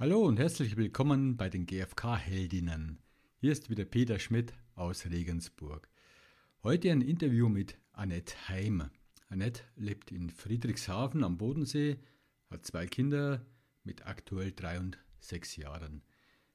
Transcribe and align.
Hallo 0.00 0.22
und 0.22 0.38
herzlich 0.38 0.78
willkommen 0.78 1.36
bei 1.36 1.50
den 1.50 1.66
GfK-Heldinnen. 1.66 3.00
Hier 3.36 3.52
ist 3.52 3.68
wieder 3.68 3.84
Peter 3.84 4.18
Schmidt 4.18 4.54
aus 4.74 5.04
Regensburg. 5.04 5.90
Heute 6.62 6.90
ein 6.90 7.02
Interview 7.02 7.50
mit 7.50 7.76
Annette 7.92 8.34
Heim. 8.48 8.88
Annette 9.28 9.60
lebt 9.76 10.10
in 10.10 10.30
Friedrichshafen 10.30 11.22
am 11.22 11.36
Bodensee, 11.36 11.98
hat 12.48 12.64
zwei 12.64 12.86
Kinder 12.86 13.44
mit 13.84 14.06
aktuell 14.06 14.52
drei 14.52 14.80
und 14.80 14.96
sechs 15.18 15.56
Jahren. 15.56 16.00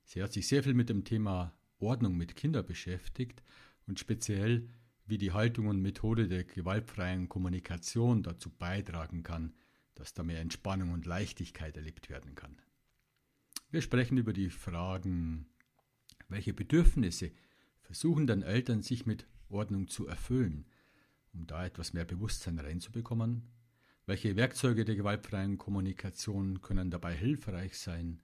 Sie 0.05 0.23
hat 0.23 0.34
sich 0.34 0.48
sehr 0.48 0.64
viel 0.64 0.73
mit 0.73 0.89
dem 0.89 1.04
Thema 1.04 1.54
Ordnung 1.77 2.18
mit 2.18 2.36
Kindern 2.36 2.66
beschäftigt 2.66 3.43
und 3.86 4.00
speziell, 4.00 4.70
wie 5.05 5.20
die 5.20 5.34
Haltung 5.34 5.68
und 5.68 5.84
Methode 5.84 6.27
der 6.27 6.46
gewaltfreien 6.46 7.30
Kommunikation 7.30 8.23
dazu 8.23 8.50
beitragen 8.50 9.21
kann, 9.21 9.54
dass 9.93 10.16
da 10.16 10.23
mehr 10.23 10.39
Entspannung 10.39 10.93
und 10.93 11.05
Leichtigkeit 11.05 11.77
erlebt 11.77 12.09
werden 12.09 12.34
kann. 12.34 12.57
Wir 13.76 13.82
sprechen 13.82 14.18
über 14.18 14.32
die 14.32 14.50
Fragen, 14.50 15.47
welche 16.29 16.54
Bedürfnisse 16.54 17.32
versuchen 17.82 18.25
dann 18.25 18.42
Eltern 18.42 18.82
sich 18.82 19.06
mit 19.06 19.28
Ordnung 19.50 19.89
zu 19.89 20.07
erfüllen, 20.07 20.66
um 21.33 21.46
da 21.46 21.66
etwas 21.66 21.92
mehr 21.92 22.06
Bewusstsein 22.06 22.57
reinzubekommen? 22.57 23.50
Welche 24.06 24.38
Werkzeuge 24.38 24.86
der 24.86 24.96
gewaltfreien 24.96 25.57
Kommunikation 25.57 26.61
können 26.61 26.89
dabei 26.89 27.14
hilfreich 27.18 27.78
sein? 27.78 28.21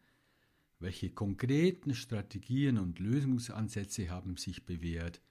Welche 0.80 1.10
konkreten 1.10 1.96
Strategien 1.96 2.78
und 2.78 3.00
Lösungsansätze 3.00 4.10
haben 4.10 4.38
sich 4.38 4.66
bewährt? 4.66 5.22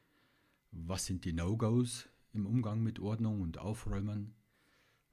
Was 0.71 1.07
sind 1.07 1.25
die 1.25 1.33
No-Gos 1.33 2.11
im 2.35 2.45
Umgang 2.45 2.83
mit 2.83 2.99
Ordnung 2.99 3.41
und 3.41 3.57
Aufräumen? 3.57 4.35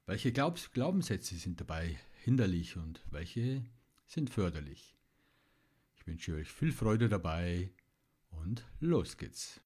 Welche 0.05 0.33
Glaubens 0.33 0.73
Glaubenssätze 0.73 1.35
sind 1.35 1.61
dabei 1.61 1.97
hinderlich 2.25 2.75
und 2.75 3.01
welche 3.09 3.63
sind 4.05 4.29
förderlich? 4.29 4.96
Wünsche 6.07 6.35
euch 6.35 6.47
viel 6.47 6.71
Freude 6.71 7.09
dabei 7.09 7.69
und 8.29 8.65
los 8.79 9.17
geht's. 9.17 9.59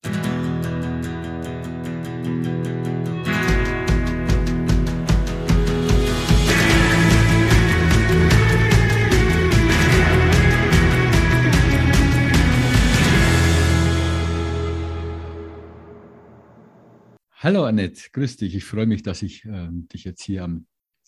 Hallo 17.35 17.65
Annette, 17.65 18.09
grüß 18.13 18.37
dich. 18.37 18.55
Ich 18.55 18.65
freue 18.65 18.87
mich, 18.87 19.03
dass 19.03 19.21
ich 19.21 19.45
äh, 19.45 19.67
dich 19.69 20.05
jetzt 20.05 20.23
hier 20.23 20.43
am 20.43 20.65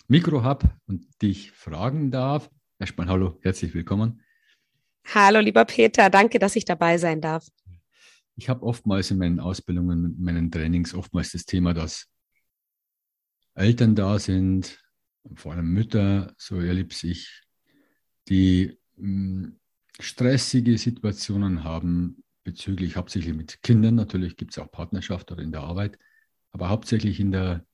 Mikro 0.08 0.44
habe 0.44 0.70
und 0.86 1.08
dich 1.24 1.52
fragen 1.52 2.12
darf. 2.12 2.52
Erstmal 2.78 3.08
hallo, 3.08 3.40
herzlich 3.42 3.74
willkommen. 3.74 4.22
Hallo, 5.06 5.40
lieber 5.40 5.66
Peter, 5.66 6.10
danke, 6.10 6.40
dass 6.40 6.56
ich 6.56 6.66
dabei 6.66 6.98
sein 6.98 7.22
darf. 7.22 7.48
Ich 8.36 8.50
habe 8.50 8.64
oftmals 8.64 9.12
in 9.12 9.18
meinen 9.18 9.40
Ausbildungen, 9.40 10.16
in 10.18 10.24
meinen 10.24 10.52
Trainings 10.52 10.94
oftmals 10.94 11.32
das 11.32 11.46
Thema, 11.46 11.74
dass 11.74 12.08
Eltern 13.56 13.96
da 13.96 14.18
sind, 14.18 14.80
vor 15.36 15.54
allem 15.54 15.72
Mütter, 15.72 16.34
so 16.38 16.60
erlebe 16.60 16.94
ich, 17.04 17.44
die 18.28 18.78
hm, 18.98 19.60
stressige 20.00 20.78
Situationen 20.78 21.64
haben 21.64 22.24
bezüglich 22.44 22.96
hauptsächlich 22.96 23.34
mit 23.34 23.62
Kindern. 23.62 23.96
Natürlich 23.96 24.36
gibt 24.36 24.52
es 24.52 24.58
auch 24.58 24.72
Partnerschaft 24.72 25.32
oder 25.32 25.44
in 25.44 25.52
der 25.52 25.62
Arbeit, 25.62 26.00
aber 26.52 26.70
hauptsächlich 26.70 27.20
in 27.20 27.32
der 27.32 27.66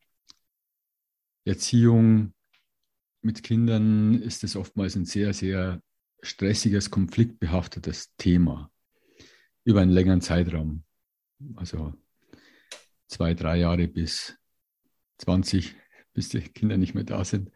Erziehung 1.46 2.34
mit 3.22 3.44
Kindern 3.44 4.22
ist 4.22 4.44
es 4.44 4.56
oftmals 4.56 4.96
ein 4.96 5.06
sehr, 5.06 5.34
sehr 5.34 5.82
stressiges, 6.22 6.90
konfliktbehaftetes 6.90 8.16
Thema 8.18 8.72
über 9.64 9.82
einen 9.82 9.92
längeren 9.92 10.22
Zeitraum. 10.22 10.84
Also 11.56 11.94
zwei, 13.08 13.34
drei 13.34 13.58
Jahre 13.58 13.88
bis 13.88 14.38
20, 15.20 15.76
bis 16.14 16.30
die 16.30 16.42
Kinder 16.42 16.78
nicht 16.78 16.96
mehr 16.96 17.04
da 17.04 17.24
sind. 17.24 17.52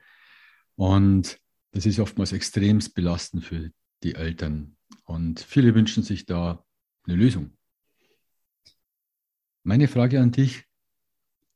Und 0.76 1.40
das 1.72 1.86
ist 1.86 2.00
oftmals 2.00 2.32
extremst 2.32 2.94
belastend 2.94 3.44
für 3.44 3.72
die 4.04 4.16
Eltern. 4.16 4.78
Und 5.06 5.40
viele 5.40 5.76
wünschen 5.76 6.04
sich 6.04 6.26
da 6.26 6.66
eine 7.06 7.16
Lösung. 7.16 7.58
Meine 9.64 9.88
Frage 9.88 10.20
an 10.20 10.32
dich, 10.32 10.66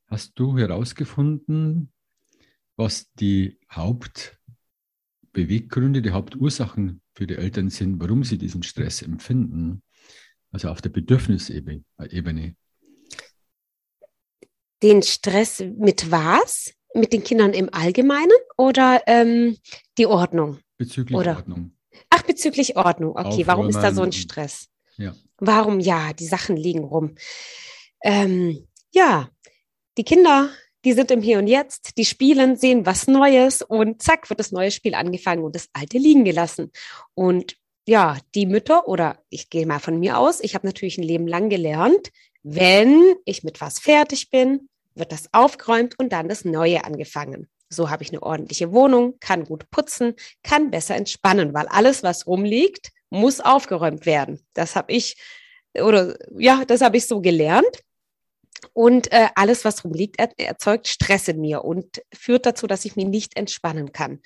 hast 0.06 0.38
du 0.38 0.58
herausgefunden, 0.58 1.92
was 2.76 3.12
die 3.12 3.58
Haupt 3.70 4.38
Beweggründe, 5.32 6.02
die 6.02 6.10
Hauptursachen 6.10 7.02
für 7.18 7.26
die 7.26 7.34
Eltern 7.34 7.68
sind, 7.68 8.00
warum 8.00 8.22
sie 8.22 8.38
diesen 8.38 8.62
Stress 8.62 9.02
empfinden, 9.02 9.82
also 10.52 10.68
auf 10.68 10.80
der 10.80 10.90
Bedürfnisebene. 10.90 12.54
Den 14.84 15.02
Stress 15.02 15.58
mit 15.58 16.12
was? 16.12 16.72
Mit 16.94 17.12
den 17.12 17.24
Kindern 17.24 17.54
im 17.54 17.74
Allgemeinen 17.74 18.38
oder 18.56 19.02
ähm, 19.08 19.56
die 19.98 20.06
Ordnung? 20.06 20.60
Bezüglich 20.76 21.18
oder? 21.18 21.36
Ordnung. 21.38 21.72
Ach, 22.08 22.22
bezüglich 22.22 22.76
Ordnung. 22.76 23.10
Okay, 23.10 23.26
Aufräumen 23.26 23.46
warum 23.48 23.68
ist 23.68 23.80
da 23.80 23.92
so 23.92 24.02
ein 24.02 24.12
Stress? 24.12 24.68
Ja. 24.96 25.12
Warum? 25.38 25.80
Ja, 25.80 26.12
die 26.12 26.26
Sachen 26.26 26.56
liegen 26.56 26.84
rum. 26.84 27.16
Ähm, 28.04 28.68
ja, 28.92 29.28
die 29.98 30.04
Kinder 30.04 30.50
die 30.88 30.94
sind 30.94 31.10
im 31.10 31.20
Hier 31.20 31.36
und 31.36 31.48
Jetzt, 31.48 31.98
die 31.98 32.06
spielen, 32.06 32.56
sehen 32.56 32.86
was 32.86 33.08
Neues 33.08 33.60
und 33.60 34.00
zack, 34.00 34.30
wird 34.30 34.40
das 34.40 34.52
neue 34.52 34.70
Spiel 34.70 34.94
angefangen 34.94 35.44
und 35.44 35.54
das 35.54 35.68
alte 35.74 35.98
liegen 35.98 36.24
gelassen. 36.24 36.72
Und 37.12 37.56
ja, 37.86 38.16
die 38.34 38.46
Mütter 38.46 38.88
oder 38.88 39.18
ich 39.28 39.50
gehe 39.50 39.66
mal 39.66 39.80
von 39.80 40.00
mir 40.00 40.16
aus, 40.16 40.40
ich 40.40 40.54
habe 40.54 40.66
natürlich 40.66 40.96
ein 40.96 41.02
Leben 41.02 41.26
lang 41.26 41.50
gelernt, 41.50 42.08
wenn 42.42 43.16
ich 43.26 43.44
mit 43.44 43.60
was 43.60 43.78
fertig 43.78 44.30
bin, 44.30 44.70
wird 44.94 45.12
das 45.12 45.28
aufgeräumt 45.32 45.98
und 45.98 46.10
dann 46.10 46.26
das 46.26 46.46
Neue 46.46 46.82
angefangen. 46.86 47.48
So 47.68 47.90
habe 47.90 48.02
ich 48.02 48.08
eine 48.08 48.22
ordentliche 48.22 48.72
Wohnung, 48.72 49.18
kann 49.20 49.44
gut 49.44 49.70
putzen, 49.70 50.14
kann 50.42 50.70
besser 50.70 50.96
entspannen, 50.96 51.52
weil 51.52 51.66
alles, 51.68 52.02
was 52.02 52.26
rumliegt, 52.26 52.92
muss 53.10 53.40
aufgeräumt 53.40 54.06
werden. 54.06 54.40
Das 54.54 54.74
habe 54.74 54.90
ich 54.90 55.18
oder 55.74 56.16
ja, 56.38 56.64
das 56.64 56.80
habe 56.80 56.96
ich 56.96 57.06
so 57.06 57.20
gelernt. 57.20 57.84
Und 58.78 59.10
äh, 59.10 59.26
alles, 59.34 59.64
was 59.64 59.82
rumliegt, 59.84 60.20
er, 60.20 60.30
erzeugt 60.38 60.86
Stress 60.86 61.26
in 61.26 61.40
mir 61.40 61.64
und 61.64 62.00
führt 62.14 62.46
dazu, 62.46 62.68
dass 62.68 62.84
ich 62.84 62.94
mich 62.94 63.06
nicht 63.06 63.36
entspannen 63.36 63.90
kann. 63.90 64.20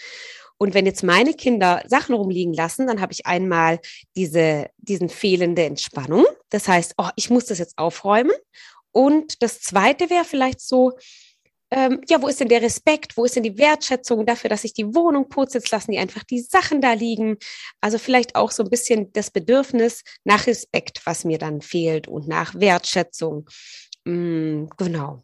Und 0.58 0.74
wenn 0.74 0.84
jetzt 0.84 1.02
meine 1.02 1.32
Kinder 1.32 1.82
Sachen 1.86 2.14
rumliegen 2.14 2.52
lassen, 2.52 2.86
dann 2.86 3.00
habe 3.00 3.14
ich 3.14 3.24
einmal 3.24 3.80
diese, 4.14 4.66
diesen 4.76 5.08
fehlende 5.08 5.62
Entspannung. 5.64 6.26
Das 6.50 6.68
heißt, 6.68 6.96
oh, 6.98 7.08
ich 7.16 7.30
muss 7.30 7.46
das 7.46 7.60
jetzt 7.60 7.78
aufräumen. 7.78 8.34
Und 8.90 9.42
das 9.42 9.62
zweite 9.62 10.10
wäre 10.10 10.26
vielleicht 10.26 10.60
so, 10.60 10.92
ähm, 11.70 12.02
ja, 12.06 12.20
wo 12.20 12.28
ist 12.28 12.40
denn 12.40 12.50
der 12.50 12.60
Respekt? 12.60 13.16
Wo 13.16 13.24
ist 13.24 13.34
denn 13.34 13.44
die 13.44 13.56
Wertschätzung 13.56 14.26
dafür, 14.26 14.50
dass 14.50 14.64
ich 14.64 14.74
die 14.74 14.94
Wohnung 14.94 15.30
putze? 15.30 15.56
Jetzt 15.56 15.70
lassen 15.70 15.92
die 15.92 15.98
einfach 15.98 16.24
die 16.24 16.40
Sachen 16.40 16.82
da 16.82 16.92
liegen. 16.92 17.38
Also 17.80 17.96
vielleicht 17.96 18.36
auch 18.36 18.50
so 18.50 18.64
ein 18.64 18.68
bisschen 18.68 19.14
das 19.14 19.30
Bedürfnis 19.30 20.02
nach 20.24 20.46
Respekt, 20.46 21.00
was 21.06 21.24
mir 21.24 21.38
dann 21.38 21.62
fehlt 21.62 22.06
und 22.06 22.28
nach 22.28 22.54
Wertschätzung. 22.54 23.48
Mm, 24.04 24.66
genau. 24.76 25.22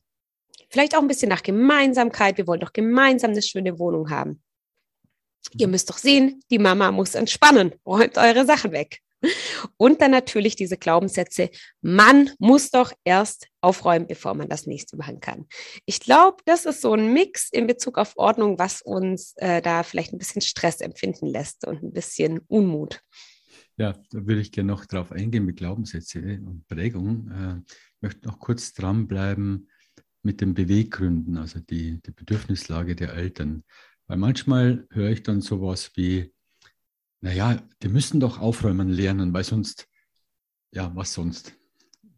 Vielleicht 0.71 0.95
auch 0.95 1.01
ein 1.01 1.09
bisschen 1.09 1.31
nach 1.31 1.43
Gemeinsamkeit. 1.43 2.37
Wir 2.37 2.47
wollen 2.47 2.61
doch 2.61 2.73
gemeinsam 2.73 3.31
eine 3.31 3.43
schöne 3.43 3.79
Wohnung 3.79 4.11
haben. 4.11 4.43
Ihr 5.57 5.67
mhm. 5.67 5.73
müsst 5.73 5.89
doch 5.89 5.99
sehen, 5.99 6.43
die 6.51 6.59
Mama 6.59 6.91
muss 6.93 7.15
entspannen. 7.15 7.75
Räumt 7.87 8.19
eure 8.19 8.45
Sachen 8.45 8.73
weg. 8.73 9.01
Und 9.77 10.01
dann 10.01 10.13
natürlich 10.13 10.55
diese 10.55 10.77
Glaubenssätze, 10.77 11.51
man 11.81 12.31
muss 12.39 12.71
doch 12.71 12.93
erst 13.05 13.49
aufräumen, 13.61 14.07
bevor 14.07 14.35
man 14.35 14.49
das 14.49 14.67
nächste 14.67 14.97
machen 14.97 15.21
kann. 15.21 15.47
Ich 15.87 16.01
glaube, 16.01 16.37
das 16.45 16.67
ist 16.67 16.81
so 16.81 16.95
ein 16.95 17.13
Mix 17.13 17.49
in 17.51 17.67
Bezug 17.67 17.99
auf 17.99 18.13
Ordnung, 18.17 18.59
was 18.59 18.81
uns 18.81 19.35
äh, 19.37 19.61
da 19.61 19.83
vielleicht 19.83 20.13
ein 20.13 20.19
bisschen 20.19 20.43
Stress 20.43 20.81
empfinden 20.81 21.27
lässt 21.27 21.67
und 21.67 21.83
ein 21.83 21.93
bisschen 21.93 22.41
Unmut. 22.47 23.01
Ja, 23.79 23.93
da 24.11 24.27
würde 24.27 24.41
ich 24.41 24.51
gerne 24.51 24.73
noch 24.73 24.87
drauf 24.87 25.13
eingehen 25.13 25.45
mit 25.45 25.57
Glaubenssätze 25.57 26.41
und 26.45 26.67
Prägung. 26.67 27.31
Äh, 27.31 27.59
ich 27.69 28.03
möchte 28.03 28.27
noch 28.27 28.41
kurz 28.41 28.75
dranbleiben 28.75 29.69
mit 30.23 30.41
den 30.41 30.53
Beweggründen, 30.53 31.37
also 31.37 31.61
die, 31.61 32.03
die 32.03 32.11
Bedürfnislage 32.11 32.97
der 32.97 33.15
Eltern. 33.15 33.63
Weil 34.09 34.17
manchmal 34.17 34.87
höre 34.91 35.11
ich 35.11 35.23
dann 35.23 35.41
sowas 35.41 35.93
wie, 35.95 36.35
naja, 37.21 37.63
die 37.83 37.89
müssen 37.89 38.19
doch 38.19 38.41
aufräumen 38.41 38.89
lernen, 38.89 39.33
weil 39.33 39.45
sonst, 39.45 39.89
ja, 40.73 40.95
was 40.97 41.13
sonst? 41.13 41.55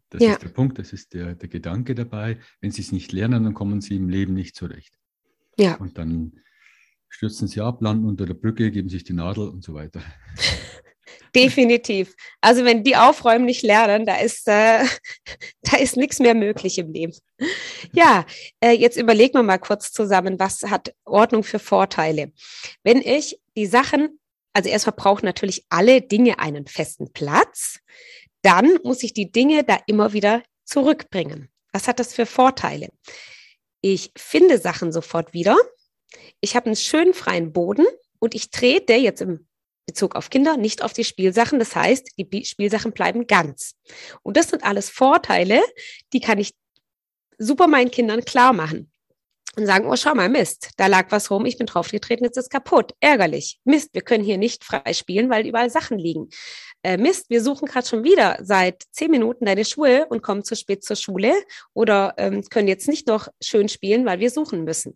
Das 0.09 0.21
ja. 0.21 0.33
ist 0.33 0.41
der 0.41 0.49
Punkt, 0.49 0.79
das 0.79 0.93
ist 0.93 1.13
der, 1.13 1.35
der 1.35 1.47
Gedanke 1.47 1.93
dabei. 1.93 2.39
Wenn 2.59 2.71
sie 2.71 2.81
es 2.81 2.91
nicht 2.91 3.11
lernen, 3.11 3.43
dann 3.43 3.53
kommen 3.53 3.81
sie 3.81 3.97
im 3.97 4.09
Leben 4.09 4.33
nicht 4.33 4.55
zurecht. 4.55 4.97
Ja. 5.57 5.75
Und 5.75 5.99
dann 5.99 6.39
stürzen 7.07 7.47
sie 7.47 7.61
ab, 7.61 7.81
landen 7.81 8.05
unter 8.05 8.25
der 8.25 8.33
Brücke, 8.33 8.71
geben 8.71 8.89
sich 8.89 9.03
die 9.03 9.13
Nadel 9.13 9.47
und 9.47 9.63
so 9.63 9.75
weiter. 9.75 10.01
Definitiv. 11.33 12.13
Also 12.41 12.65
wenn 12.65 12.83
die 12.83 12.95
aufräumen 12.95 13.45
nicht 13.45 13.63
lernen, 13.63 14.05
da 14.05 14.17
ist, 14.17 14.47
äh, 14.47 14.83
da 15.61 15.77
ist 15.77 15.95
nichts 15.95 16.19
mehr 16.19 16.33
möglich 16.33 16.77
im 16.77 16.91
Leben. 16.91 17.13
Ja, 17.93 18.25
äh, 18.59 18.71
jetzt 18.71 18.97
überlegen 18.97 19.35
wir 19.35 19.43
mal 19.43 19.57
kurz 19.57 19.91
zusammen, 19.91 20.39
was 20.39 20.63
hat 20.63 20.93
Ordnung 21.05 21.43
für 21.43 21.59
Vorteile. 21.59 22.31
Wenn 22.83 23.01
ich 23.01 23.39
die 23.55 23.65
Sachen 23.65 24.19
Also 24.53 24.69
erstmal 24.69 24.95
brauchen 24.95 25.25
natürlich 25.25 25.65
alle 25.69 26.01
Dinge 26.01 26.39
einen 26.39 26.67
festen 26.67 27.13
Platz. 27.13 27.79
Dann 28.41 28.79
muss 28.83 29.03
ich 29.03 29.13
die 29.13 29.31
Dinge 29.31 29.63
da 29.63 29.77
immer 29.87 30.11
wieder 30.13 30.43
zurückbringen. 30.65 31.49
Was 31.71 31.87
hat 31.87 31.99
das 31.99 32.13
für 32.13 32.25
Vorteile? 32.25 32.89
Ich 33.81 34.11
finde 34.17 34.57
Sachen 34.57 34.91
sofort 34.91 35.33
wieder. 35.33 35.55
Ich 36.41 36.55
habe 36.55 36.65
einen 36.67 36.75
schönen 36.75 37.13
freien 37.13 37.53
Boden 37.53 37.85
und 38.19 38.35
ich 38.35 38.49
trete 38.51 38.93
jetzt 38.93 39.21
im 39.21 39.47
Bezug 39.91 40.15
auf 40.15 40.29
Kinder 40.29 40.57
nicht 40.57 40.83
auf 40.83 40.93
die 40.93 41.03
Spielsachen. 41.03 41.59
Das 41.59 41.75
heißt, 41.75 42.11
die 42.17 42.45
Spielsachen 42.45 42.91
bleiben 42.91 43.27
ganz. 43.27 43.75
Und 44.23 44.37
das 44.37 44.49
sind 44.49 44.63
alles 44.63 44.89
Vorteile, 44.89 45.61
die 46.13 46.21
kann 46.21 46.39
ich 46.39 46.53
super 47.37 47.67
meinen 47.67 47.91
Kindern 47.91 48.23
klar 48.23 48.53
machen 48.53 48.90
und 49.57 49.65
sagen, 49.65 49.85
oh, 49.87 49.95
schau 49.95 50.15
mal, 50.15 50.29
Mist, 50.29 50.69
da 50.77 50.87
lag 50.87 51.07
was 51.09 51.29
rum, 51.29 51.45
ich 51.45 51.57
bin 51.57 51.67
draufgetreten, 51.67 52.23
jetzt 52.23 52.37
ist 52.37 52.45
es 52.45 52.49
kaputt, 52.49 52.93
ärgerlich. 53.01 53.59
Mist, 53.65 53.89
wir 53.93 54.01
können 54.01 54.23
hier 54.23 54.37
nicht 54.37 54.63
frei 54.63 54.93
spielen, 54.93 55.29
weil 55.29 55.45
überall 55.45 55.69
Sachen 55.69 55.97
liegen. 55.99 56.29
Äh, 56.83 56.97
Mist, 56.97 57.29
wir 57.29 57.43
suchen 57.43 57.67
gerade 57.67 57.85
schon 57.85 58.03
wieder 58.03 58.39
seit 58.41 58.83
zehn 58.91 59.11
Minuten 59.11 59.45
deine 59.45 59.65
Schuhe 59.65 60.07
und 60.09 60.23
kommen 60.23 60.43
zu 60.43 60.55
spät 60.55 60.83
zur 60.83 60.95
Schule 60.95 61.33
oder 61.73 62.13
ähm, 62.17 62.43
können 62.49 62.67
jetzt 62.67 62.87
nicht 62.87 63.07
noch 63.07 63.27
schön 63.41 63.69
spielen, 63.69 64.05
weil 64.05 64.19
wir 64.19 64.31
suchen 64.31 64.63
müssen. 64.63 64.95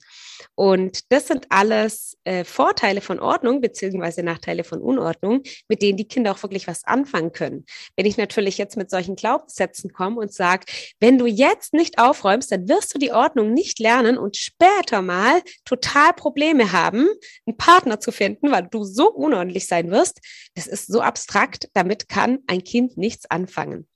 Und 0.56 1.12
das 1.12 1.28
sind 1.28 1.46
alles 1.50 2.18
äh, 2.24 2.44
Vorteile 2.44 3.02
von 3.02 3.20
Ordnung 3.20 3.62
beziehungsweise 3.62 4.24
Nachteile 4.24 4.64
von 4.64 4.82
Unordnung, 4.82 5.44
mit 5.68 5.82
denen 5.82 5.98
die 5.98 6.08
Kinder 6.08 6.32
auch 6.32 6.42
wirklich 6.42 6.66
was 6.68 6.86
anfangen 6.86 7.34
können. 7.34 7.66
Wenn 7.96 8.06
ich 8.06 8.18
natürlich 8.18 8.58
jetzt 8.58 8.78
mit 8.78 8.90
solchen 8.90 9.16
Glaubenssätzen 9.16 9.94
komme 9.94 10.22
und 10.22 10.34
sage, 10.34 10.66
wenn 11.00 11.18
du 11.18 11.28
jetzt 11.28 11.74
nicht 11.74 12.00
aufräumst, 12.00 12.52
dann 12.52 12.68
wirst 12.68 12.96
du 12.96 13.00
die 13.00 13.12
Ordnung 13.12 13.54
nicht 13.54 13.80
lernen 13.80 14.18
und 14.18 14.36
später 14.46 15.02
mal 15.02 15.42
total 15.66 16.14
Probleme 16.14 16.72
haben, 16.72 17.08
einen 17.46 17.58
Partner 17.58 18.00
zu 18.00 18.12
finden, 18.12 18.52
weil 18.52 18.68
du 18.70 18.84
so 18.84 19.12
unordentlich 19.12 19.68
sein 19.68 19.92
wirst. 19.92 20.20
Das 20.54 20.68
ist 20.68 20.88
so 20.88 21.02
abstrakt, 21.02 21.70
damit 21.74 22.08
kann 22.08 22.40
ein 22.48 22.64
Kind 22.64 22.98
nichts 22.98 23.30
anfangen. 23.30 23.88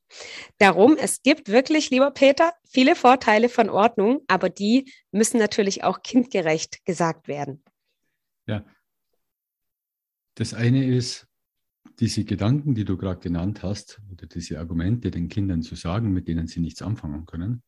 Darum, 0.57 0.97
es 0.97 1.21
gibt 1.21 1.49
wirklich, 1.49 1.91
lieber 1.91 2.11
Peter, 2.11 2.53
viele 2.67 2.95
Vorteile 2.95 3.47
von 3.47 3.69
Ordnung, 3.69 4.21
aber 4.27 4.49
die 4.49 4.91
müssen 5.11 5.37
natürlich 5.37 5.83
auch 5.83 6.01
kindgerecht 6.01 6.83
gesagt 6.85 7.27
werden. 7.27 7.63
Ja. 8.47 8.65
Das 10.35 10.53
eine 10.53 10.85
ist, 10.85 11.27
diese 11.99 12.23
Gedanken, 12.23 12.75
die 12.75 12.85
du 12.85 12.97
gerade 12.97 13.19
genannt 13.19 13.61
hast, 13.61 14.01
oder 14.11 14.25
diese 14.25 14.57
Argumente 14.59 15.11
den 15.11 15.27
Kindern 15.27 15.61
zu 15.61 15.75
sagen, 15.75 16.11
mit 16.13 16.27
denen 16.27 16.47
sie 16.47 16.61
nichts 16.61 16.81
anfangen 16.81 17.25
können, 17.25 17.61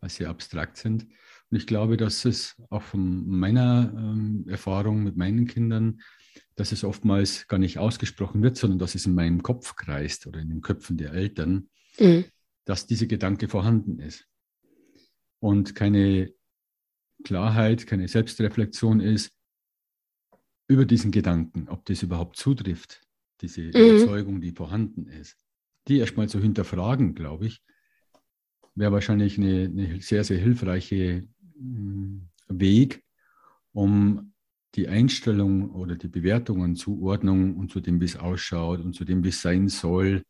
weil 0.00 0.10
sie 0.10 0.26
abstrakt 0.26 0.76
sind. 0.76 1.06
Und 1.50 1.58
ich 1.58 1.66
glaube, 1.66 1.96
dass 1.96 2.24
es 2.24 2.60
auch 2.70 2.82
von 2.82 3.26
meiner 3.28 3.92
ähm, 3.96 4.44
Erfahrung 4.48 5.02
mit 5.02 5.16
meinen 5.16 5.46
Kindern, 5.46 6.00
dass 6.56 6.72
es 6.72 6.84
oftmals 6.84 7.46
gar 7.46 7.58
nicht 7.58 7.78
ausgesprochen 7.78 8.42
wird, 8.42 8.56
sondern 8.56 8.78
dass 8.78 8.94
es 8.94 9.06
in 9.06 9.14
meinem 9.14 9.42
Kopf 9.42 9.76
kreist 9.76 10.26
oder 10.26 10.40
in 10.40 10.48
den 10.48 10.60
Köpfen 10.60 10.96
der 10.96 11.12
Eltern, 11.12 11.68
mhm. 11.98 12.24
dass 12.64 12.86
dieser 12.86 13.06
Gedanke 13.06 13.48
vorhanden 13.48 14.00
ist. 14.00 14.26
Und 15.38 15.74
keine 15.74 16.32
Klarheit, 17.24 17.86
keine 17.86 18.08
Selbstreflexion 18.08 19.00
ist 19.00 19.32
über 20.68 20.84
diesen 20.84 21.12
Gedanken, 21.12 21.68
ob 21.68 21.84
das 21.84 22.02
überhaupt 22.02 22.36
zutrifft, 22.36 23.02
diese 23.40 23.62
mhm. 23.62 23.70
Überzeugung, 23.70 24.40
die 24.40 24.52
vorhanden 24.52 25.06
ist. 25.06 25.36
Die 25.86 25.98
erstmal 25.98 26.28
zu 26.28 26.40
hinterfragen, 26.40 27.14
glaube 27.14 27.46
ich, 27.46 27.62
wäre 28.74 28.92
wahrscheinlich 28.92 29.38
eine, 29.38 29.64
eine 29.64 30.00
sehr, 30.00 30.24
sehr 30.24 30.38
hilfreiche 30.38 31.26
Weg, 32.48 33.02
um 33.72 34.32
die 34.74 34.88
Einstellung 34.88 35.70
oder 35.70 35.96
die 35.96 36.08
Bewertungen, 36.08 36.76
Zuordnung 36.76 37.56
und 37.56 37.70
zu 37.70 37.80
dem, 37.80 38.00
wie 38.00 38.04
es 38.04 38.16
ausschaut 38.16 38.80
und 38.80 38.94
zu 38.94 39.04
dem, 39.04 39.24
wie 39.24 39.30
es 39.30 39.40
sein 39.40 39.68
soll, 39.68 40.22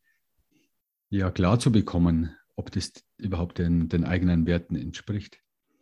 ja 1.10 1.30
klar 1.30 1.58
zu 1.58 1.72
bekommen, 1.72 2.34
ob 2.54 2.70
das 2.70 2.92
überhaupt 3.18 3.58
den, 3.58 3.88
den 3.88 4.04
eigenen 4.04 4.46
Werten 4.46 4.76
entspricht. 4.76 5.40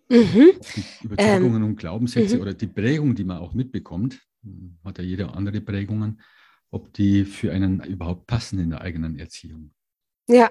Mhm. 0.09 0.53
Die 0.77 1.05
Überzeugungen 1.05 1.63
ähm, 1.63 1.69
und 1.71 1.77
Glaubenssätze 1.77 2.37
mhm. 2.37 2.43
oder 2.43 2.55
die 2.55 2.67
Prägung, 2.67 3.15
die 3.15 3.25
man 3.25 3.39
auch 3.39 3.55
mitbekommt, 3.55 4.21
hat 4.85 4.99
ja 4.99 5.05
jeder 5.05 5.37
andere 5.37 5.61
Prägungen, 5.61 6.21
ob 6.71 6.93
die 6.93 7.25
für 7.25 7.53
einen 7.53 7.83
überhaupt 7.85 8.27
passen 8.27 8.59
in 8.59 8.71
der 8.71 8.81
eigenen 8.81 9.19
Erziehung. 9.19 9.73
Ja, 10.29 10.51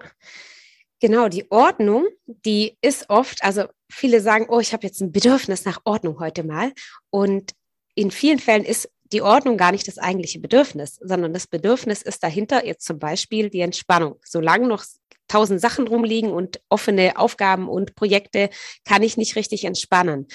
Genau, 1.03 1.27
die 1.27 1.51
Ordnung, 1.51 2.05
die 2.25 2.77
ist 2.79 3.09
oft, 3.09 3.43
also 3.43 3.65
viele 3.93 4.21
sagen, 4.21 4.47
oh, 4.49 4.59
ich 4.59 4.73
habe 4.73 4.85
jetzt 4.85 5.01
ein 5.01 5.11
Bedürfnis 5.11 5.65
nach 5.65 5.79
Ordnung 5.85 6.19
heute 6.19 6.43
mal. 6.43 6.73
Und 7.09 7.53
in 7.95 8.11
vielen 8.11 8.39
Fällen 8.39 8.65
ist 8.65 8.89
die 9.11 9.21
Ordnung 9.21 9.57
gar 9.57 9.71
nicht 9.71 9.87
das 9.87 9.99
eigentliche 9.99 10.39
Bedürfnis, 10.39 10.97
sondern 11.01 11.33
das 11.33 11.47
Bedürfnis 11.47 12.01
ist 12.01 12.23
dahinter 12.23 12.65
jetzt 12.65 12.85
zum 12.85 12.97
Beispiel 12.99 13.49
die 13.49 13.61
Entspannung. 13.61 14.15
Solange 14.25 14.67
noch 14.67 14.83
tausend 15.27 15.61
Sachen 15.61 15.87
rumliegen 15.87 16.31
und 16.31 16.61
offene 16.69 17.17
Aufgaben 17.17 17.69
und 17.69 17.95
Projekte, 17.95 18.49
kann 18.85 19.03
ich 19.03 19.17
nicht 19.17 19.35
richtig 19.35 19.65
entspannen. 19.65 20.27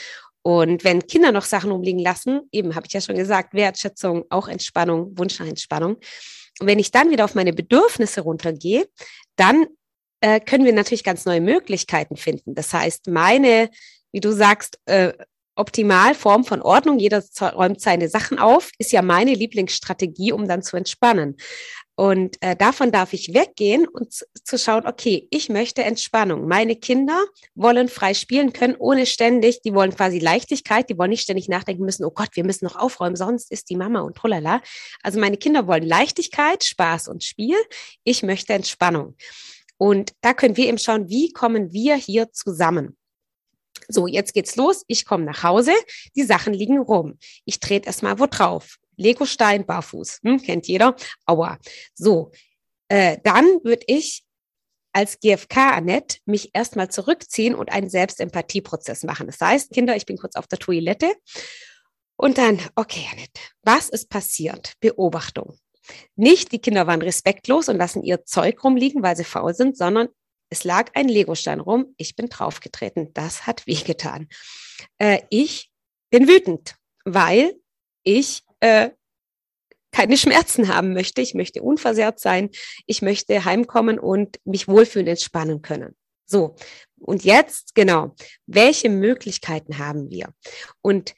Und 0.42 0.84
wenn 0.84 1.06
Kinder 1.06 1.32
noch 1.32 1.44
Sachen 1.44 1.70
rumliegen 1.70 2.00
lassen, 2.00 2.42
eben 2.52 2.74
habe 2.74 2.86
ich 2.86 2.92
ja 2.92 3.00
schon 3.00 3.16
gesagt, 3.16 3.54
Wertschätzung, 3.54 4.24
auch 4.30 4.48
Entspannung, 4.48 5.18
Wunsch 5.18 5.38
nach 5.38 5.46
Entspannung. 5.46 5.96
Und 6.60 6.66
wenn 6.66 6.78
ich 6.78 6.90
dann 6.90 7.10
wieder 7.10 7.24
auf 7.24 7.34
meine 7.34 7.52
Bedürfnisse 7.52 8.22
runtergehe, 8.22 8.88
dann 9.36 9.66
äh, 10.20 10.40
können 10.40 10.64
wir 10.64 10.72
natürlich 10.72 11.04
ganz 11.04 11.24
neue 11.24 11.40
Möglichkeiten 11.40 12.16
finden. 12.16 12.54
Das 12.54 12.72
heißt, 12.72 13.08
meine, 13.08 13.70
wie 14.12 14.20
du 14.20 14.32
sagst, 14.32 14.78
äh, 14.86 15.12
Optimalform 15.58 16.44
von 16.44 16.62
Ordnung, 16.62 16.98
jeder 17.00 17.22
räumt 17.40 17.80
seine 17.80 18.08
Sachen 18.08 18.38
auf, 18.38 18.70
ist 18.78 18.92
ja 18.92 19.02
meine 19.02 19.34
Lieblingsstrategie, 19.34 20.32
um 20.32 20.46
dann 20.46 20.62
zu 20.62 20.76
entspannen. 20.76 21.36
Und 21.96 22.36
äh, 22.42 22.54
davon 22.54 22.92
darf 22.92 23.12
ich 23.12 23.34
weggehen 23.34 23.88
und 23.88 24.12
zu, 24.12 24.56
schauen, 24.56 24.86
okay, 24.86 25.26
ich 25.32 25.48
möchte 25.48 25.82
Entspannung. 25.82 26.46
Meine 26.46 26.76
Kinder 26.76 27.24
wollen 27.56 27.88
frei 27.88 28.14
spielen 28.14 28.52
können, 28.52 28.76
ohne 28.78 29.04
ständig, 29.04 29.62
die 29.62 29.74
wollen 29.74 29.92
quasi 29.92 30.20
Leichtigkeit, 30.20 30.88
die 30.88 30.96
wollen 30.96 31.10
nicht 31.10 31.24
ständig 31.24 31.48
nachdenken 31.48 31.84
müssen, 31.84 32.04
oh 32.04 32.12
Gott, 32.12 32.28
wir 32.34 32.44
müssen 32.44 32.66
noch 32.66 32.76
aufräumen, 32.76 33.16
sonst 33.16 33.50
ist 33.50 33.68
die 33.68 33.76
Mama 33.76 34.02
und 34.02 34.16
tralala. 34.16 34.62
Also 35.02 35.18
meine 35.18 35.38
Kinder 35.38 35.66
wollen 35.66 35.82
Leichtigkeit, 35.82 36.62
Spaß 36.62 37.08
und 37.08 37.24
Spiel. 37.24 37.56
Ich 38.04 38.22
möchte 38.22 38.52
Entspannung. 38.52 39.16
Und 39.78 40.12
da 40.20 40.34
können 40.34 40.56
wir 40.56 40.68
eben 40.68 40.78
schauen, 40.78 41.08
wie 41.08 41.32
kommen 41.32 41.72
wir 41.72 41.96
hier 41.96 42.30
zusammen. 42.32 42.96
So, 43.88 44.06
jetzt 44.06 44.34
geht's 44.34 44.56
los. 44.56 44.84
Ich 44.86 45.04
komme 45.04 45.24
nach 45.24 45.42
Hause. 45.42 45.72
Die 46.16 46.24
Sachen 46.24 46.52
liegen 46.52 46.78
rum. 46.78 47.18
Ich 47.44 47.60
trete 47.60 47.86
erstmal 47.86 48.18
wo 48.18 48.26
drauf. 48.26 48.76
Legostein, 48.96 49.64
barfuß. 49.64 50.20
Hm, 50.24 50.42
kennt 50.42 50.66
jeder. 50.66 50.96
Aua. 51.24 51.58
So, 51.94 52.32
äh, 52.88 53.18
dann 53.22 53.44
würde 53.62 53.84
ich 53.86 54.24
als 54.92 55.20
GFK, 55.20 55.76
Annette, 55.76 56.18
mich 56.24 56.50
erstmal 56.54 56.90
zurückziehen 56.90 57.54
und 57.54 57.70
einen 57.70 57.88
Selbstempathieprozess 57.88 59.04
machen. 59.04 59.26
Das 59.26 59.40
heißt, 59.40 59.70
Kinder, 59.70 59.94
ich 59.94 60.06
bin 60.06 60.18
kurz 60.18 60.34
auf 60.34 60.48
der 60.48 60.58
Toilette. 60.58 61.14
Und 62.16 62.36
dann, 62.36 62.60
okay, 62.74 63.06
Annette, 63.12 63.40
was 63.62 63.88
ist 63.88 64.08
passiert? 64.08 64.72
Beobachtung. 64.80 65.56
Nicht, 66.16 66.52
die 66.52 66.60
Kinder 66.60 66.86
waren 66.86 67.02
respektlos 67.02 67.68
und 67.68 67.76
lassen 67.76 68.02
ihr 68.02 68.24
Zeug 68.24 68.62
rumliegen, 68.62 69.02
weil 69.02 69.16
sie 69.16 69.24
faul 69.24 69.54
sind, 69.54 69.76
sondern 69.76 70.08
es 70.50 70.64
lag 70.64 70.90
ein 70.94 71.08
Legostein 71.08 71.60
rum. 71.60 71.94
Ich 71.96 72.16
bin 72.16 72.28
draufgetreten. 72.28 73.12
Das 73.14 73.46
hat 73.46 73.66
wehgetan. 73.66 74.28
Äh, 74.98 75.20
ich 75.30 75.70
bin 76.10 76.26
wütend, 76.26 76.76
weil 77.04 77.54
ich 78.02 78.42
äh, 78.60 78.90
keine 79.92 80.16
Schmerzen 80.16 80.68
haben 80.68 80.92
möchte. 80.92 81.20
Ich 81.20 81.34
möchte 81.34 81.62
unversehrt 81.62 82.20
sein. 82.20 82.50
Ich 82.86 83.02
möchte 83.02 83.44
heimkommen 83.44 83.98
und 83.98 84.38
mich 84.44 84.68
wohlfühlen, 84.68 85.08
entspannen 85.08 85.62
können. 85.62 85.96
So. 86.24 86.56
Und 86.98 87.24
jetzt, 87.24 87.74
genau. 87.74 88.14
Welche 88.46 88.90
Möglichkeiten 88.90 89.78
haben 89.78 90.10
wir? 90.10 90.32
Und 90.80 91.14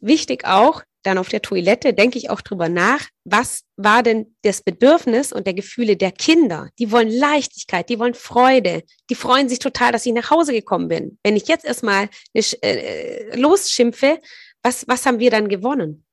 wichtig 0.00 0.46
auch, 0.46 0.82
dann 1.02 1.18
auf 1.18 1.28
der 1.28 1.42
Toilette 1.42 1.94
denke 1.94 2.18
ich 2.18 2.30
auch 2.30 2.40
drüber 2.40 2.68
nach, 2.68 3.08
was 3.24 3.62
war 3.76 4.02
denn 4.02 4.34
das 4.42 4.62
Bedürfnis 4.62 5.32
und 5.32 5.46
der 5.46 5.54
Gefühle 5.54 5.96
der 5.96 6.12
Kinder? 6.12 6.68
Die 6.78 6.90
wollen 6.90 7.10
Leichtigkeit, 7.10 7.88
die 7.88 7.98
wollen 7.98 8.14
Freude, 8.14 8.82
die 9.10 9.14
freuen 9.14 9.48
sich 9.48 9.58
total, 9.58 9.92
dass 9.92 10.06
ich 10.06 10.12
nach 10.12 10.30
Hause 10.30 10.52
gekommen 10.52 10.88
bin. 10.88 11.18
Wenn 11.22 11.36
ich 11.36 11.48
jetzt 11.48 11.64
erstmal 11.64 12.08
äh, 12.34 13.36
losschimpfe, 13.36 14.18
was, 14.62 14.86
was 14.88 15.06
haben 15.06 15.18
wir 15.18 15.30
dann 15.30 15.48
gewonnen? 15.48 16.04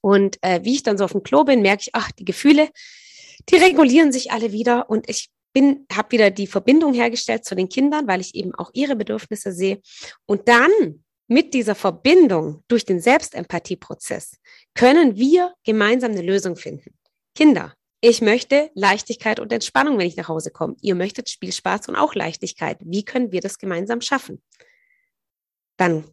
Und 0.00 0.38
äh, 0.42 0.60
wie 0.62 0.74
ich 0.74 0.82
dann 0.82 0.98
so 0.98 1.04
auf 1.04 1.12
dem 1.12 1.22
Klo 1.22 1.44
bin, 1.44 1.60
merke 1.60 1.82
ich, 1.86 1.90
ach, 1.94 2.12
die 2.12 2.24
Gefühle, 2.24 2.68
die 3.48 3.56
regulieren 3.56 4.12
sich 4.12 4.30
alle 4.30 4.52
wieder 4.52 4.88
und 4.90 5.08
ich 5.08 5.30
bin, 5.52 5.86
habe 5.92 6.12
wieder 6.12 6.30
die 6.30 6.46
Verbindung 6.46 6.94
hergestellt 6.94 7.44
zu 7.44 7.54
den 7.54 7.68
Kindern, 7.68 8.06
weil 8.06 8.20
ich 8.20 8.34
eben 8.34 8.54
auch 8.54 8.70
ihre 8.74 8.96
Bedürfnisse 8.96 9.52
sehe. 9.52 9.80
Und 10.26 10.48
dann 10.48 10.70
mit 11.28 11.54
dieser 11.54 11.74
Verbindung 11.74 12.64
durch 12.68 12.84
den 12.84 13.00
Selbstempathieprozess 13.00 14.38
können 14.74 15.16
wir 15.16 15.54
gemeinsam 15.62 16.12
eine 16.12 16.22
Lösung 16.22 16.56
finden. 16.56 16.98
Kinder, 17.34 17.74
ich 18.00 18.20
möchte 18.20 18.70
Leichtigkeit 18.74 19.38
und 19.38 19.52
Entspannung, 19.52 19.98
wenn 19.98 20.06
ich 20.06 20.16
nach 20.16 20.28
Hause 20.28 20.50
komme. 20.50 20.76
Ihr 20.80 20.94
möchtet 20.94 21.28
Spielspaß 21.28 21.88
und 21.88 21.96
auch 21.96 22.14
Leichtigkeit. 22.14 22.78
Wie 22.80 23.04
können 23.04 23.30
wir 23.32 23.40
das 23.40 23.58
gemeinsam 23.58 24.00
schaffen? 24.00 24.42
Dann 25.76 26.04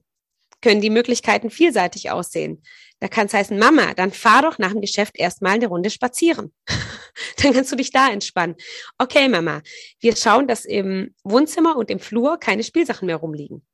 können 0.62 0.82
die 0.82 0.90
Möglichkeiten 0.90 1.50
vielseitig 1.50 2.10
aussehen. 2.10 2.64
Da 3.00 3.08
kann 3.08 3.28
es 3.28 3.34
heißen, 3.34 3.58
Mama, 3.58 3.94
dann 3.94 4.12
fahr 4.12 4.42
doch 4.42 4.58
nach 4.58 4.72
dem 4.72 4.82
Geschäft 4.82 5.18
erstmal 5.18 5.54
eine 5.54 5.68
Runde 5.68 5.92
spazieren. 5.92 6.54
dann 7.38 7.54
kannst 7.54 7.72
du 7.72 7.76
dich 7.76 7.92
da 7.92 8.10
entspannen. 8.10 8.56
Okay, 8.98 9.30
Mama, 9.30 9.62
wir 10.00 10.16
schauen, 10.16 10.48
dass 10.48 10.66
im 10.66 11.14
Wohnzimmer 11.24 11.78
und 11.78 11.92
im 11.92 12.00
Flur 12.00 12.40
keine 12.40 12.64
Spielsachen 12.64 13.06
mehr 13.06 13.18
rumliegen. 13.18 13.66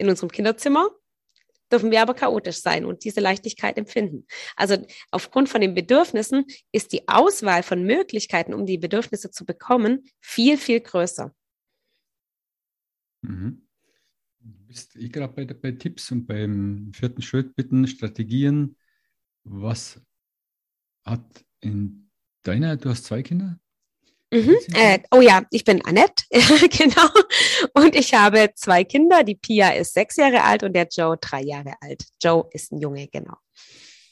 In 0.00 0.08
unserem 0.08 0.30
Kinderzimmer 0.30 0.88
dürfen 1.70 1.90
wir 1.90 2.00
aber 2.00 2.14
chaotisch 2.14 2.62
sein 2.62 2.86
und 2.86 3.04
diese 3.04 3.20
Leichtigkeit 3.20 3.76
empfinden. 3.76 4.26
Also 4.56 4.82
aufgrund 5.10 5.50
von 5.50 5.60
den 5.60 5.74
Bedürfnissen 5.74 6.46
ist 6.72 6.94
die 6.94 7.06
Auswahl 7.06 7.62
von 7.62 7.84
Möglichkeiten, 7.84 8.54
um 8.54 8.64
die 8.64 8.78
Bedürfnisse 8.78 9.30
zu 9.30 9.44
bekommen, 9.44 10.04
viel, 10.18 10.56
viel 10.56 10.80
größer. 10.80 11.34
Mhm. 13.20 13.68
Du 14.38 14.66
bist 14.66 14.96
eh 14.96 15.10
gerade 15.10 15.34
bei, 15.34 15.44
bei 15.44 15.72
Tipps 15.72 16.10
und 16.10 16.26
beim 16.26 16.92
vierten 16.94 17.20
Schritt 17.20 17.54
bitten, 17.54 17.86
Strategien. 17.86 18.74
Was 19.44 20.00
hat 21.04 21.44
in 21.60 22.10
deiner, 22.40 22.78
du 22.78 22.88
hast 22.88 23.04
zwei 23.04 23.22
Kinder? 23.22 23.60
Mhm. 24.32 24.56
Äh, 24.74 25.00
oh 25.10 25.20
ja, 25.20 25.44
ich 25.50 25.64
bin 25.64 25.84
Annette, 25.84 26.24
genau. 26.30 27.08
Und 27.74 27.96
ich 27.96 28.14
habe 28.14 28.50
zwei 28.54 28.84
Kinder. 28.84 29.24
Die 29.24 29.34
Pia 29.34 29.70
ist 29.70 29.94
sechs 29.94 30.16
Jahre 30.16 30.44
alt 30.44 30.62
und 30.62 30.72
der 30.72 30.86
Joe 30.88 31.16
drei 31.20 31.42
Jahre 31.42 31.74
alt. 31.80 32.04
Joe 32.22 32.48
ist 32.52 32.72
ein 32.72 32.78
Junge, 32.78 33.08
genau. 33.08 33.36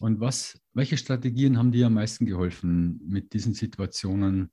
Und 0.01 0.21
was, 0.21 0.61
welche 0.75 0.97
Strategien 0.97 1.57
haben 1.57 1.73
dir 1.73 1.87
am 1.87 1.95
meisten 1.95 2.27
geholfen, 2.27 3.01
mit 3.05 3.33
diesen 3.33 3.55
Situationen 3.55 4.51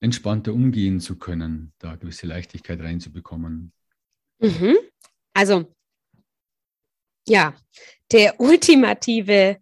entspannter 0.00 0.52
umgehen 0.52 1.00
zu 1.00 1.18
können, 1.18 1.72
da 1.78 1.96
gewisse 1.96 2.26
Leichtigkeit 2.26 2.80
reinzubekommen? 2.80 3.72
Mhm. 4.38 4.76
Also, 5.34 5.74
ja, 7.26 7.54
der 8.12 8.40
ultimative 8.40 9.58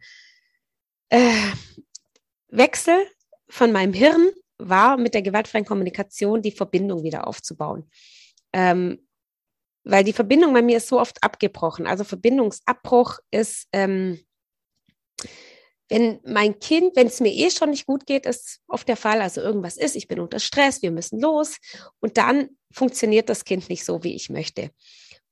äh, 1.09 1.53
Wechsel 2.49 3.07
von 3.49 3.73
meinem 3.73 3.93
Hirn 3.93 4.33
war, 4.59 4.97
mit 4.97 5.15
der 5.15 5.23
gewaltfreien 5.23 5.65
Kommunikation 5.65 6.43
die 6.43 6.53
Verbindung 6.53 7.03
wieder 7.03 7.27
aufzubauen. 7.27 7.91
Ähm, 8.53 9.07
weil 9.85 10.05
die 10.05 10.13
Verbindung 10.13 10.55
bei 10.55 10.63
mir 10.63 10.79
ist 10.79 10.89
so 10.89 10.99
oft 10.99 11.23
abgebrochen. 11.23 11.87
Also 11.87 12.05
Verbindungsabbruch 12.05 13.19
ist, 13.31 13.69
ähm, 13.73 14.25
wenn 15.91 16.21
mein 16.25 16.59
Kind, 16.59 16.97
wenn 16.97 17.09
es 17.09 17.21
mir 17.21 17.33
eh 17.33 17.51
schon 17.51 17.71
nicht 17.71 17.87
gut 17.87 18.07
geht, 18.07 18.25
ist 18.25 18.61
oft 18.69 18.89
der 18.89 18.97
Fall, 18.97 19.21
also 19.21 19.43
irgendwas 19.43 19.77
ist, 19.77 19.97
ich 19.97 20.09
bin 20.09 20.19
unter 20.19 20.41
Stress, 20.41 20.81
wir 20.81 20.91
müssen 20.91 21.21
los 21.21 21.59
und 22.01 22.17
dann 22.17 22.49
funktioniert 22.73 23.29
das 23.29 23.45
Kind 23.45 23.69
nicht 23.69 23.85
so, 23.85 24.03
wie 24.03 24.15
ich 24.15 24.31
möchte. 24.31 24.71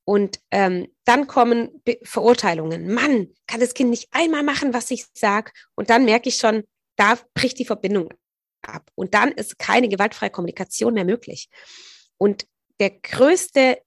Und 0.05 0.41
ähm, 0.51 0.89
dann 1.05 1.27
kommen 1.27 1.81
Be 1.85 1.99
Verurteilungen. 2.03 2.93
Mann, 2.93 3.29
kann 3.47 3.61
das 3.61 3.75
Kind 3.75 3.91
nicht 3.91 4.09
einmal 4.11 4.43
machen, 4.43 4.75
was 4.75 4.91
ich 4.91 5.07
sage? 5.15 5.53
Und 5.75 5.91
dann 5.91 6.05
merke 6.05 6.29
ich 6.29 6.37
schon, 6.37 6.65
da 6.97 7.19
bricht 7.35 7.59
die 7.59 7.65
Verbindung 7.65 8.11
ab. 8.63 8.91
Und 8.95 9.15
dann 9.15 9.33
ist 9.33 9.59
keine 9.59 9.89
gewaltfreie 9.89 10.31
Kommunikation 10.31 10.95
mehr 10.95 11.05
möglich. 11.05 11.49
Und 12.19 12.47
der 12.81 12.91
größte, 12.91 13.81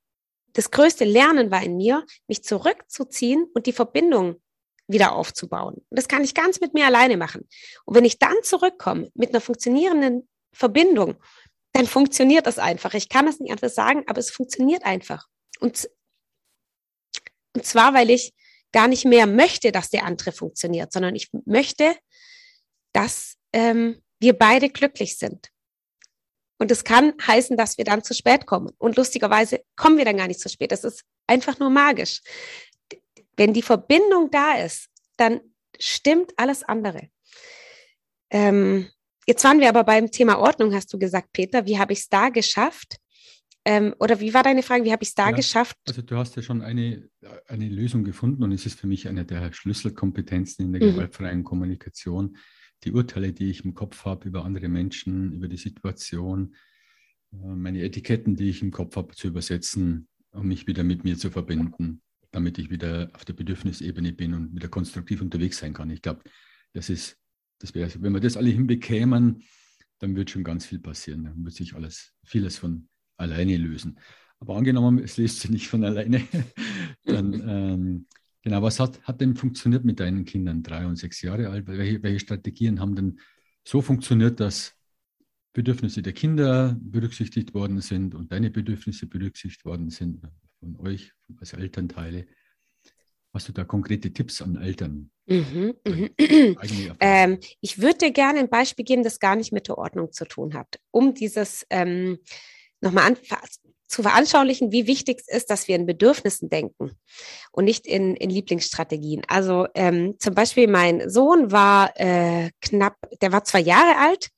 das 0.54 0.72
größte 0.72 1.06
Lernen 1.06 1.52
war 1.52 1.64
in 1.64 1.78
mir, 1.78 2.06
mich 2.28 2.44
zurückzuziehen 2.44 3.46
und 3.54 3.66
die 3.66 3.74
Verbindung 3.74 4.42
wieder 4.88 5.14
aufzubauen. 5.14 5.76
Und 5.76 6.00
das 6.00 6.08
kann 6.08 6.24
ich 6.24 6.34
ganz 6.34 6.62
mit 6.62 6.74
mir 6.74 6.86
alleine 6.86 7.18
machen. 7.18 7.48
Und 7.86 7.96
wenn 7.96 8.06
ich 8.06 8.20
dann 8.20 8.36
zurückkomme 8.44 9.10
mit 9.16 9.30
einer 9.30 9.42
funktionierenden 9.42 10.28
Verbindung, 10.54 11.16
dann 11.74 11.88
funktioniert 11.88 12.46
das 12.48 12.60
einfach. 12.60 12.94
Ich 12.94 13.10
kann 13.10 13.26
das 13.26 13.40
nicht 13.40 13.52
anders 13.52 13.76
sagen, 13.76 14.04
aber 14.08 14.20
es 14.20 14.32
funktioniert 14.32 14.86
einfach. 14.86 15.28
Und, 15.60 15.90
und 17.54 17.66
zwar, 17.66 17.94
weil 17.94 18.10
ich 18.10 18.34
gar 18.72 18.88
nicht 18.88 19.06
mehr 19.06 19.28
möchte, 19.28 19.72
dass 19.72 19.90
der 19.90 20.06
andere 20.06 20.32
funktioniert, 20.32 20.92
sondern 20.92 21.16
ich 21.16 21.30
möchte, 21.46 21.96
dass 22.94 23.36
ähm, 23.52 24.02
wir 24.20 24.34
beide 24.34 24.70
glücklich 24.70 25.18
sind. 25.18 25.50
Und 26.58 26.72
es 26.72 26.84
kann 26.84 27.14
heißen, 27.26 27.58
dass 27.58 27.78
wir 27.78 27.86
dann 27.86 28.04
zu 28.04 28.14
spät 28.14 28.46
kommen. 28.46 28.72
Und 28.78 28.96
lustigerweise 28.96 29.62
kommen 29.76 29.98
wir 29.98 30.06
dann 30.06 30.18
gar 30.18 30.28
nicht 30.28 30.40
zu 30.40 30.50
spät. 30.50 30.72
Das 30.72 30.84
ist 30.84 31.04
einfach 31.28 31.60
nur 31.60 31.70
magisch. 31.70 32.22
Wenn 33.36 33.54
die 33.54 33.62
Verbindung 33.62 34.32
da 34.32 34.54
ist, 34.54 34.88
dann 35.18 35.42
stimmt 35.78 36.32
alles 36.38 36.64
andere. 36.64 37.10
Ähm, 38.30 38.88
jetzt 39.28 39.44
waren 39.44 39.60
wir 39.60 39.68
aber 39.68 39.84
beim 39.84 40.12
Thema 40.12 40.40
Ordnung, 40.40 40.74
hast 40.74 40.94
du 40.94 40.98
gesagt, 40.98 41.34
Peter. 41.34 41.66
Wie 41.66 41.78
habe 41.78 41.92
ich 41.92 42.00
es 42.00 42.10
da 42.10 42.30
geschafft? 42.30 42.98
Ähm, 43.66 43.96
oder 44.00 44.20
wie 44.20 44.34
war 44.34 44.44
deine 44.44 44.62
Frage, 44.62 44.86
wie 44.86 44.92
habe 44.92 45.04
ich 45.04 45.10
es 45.10 45.16
da 45.16 45.32
ja, 45.32 45.36
geschafft? 45.36 45.76
Also 45.88 46.04
du 46.04 46.16
hast 46.16 46.36
ja 46.36 46.44
schon 46.44 46.62
eine, 46.62 47.10
eine 47.48 47.68
Lösung 47.68 48.04
gefunden 48.04 48.44
und 48.44 48.52
es 48.52 48.66
ist 48.66 48.80
für 48.80 48.88
mich 48.88 49.08
eine 49.08 49.26
der 49.26 49.52
Schlüsselkompetenzen 49.52 50.66
in 50.66 50.74
der 50.74 50.84
mhm. 50.84 50.94
gewaltfreien 50.94 51.44
Kommunikation 51.44 52.38
die 52.84 52.92
Urteile, 52.92 53.34
die 53.34 53.50
ich 53.50 53.66
im 53.66 53.74
Kopf 53.74 54.06
habe 54.06 54.28
über 54.28 54.46
andere 54.46 54.68
Menschen, 54.68 55.34
über 55.34 55.48
die 55.48 55.58
Situation, 55.58 56.56
äh, 57.34 57.56
meine 57.56 57.82
Etiketten, 57.82 58.36
die 58.36 58.50
ich 58.50 58.62
im 58.62 58.72
Kopf 58.72 58.96
habe, 58.96 59.16
zu 59.16 59.28
übersetzen, 59.28 60.08
um 60.32 60.48
mich 60.48 60.68
wieder 60.68 60.84
mit 60.84 61.04
mir 61.04 61.18
zu 61.18 61.32
verbinden, 61.32 62.02
damit 62.32 62.58
ich 62.58 62.70
wieder 62.70 63.10
auf 63.14 63.26
der 63.26 63.34
Bedürfnisebene 63.34 64.14
bin 64.14 64.34
und 64.34 64.56
wieder 64.56 64.68
konstruktiv 64.68 65.22
unterwegs 65.22 65.58
sein 65.58 65.74
kann. 65.74 65.90
Ich 65.90 66.02
glaube, 66.02 66.24
das 66.74 66.90
ist, 66.90 67.18
das 67.60 67.74
wäre, 67.74 67.90
wenn 68.02 68.14
wir 68.14 68.20
das 68.20 68.38
alle 68.38 68.50
hinbekämen, 68.50 69.44
dann 70.00 70.16
wird 70.16 70.30
schon 70.30 70.44
ganz 70.44 70.66
viel 70.66 70.80
passieren. 70.80 71.24
Dann 71.24 71.46
wird 71.46 71.56
sich 71.56 71.74
alles, 71.74 72.14
vieles 72.24 72.58
von 72.58 72.90
alleine 73.18 73.58
lösen. 73.58 74.00
Aber 74.40 74.58
angenommen, 74.58 75.00
es 75.00 75.18
löst 75.18 75.40
sich 75.40 75.50
nicht 75.50 75.68
von 75.70 75.84
alleine, 75.84 76.22
dann 77.06 77.34
ähm, 77.48 78.08
Genau, 78.46 78.62
was 78.62 78.80
hat, 78.80 79.02
hat 79.02 79.22
denn 79.22 79.36
funktioniert 79.36 79.86
mit 79.86 80.00
deinen 80.00 80.24
Kindern, 80.24 80.62
drei 80.62 80.86
und 80.86 80.98
sechs 80.98 81.24
Jahre 81.24 81.50
alt? 81.50 81.66
Welche, 81.66 82.04
welche 82.04 82.20
Strategien 82.20 82.80
haben 82.80 82.96
denn 82.96 83.20
so 83.64 83.82
funktioniert, 83.82 84.40
dass 84.40 84.76
Bedürfnisse 85.52 86.04
der 86.04 86.14
Kinder 86.14 86.78
berücksichtigt 86.80 87.56
worden 87.56 87.82
sind 87.82 88.14
und 88.14 88.32
deine 88.32 88.52
Bedürfnisse 88.52 89.08
berücksichtigt 89.08 89.66
worden 89.66 89.90
sind 89.90 90.22
von 90.60 90.80
euch 90.80 91.12
als 91.40 91.54
Elternteile? 91.54 92.28
Hast 93.34 93.48
du 93.48 93.52
da 93.52 93.64
konkrete 93.64 94.14
Tipps 94.14 94.44
an 94.44 94.58
Eltern? 94.58 95.10
Mhm, 95.26 95.74
mhm. 95.84 96.10
Ähm, 97.00 97.40
ich 97.62 97.82
würde 97.82 97.98
dir 97.98 98.12
gerne 98.12 98.42
ein 98.42 98.50
Beispiel 98.50 98.86
geben, 98.86 99.02
das 99.02 99.20
gar 99.20 99.36
nicht 99.36 99.54
mit 99.54 99.70
der 99.70 99.80
Ordnung 99.80 100.12
zu 100.12 100.24
tun 100.24 100.54
hat, 100.54 100.80
um 100.92 101.16
dieses 101.16 101.66
ähm, 101.72 102.20
nochmal 102.80 103.06
zu 103.88 104.02
veranschaulichen, 104.02 104.72
wie 104.72 104.88
wichtig 104.88 105.20
es 105.20 105.28
ist, 105.28 105.50
dass 105.50 105.68
wir 105.68 105.76
in 105.76 105.86
Bedürfnissen 105.86 106.50
denken 106.50 106.92
und 107.52 107.66
nicht 107.66 107.86
in, 107.86 108.16
in 108.16 108.30
Lieblingsstrategien. 108.30 109.24
Also 109.28 109.68
ähm, 109.76 110.16
zum 110.20 110.34
Beispiel 110.34 110.68
mein 110.68 111.10
Sohn 111.10 111.52
war 111.52 111.92
äh, 112.00 112.50
knapp, 112.62 112.96
der 113.22 113.32
war 113.32 113.44
zwei 113.44 113.60
Jahre 113.60 113.98
alt 113.98 114.30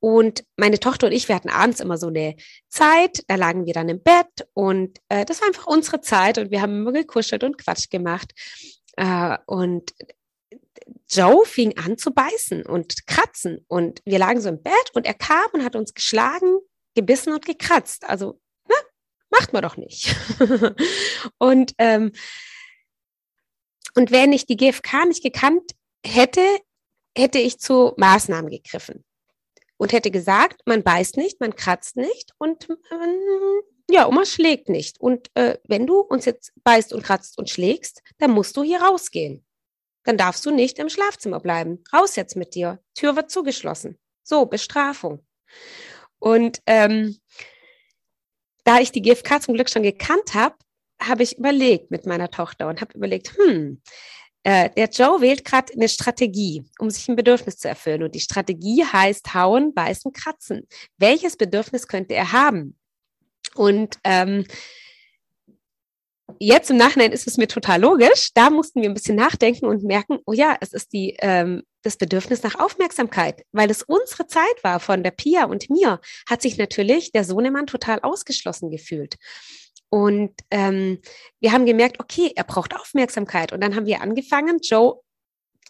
und 0.00 0.44
meine 0.56 0.80
Tochter 0.80 1.08
und 1.08 1.12
ich, 1.12 1.28
wir 1.28 1.34
hatten 1.34 1.48
abends 1.48 1.80
immer 1.80 1.98
so 1.98 2.08
eine 2.08 2.36
Zeit, 2.68 3.24
da 3.28 3.34
lagen 3.34 3.66
wir 3.66 3.74
dann 3.74 3.88
im 3.88 4.02
Bett 4.02 4.48
und 4.54 4.98
äh, 5.08 5.24
das 5.24 5.40
war 5.40 5.48
einfach 5.48 5.66
unsere 5.66 6.00
Zeit 6.00 6.38
und 6.38 6.50
wir 6.50 6.62
haben 6.62 6.80
immer 6.80 6.92
gekuschelt 6.92 7.44
und 7.44 7.58
Quatsch 7.58 7.90
gemacht. 7.90 8.32
Äh, 8.96 9.36
und 9.46 9.92
Joe 11.08 11.44
fing 11.44 11.76
an 11.78 11.98
zu 11.98 12.12
beißen 12.12 12.64
und 12.64 13.06
kratzen 13.06 13.64
und 13.68 14.00
wir 14.04 14.18
lagen 14.18 14.40
so 14.40 14.48
im 14.48 14.62
Bett 14.62 14.90
und 14.94 15.06
er 15.06 15.14
kam 15.14 15.46
und 15.52 15.64
hat 15.64 15.76
uns 15.76 15.94
geschlagen, 15.94 16.58
gebissen 16.94 17.32
und 17.32 17.44
gekratzt. 17.44 18.08
Also 18.08 18.40
macht 19.38 19.52
man 19.52 19.62
doch 19.62 19.76
nicht. 19.76 20.14
und, 21.38 21.72
ähm, 21.78 22.12
und 23.94 24.10
wenn 24.10 24.32
ich 24.32 24.46
die 24.46 24.56
GfK 24.56 25.06
nicht 25.06 25.22
gekannt 25.22 25.72
hätte, 26.04 26.44
hätte 27.16 27.38
ich 27.38 27.58
zu 27.58 27.94
Maßnahmen 27.96 28.50
gegriffen 28.50 29.04
und 29.76 29.92
hätte 29.92 30.10
gesagt, 30.10 30.62
man 30.66 30.82
beißt 30.82 31.16
nicht, 31.16 31.40
man 31.40 31.54
kratzt 31.54 31.96
nicht 31.96 32.32
und 32.38 32.68
ähm, 32.68 33.62
ja, 33.90 34.08
Oma 34.08 34.24
schlägt 34.24 34.68
nicht. 34.68 35.00
Und 35.00 35.30
äh, 35.34 35.58
wenn 35.64 35.86
du 35.86 36.00
uns 36.00 36.24
jetzt 36.24 36.52
beißt 36.64 36.92
und 36.92 37.04
kratzt 37.04 37.38
und 37.38 37.50
schlägst, 37.50 38.02
dann 38.18 38.32
musst 38.32 38.56
du 38.56 38.64
hier 38.64 38.82
rausgehen. 38.82 39.44
Dann 40.02 40.16
darfst 40.16 40.44
du 40.44 40.50
nicht 40.50 40.78
im 40.78 40.88
Schlafzimmer 40.88 41.40
bleiben. 41.40 41.84
Raus 41.92 42.16
jetzt 42.16 42.36
mit 42.36 42.54
dir. 42.54 42.80
Tür 42.94 43.16
wird 43.16 43.30
zugeschlossen. 43.30 43.98
So, 44.24 44.46
Bestrafung. 44.46 45.24
Und 46.18 46.60
ähm, 46.66 47.16
da 48.66 48.80
ich 48.80 48.90
die 48.90 49.00
GfK 49.00 49.40
zum 49.40 49.54
Glück 49.54 49.70
schon 49.70 49.84
gekannt 49.84 50.34
habe, 50.34 50.56
habe 51.00 51.22
ich 51.22 51.38
überlegt 51.38 51.90
mit 51.90 52.04
meiner 52.04 52.30
Tochter 52.30 52.68
und 52.68 52.80
habe 52.80 52.94
überlegt, 52.94 53.36
hm, 53.36 53.80
äh, 54.42 54.70
der 54.70 54.88
Joe 54.88 55.20
wählt 55.20 55.44
gerade 55.44 55.72
eine 55.72 55.88
Strategie, 55.88 56.64
um 56.78 56.90
sich 56.90 57.08
ein 57.08 57.16
Bedürfnis 57.16 57.58
zu 57.58 57.68
erfüllen. 57.68 58.02
Und 58.02 58.14
die 58.14 58.20
Strategie 58.20 58.84
heißt 58.84 59.34
hauen, 59.34 59.72
beißen, 59.72 60.12
kratzen. 60.12 60.66
Welches 60.98 61.36
Bedürfnis 61.36 61.86
könnte 61.86 62.14
er 62.14 62.32
haben? 62.32 62.76
Und 63.54 63.98
ähm, 64.04 64.44
jetzt 66.40 66.70
im 66.70 66.76
Nachhinein 66.76 67.12
ist 67.12 67.26
es 67.26 67.36
mir 67.36 67.48
total 67.48 67.80
logisch. 67.80 68.30
Da 68.34 68.50
mussten 68.50 68.82
wir 68.82 68.88
ein 68.88 68.94
bisschen 68.94 69.16
nachdenken 69.16 69.66
und 69.66 69.84
merken, 69.84 70.18
oh 70.26 70.32
ja, 70.32 70.56
es 70.60 70.72
ist 70.72 70.92
die, 70.92 71.16
ähm, 71.20 71.62
das 71.86 71.96
Bedürfnis 71.96 72.42
nach 72.42 72.58
Aufmerksamkeit. 72.58 73.42
Weil 73.52 73.70
es 73.70 73.82
unsere 73.82 74.26
Zeit 74.26 74.62
war 74.62 74.80
von 74.80 75.02
der 75.02 75.12
Pia 75.12 75.44
und 75.44 75.70
mir, 75.70 76.00
hat 76.28 76.42
sich 76.42 76.58
natürlich 76.58 77.12
der 77.12 77.24
Sohnemann 77.24 77.66
total 77.66 78.00
ausgeschlossen 78.00 78.70
gefühlt. 78.70 79.16
Und 79.88 80.32
ähm, 80.50 81.00
wir 81.40 81.52
haben 81.52 81.64
gemerkt, 81.64 82.00
okay, 82.00 82.32
er 82.34 82.44
braucht 82.44 82.74
Aufmerksamkeit. 82.74 83.52
Und 83.52 83.60
dann 83.60 83.76
haben 83.76 83.86
wir 83.86 84.00
angefangen, 84.00 84.58
Joe 84.60 85.00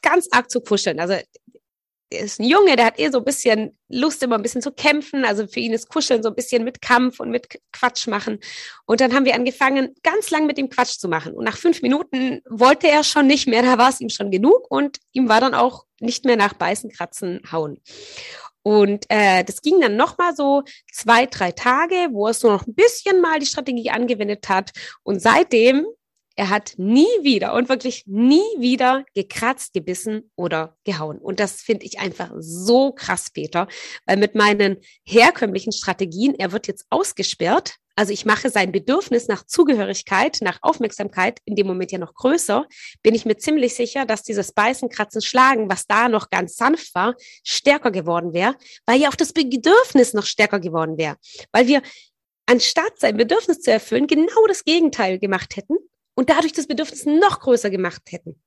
ganz 0.03 0.29
arg 0.31 0.51
zu 0.51 0.61
kuscheln. 0.61 1.01
Also 1.01 1.17
ist 2.11 2.39
ein 2.39 2.45
Junge, 2.45 2.77
der 2.77 2.87
hat 2.87 2.99
eh 2.99 3.11
so 3.11 3.19
ein 3.19 3.25
bisschen 3.25 3.77
Lust, 3.89 4.23
immer 4.23 4.37
ein 4.37 4.43
bisschen 4.43 4.63
zu 4.63 4.73
kämpfen. 4.73 5.25
Also 5.25 5.47
für 5.47 5.61
ihn 5.61 5.73
ist 5.73 5.89
Kuscheln 5.89 6.23
so 6.23 6.29
ein 6.29 6.35
bisschen 6.35 6.65
mit 6.65 6.81
Kampf 6.81 7.21
und 7.21 7.31
mit 7.31 7.61
Quatsch 7.73 8.07
machen. 8.07 8.39
Und 8.85 9.01
dann 9.01 9.15
haben 9.15 9.25
wir 9.25 9.35
angefangen, 9.35 9.95
ganz 10.03 10.31
lang 10.31 10.47
mit 10.47 10.59
ihm 10.59 10.71
Quatsch 10.71 10.99
zu 10.99 11.09
machen. 11.09 11.33
Und 11.33 11.45
nach 11.45 11.57
fünf 11.57 11.83
Minuten 11.83 12.43
wollte 12.49 12.89
er 12.89 13.03
schon 13.03 13.27
nicht 13.27 13.49
mehr, 13.49 13.63
da 13.63 13.79
war 13.79 13.91
es 13.91 14.01
ihm 14.01 14.09
schon 14.09 14.31
genug 14.31 14.71
und 14.71 14.99
ihm 15.13 15.29
war 15.29 15.41
dann 15.41 15.55
auch 15.55 15.85
nicht 16.01 16.25
mehr 16.25 16.37
nach 16.37 16.55
Beißen, 16.55 16.91
Kratzen, 16.91 17.41
Hauen. 17.51 17.81
Und 18.63 19.07
äh, 19.09 19.45
das 19.45 19.63
ging 19.63 19.81
dann 19.81 19.97
nochmal 19.97 20.35
so 20.35 20.65
zwei, 20.93 21.27
drei 21.27 21.53
Tage, 21.53 22.09
wo 22.11 22.27
er 22.27 22.35
so 22.35 22.51
noch 22.51 22.67
ein 22.67 22.75
bisschen 22.75 23.21
mal 23.21 23.39
die 23.39 23.47
Strategie 23.47 23.91
angewendet 23.91 24.49
hat. 24.49 24.73
Und 25.05 25.23
seitdem 25.23 25.87
er 26.37 26.51
hat 26.51 26.75
nie 26.77 27.09
wieder 27.23 27.55
und 27.55 27.69
wirklich 27.71 28.05
nie 28.07 28.45
wieder 28.59 29.05
gekratzt, 29.15 29.73
gebissen 29.73 30.31
oder 30.37 30.77
gehauen. 30.85 31.19
Und 31.19 31.41
das 31.41 31.63
finde 31.63 31.87
ich 31.87 31.99
einfach 31.99 32.31
so 32.39 32.93
krass, 32.93 33.31
Peter, 33.31 33.67
weil 34.05 34.19
mit 34.19 34.35
meinen 34.35 34.77
herkömmlichen 35.05 35.73
Strategien, 35.73 36.35
er 36.35 36.53
wird 36.53 36.67
jetzt 36.67 36.87
ausgesperrt. 36.91 37.77
Also 37.99 38.13
ich 38.13 38.27
mache 38.27 38.51
sein 38.51 38.73
Bedürfnis 38.73 39.27
nach 39.27 39.47
Zugehörigkeit, 39.47 40.41
nach 40.43 40.59
Aufmerksamkeit 40.61 41.41
in 41.47 41.57
dem 41.57 41.67
Moment 41.67 41.93
ja 41.93 41.99
noch 41.99 42.13
größer, 42.13 42.67
bin 43.03 43.15
ich 43.15 43.25
mir 43.25 43.39
ziemlich 43.39 43.75
sicher, 43.75 44.05
dass 44.05 44.23
dieses 44.23 44.53
Beißen, 44.53 44.91
Kratzen, 44.91 45.23
Schlagen, 45.23 45.71
was 45.71 45.87
da 45.87 46.11
noch 46.11 46.29
ganz 46.29 46.57
sanft 46.57 46.95
war, 46.95 47.15
stärker 47.43 47.91
geworden 47.91 48.35
wäre, 48.35 48.55
weil 48.85 49.01
ja 49.01 49.09
auch 49.09 49.15
das 49.15 49.33
Bedürfnis 49.33 50.13
noch 50.13 50.27
stärker 50.27 50.61
geworden 50.61 50.99
wäre. 50.99 51.17
Weil 51.53 51.69
wir 51.69 51.81
anstatt 52.45 52.99
sein 52.99 53.17
Bedürfnis 53.17 53.61
zu 53.63 53.73
erfüllen, 53.73 54.07
genau 54.07 54.47
das 54.47 54.65
Gegenteil 54.65 55.19
gemacht 55.19 55.57
hätten 55.57 55.77
und 56.17 56.31
dadurch 56.31 56.53
das 56.53 56.67
Bedürfnis 56.67 57.07
noch 57.07 57.41
größer 57.41 57.71
gemacht 57.71 58.03
hätten. 58.11 58.43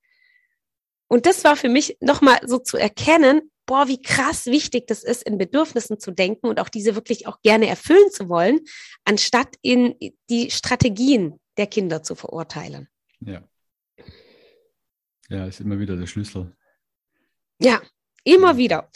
Und 1.07 1.25
das 1.25 1.43
war 1.43 1.55
für 1.55 1.69
mich 1.69 1.97
nochmal 2.01 2.39
so 2.45 2.59
zu 2.59 2.77
erkennen, 2.77 3.51
boah, 3.65 3.87
wie 3.87 4.01
krass 4.01 4.47
wichtig 4.47 4.87
das 4.87 5.03
ist, 5.03 5.23
in 5.23 5.37
Bedürfnissen 5.37 5.99
zu 5.99 6.11
denken 6.11 6.47
und 6.47 6.59
auch 6.59 6.69
diese 6.69 6.95
wirklich 6.95 7.27
auch 7.27 7.41
gerne 7.41 7.67
erfüllen 7.67 8.11
zu 8.11 8.27
wollen, 8.27 8.61
anstatt 9.05 9.55
in 9.61 9.95
die 10.29 10.51
Strategien 10.51 11.39
der 11.57 11.67
Kinder 11.67 12.03
zu 12.03 12.15
verurteilen. 12.15 12.89
Ja. 13.19 13.43
Ja, 15.29 15.45
ist 15.45 15.59
immer 15.59 15.79
wieder 15.79 15.95
der 15.95 16.07
Schlüssel. 16.07 16.55
Ja, 17.61 17.81
immer 18.23 18.57
wieder. 18.57 18.89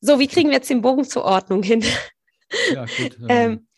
So, 0.00 0.18
wie 0.18 0.26
kriegen 0.26 0.50
wir 0.50 0.56
jetzt 0.56 0.68
den 0.68 0.82
Bogen 0.82 1.04
zur 1.04 1.24
Ordnung 1.24 1.62
hin? 1.62 1.82
Ja, 2.72 2.84
gut. 2.84 3.18
Ähm, 3.28 3.52
ähm 3.52 3.68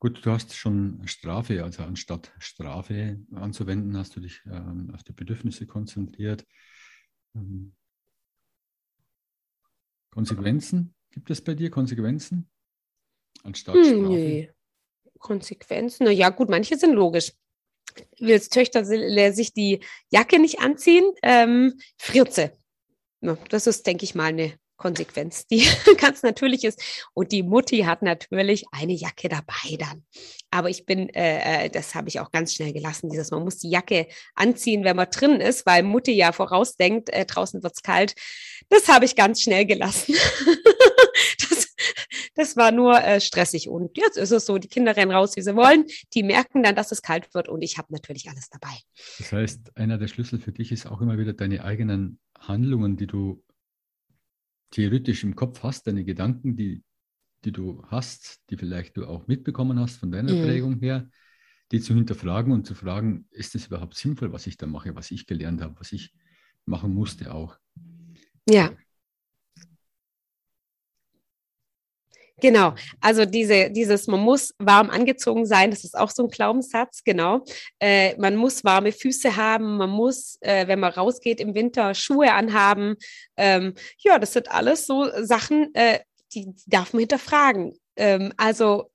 Gut, 0.00 0.24
du 0.24 0.30
hast 0.30 0.54
schon 0.54 1.02
Strafe, 1.06 1.64
also 1.64 1.82
anstatt 1.82 2.32
Strafe 2.38 3.18
anzuwenden, 3.34 3.96
hast 3.96 4.14
du 4.14 4.20
dich 4.20 4.42
ähm, 4.46 4.92
auf 4.94 5.02
die 5.02 5.12
Bedürfnisse 5.12 5.66
konzentriert. 5.66 6.46
Ähm, 7.34 7.74
Konsequenzen? 10.10 10.94
Gibt 11.10 11.30
es 11.30 11.42
bei 11.42 11.54
dir 11.54 11.70
Konsequenzen? 11.70 12.48
Anstatt 13.42 13.74
hm, 13.74 13.84
Strafe? 13.84 14.06
Nee. 14.08 14.52
Konsequenzen? 15.18 16.04
Na 16.04 16.10
ja, 16.12 16.30
gut, 16.30 16.48
manche 16.48 16.76
sind 16.76 16.94
logisch. 16.94 17.32
Willst 18.20 18.52
Töchter 18.52 18.84
sich 18.84 19.52
die 19.52 19.80
Jacke 20.10 20.38
nicht 20.38 20.60
anziehen? 20.60 21.12
Ähm, 21.22 21.74
friert 21.96 22.32
sie. 22.32 22.52
Ja, 23.20 23.36
das 23.48 23.66
ist, 23.66 23.84
denke 23.86 24.04
ich 24.04 24.14
mal, 24.14 24.26
eine 24.26 24.58
Konsequenz, 24.78 25.46
die 25.46 25.66
ganz 25.98 26.22
natürlich 26.22 26.64
ist. 26.64 26.82
Und 27.12 27.32
die 27.32 27.42
Mutti 27.42 27.80
hat 27.80 28.00
natürlich 28.00 28.64
eine 28.72 28.94
Jacke 28.94 29.28
dabei 29.28 29.76
dann. 29.78 30.04
Aber 30.50 30.70
ich 30.70 30.86
bin, 30.86 31.10
äh, 31.10 31.66
äh, 31.66 31.68
das 31.68 31.94
habe 31.94 32.08
ich 32.08 32.20
auch 32.20 32.30
ganz 32.30 32.54
schnell 32.54 32.72
gelassen, 32.72 33.10
dieses, 33.10 33.30
man 33.30 33.44
muss 33.44 33.58
die 33.58 33.68
Jacke 33.68 34.06
anziehen, 34.34 34.84
wenn 34.84 34.96
man 34.96 35.10
drin 35.10 35.40
ist, 35.40 35.66
weil 35.66 35.82
Mutti 35.82 36.12
ja 36.12 36.32
vorausdenkt, 36.32 37.10
äh, 37.10 37.26
draußen 37.26 37.62
wird's 37.62 37.82
kalt. 37.82 38.14
Das 38.70 38.88
habe 38.88 39.04
ich 39.04 39.16
ganz 39.16 39.42
schnell 39.42 39.66
gelassen. 39.66 40.14
das, 41.50 41.74
das 42.34 42.56
war 42.56 42.70
nur 42.70 42.98
äh, 43.02 43.20
stressig. 43.20 43.68
Und 43.68 43.96
jetzt 43.98 44.16
ist 44.16 44.30
es 44.30 44.46
so, 44.46 44.58
die 44.58 44.68
Kinder 44.68 44.96
rennen 44.96 45.12
raus, 45.12 45.36
wie 45.36 45.42
sie 45.42 45.56
wollen. 45.56 45.84
Die 46.14 46.22
merken 46.22 46.62
dann, 46.62 46.76
dass 46.76 46.92
es 46.92 47.02
kalt 47.02 47.34
wird 47.34 47.48
und 47.48 47.62
ich 47.62 47.78
habe 47.78 47.92
natürlich 47.92 48.28
alles 48.30 48.48
dabei. 48.48 48.74
Das 49.18 49.32
heißt, 49.32 49.76
einer 49.76 49.98
der 49.98 50.08
Schlüssel 50.08 50.38
für 50.38 50.52
dich 50.52 50.72
ist 50.72 50.86
auch 50.86 51.00
immer 51.00 51.18
wieder 51.18 51.32
deine 51.32 51.64
eigenen 51.64 52.20
Handlungen, 52.38 52.96
die 52.96 53.06
du 53.06 53.42
theoretisch 54.70 55.24
im 55.24 55.34
Kopf 55.34 55.62
hast, 55.62 55.86
deine 55.86 56.04
Gedanken, 56.04 56.56
die, 56.56 56.82
die 57.44 57.52
du 57.52 57.82
hast, 57.86 58.40
die 58.50 58.56
vielleicht 58.56 58.96
du 58.96 59.06
auch 59.06 59.26
mitbekommen 59.26 59.78
hast 59.78 59.96
von 59.96 60.10
deiner 60.10 60.34
mhm. 60.34 60.42
Prägung 60.42 60.78
her, 60.80 61.08
die 61.72 61.80
zu 61.80 61.94
hinterfragen 61.94 62.52
und 62.52 62.66
zu 62.66 62.74
fragen, 62.74 63.26
ist 63.30 63.54
es 63.54 63.66
überhaupt 63.66 63.94
sinnvoll, 63.94 64.32
was 64.32 64.46
ich 64.46 64.56
da 64.56 64.66
mache, 64.66 64.94
was 64.94 65.10
ich 65.10 65.26
gelernt 65.26 65.60
habe, 65.60 65.78
was 65.78 65.92
ich 65.92 66.14
machen 66.64 66.94
musste 66.94 67.32
auch. 67.34 67.58
Ja. 68.48 68.72
Genau, 72.40 72.74
also 73.00 73.24
diese, 73.24 73.70
dieses, 73.70 74.06
man 74.06 74.20
muss 74.20 74.54
warm 74.58 74.90
angezogen 74.90 75.44
sein, 75.44 75.70
das 75.70 75.84
ist 75.84 75.98
auch 75.98 76.10
so 76.10 76.24
ein 76.24 76.28
Glaubenssatz, 76.28 77.02
genau. 77.04 77.44
Äh, 77.80 78.16
man 78.16 78.36
muss 78.36 78.62
warme 78.64 78.92
Füße 78.92 79.36
haben, 79.36 79.76
man 79.76 79.90
muss, 79.90 80.38
äh, 80.40 80.68
wenn 80.68 80.78
man 80.78 80.92
rausgeht 80.92 81.40
im 81.40 81.54
Winter, 81.54 81.94
Schuhe 81.94 82.32
anhaben. 82.32 82.94
Ähm, 83.36 83.74
ja, 83.98 84.18
das 84.18 84.32
sind 84.34 84.50
alles 84.50 84.86
so 84.86 85.08
Sachen, 85.22 85.74
äh, 85.74 86.00
die, 86.32 86.46
die 86.46 86.70
darf 86.70 86.92
man 86.92 87.00
hinterfragen. 87.00 87.76
Ähm, 87.96 88.32
also 88.36 88.90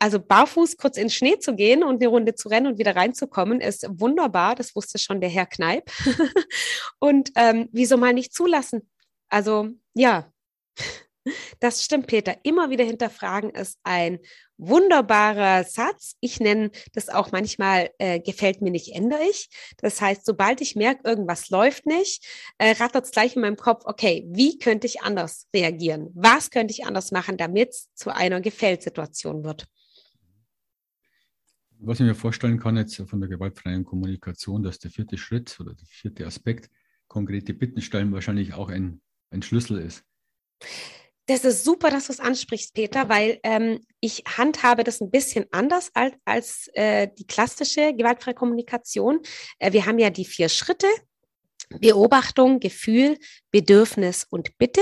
also 0.00 0.20
barfuß 0.20 0.76
kurz 0.76 0.96
in 0.96 1.10
Schnee 1.10 1.38
zu 1.38 1.56
gehen 1.56 1.82
und 1.82 2.00
eine 2.00 2.08
Runde 2.08 2.34
zu 2.34 2.48
rennen 2.48 2.68
und 2.68 2.78
wieder 2.78 2.94
reinzukommen, 2.94 3.60
ist 3.60 3.84
wunderbar. 3.90 4.54
Das 4.54 4.76
wusste 4.76 4.98
schon 4.98 5.20
der 5.20 5.30
Herr 5.30 5.46
Kneip. 5.46 5.90
und 7.00 7.30
ähm, 7.34 7.68
wieso 7.72 7.96
mal 7.96 8.14
nicht 8.14 8.32
zulassen? 8.32 8.88
Also 9.28 9.70
ja, 9.94 10.32
das 11.60 11.84
stimmt, 11.84 12.06
Peter. 12.06 12.36
Immer 12.42 12.70
wieder 12.70 12.84
hinterfragen 12.84 13.50
ist 13.50 13.78
ein 13.82 14.18
wunderbarer 14.58 15.64
Satz. 15.64 16.16
Ich 16.20 16.40
nenne 16.40 16.70
das 16.92 17.08
auch 17.08 17.32
manchmal, 17.32 17.90
äh, 17.98 18.20
gefällt 18.20 18.60
mir 18.60 18.70
nicht, 18.70 18.94
ändere 18.94 19.22
ich. 19.30 19.48
Das 19.78 20.00
heißt, 20.00 20.26
sobald 20.26 20.60
ich 20.60 20.76
merke, 20.76 21.08
irgendwas 21.08 21.48
läuft 21.50 21.86
nicht, 21.86 22.26
äh, 22.58 22.72
rattert 22.72 23.06
es 23.06 23.10
gleich 23.12 23.36
in 23.36 23.42
meinem 23.42 23.56
Kopf, 23.56 23.84
okay, 23.86 24.26
wie 24.28 24.58
könnte 24.58 24.86
ich 24.86 25.02
anders 25.02 25.46
reagieren? 25.54 26.10
Was 26.14 26.50
könnte 26.50 26.72
ich 26.72 26.84
anders 26.84 27.12
machen, 27.12 27.36
damit 27.36 27.70
es 27.70 27.88
zu 27.94 28.14
einer 28.14 28.40
Gefällsituation 28.40 29.44
wird? 29.44 29.68
Was 31.80 32.00
ich 32.00 32.06
mir 32.06 32.16
vorstellen 32.16 32.58
kann 32.58 32.76
jetzt 32.76 32.96
von 32.96 33.20
der 33.20 33.28
gewaltfreien 33.28 33.84
Kommunikation, 33.84 34.64
dass 34.64 34.80
der 34.80 34.90
vierte 34.90 35.16
Schritt 35.16 35.58
oder 35.60 35.74
der 35.74 35.86
vierte 35.86 36.26
Aspekt, 36.26 36.68
konkrete 37.06 37.54
Bitten 37.54 37.80
stellen, 37.80 38.12
wahrscheinlich 38.12 38.52
auch 38.54 38.68
ein, 38.68 39.00
ein 39.30 39.42
Schlüssel 39.42 39.78
ist. 39.78 40.04
Das 41.28 41.44
ist 41.44 41.62
super, 41.62 41.90
dass 41.90 42.06
du 42.06 42.14
es 42.14 42.20
ansprichst, 42.20 42.72
Peter, 42.72 43.10
weil 43.10 43.38
ähm, 43.42 43.80
ich 44.00 44.24
handhabe 44.38 44.82
das 44.82 45.02
ein 45.02 45.10
bisschen 45.10 45.44
anders 45.52 45.90
als, 45.92 46.14
als 46.24 46.70
äh, 46.72 47.08
die 47.18 47.26
klassische 47.26 47.92
gewaltfreie 47.92 48.32
Kommunikation. 48.32 49.20
Äh, 49.58 49.74
wir 49.74 49.84
haben 49.84 49.98
ja 49.98 50.08
die 50.08 50.24
vier 50.24 50.48
Schritte. 50.48 50.86
Beobachtung, 51.80 52.60
Gefühl, 52.60 53.18
Bedürfnis 53.50 54.26
und 54.30 54.56
Bitte. 54.56 54.80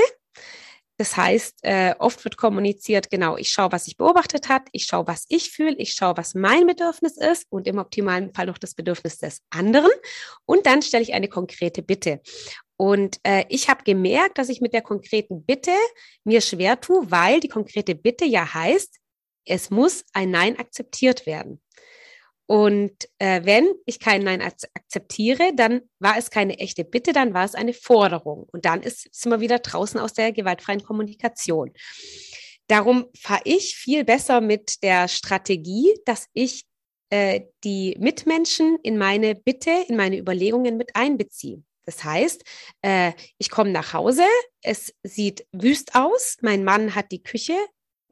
Das 0.98 1.16
heißt, 1.16 1.58
äh, 1.62 1.94
oft 1.98 2.24
wird 2.24 2.36
kommuniziert, 2.36 3.10
genau, 3.10 3.36
ich 3.36 3.50
schaue, 3.50 3.72
was 3.72 3.88
ich 3.88 3.96
beobachtet 3.96 4.48
hat, 4.48 4.68
ich 4.70 4.84
schaue, 4.84 5.06
was 5.06 5.26
ich 5.28 5.50
fühle, 5.50 5.76
ich 5.76 5.92
schaue, 5.92 6.16
was 6.16 6.34
mein 6.34 6.66
Bedürfnis 6.66 7.18
ist 7.18 7.44
und 7.50 7.66
im 7.66 7.78
optimalen 7.78 8.32
Fall 8.32 8.46
noch 8.46 8.56
das 8.56 8.74
Bedürfnis 8.74 9.18
des 9.18 9.42
anderen. 9.50 9.90
Und 10.46 10.64
dann 10.64 10.80
stelle 10.80 11.02
ich 11.02 11.12
eine 11.12 11.28
konkrete 11.28 11.82
Bitte. 11.82 12.22
Und 12.76 13.20
äh, 13.22 13.44
ich 13.48 13.68
habe 13.68 13.84
gemerkt, 13.84 14.38
dass 14.38 14.48
ich 14.48 14.60
mit 14.60 14.74
der 14.74 14.82
konkreten 14.82 15.44
Bitte 15.44 15.72
mir 16.24 16.40
schwer 16.40 16.80
tue, 16.80 17.10
weil 17.10 17.40
die 17.40 17.48
konkrete 17.48 17.94
Bitte 17.94 18.24
ja 18.26 18.52
heißt, 18.52 18.98
es 19.46 19.70
muss 19.70 20.04
ein 20.12 20.30
Nein 20.30 20.58
akzeptiert 20.58 21.24
werden. 21.24 21.62
Und 22.48 23.08
äh, 23.18 23.44
wenn 23.44 23.68
ich 23.86 23.98
kein 23.98 24.22
Nein 24.22 24.40
akzeptiere, 24.40 25.52
dann 25.54 25.82
war 25.98 26.16
es 26.16 26.30
keine 26.30 26.58
echte 26.58 26.84
Bitte, 26.84 27.12
dann 27.12 27.34
war 27.34 27.44
es 27.44 27.54
eine 27.54 27.72
Forderung. 27.72 28.46
Und 28.52 28.64
dann 28.64 28.82
ist, 28.82 29.08
sind 29.12 29.32
wir 29.32 29.40
wieder 29.40 29.58
draußen 29.58 29.98
aus 29.98 30.12
der 30.12 30.32
gewaltfreien 30.32 30.82
Kommunikation. 30.82 31.72
Darum 32.68 33.06
fahre 33.18 33.42
ich 33.44 33.76
viel 33.76 34.04
besser 34.04 34.40
mit 34.40 34.82
der 34.82 35.08
Strategie, 35.08 35.92
dass 36.04 36.28
ich 36.34 36.66
äh, 37.10 37.42
die 37.64 37.96
Mitmenschen 37.98 38.78
in 38.82 38.96
meine 38.96 39.34
Bitte, 39.34 39.70
in 39.88 39.96
meine 39.96 40.18
Überlegungen 40.18 40.76
mit 40.76 40.94
einbeziehe. 40.94 41.62
Das 41.86 42.04
heißt, 42.04 42.42
äh, 42.82 43.12
ich 43.38 43.48
komme 43.48 43.70
nach 43.70 43.92
Hause, 43.92 44.24
es 44.62 44.92
sieht 45.02 45.46
wüst 45.52 45.94
aus, 45.94 46.36
mein 46.42 46.64
Mann 46.64 46.94
hat 46.94 47.12
die 47.12 47.22
Küche 47.22 47.56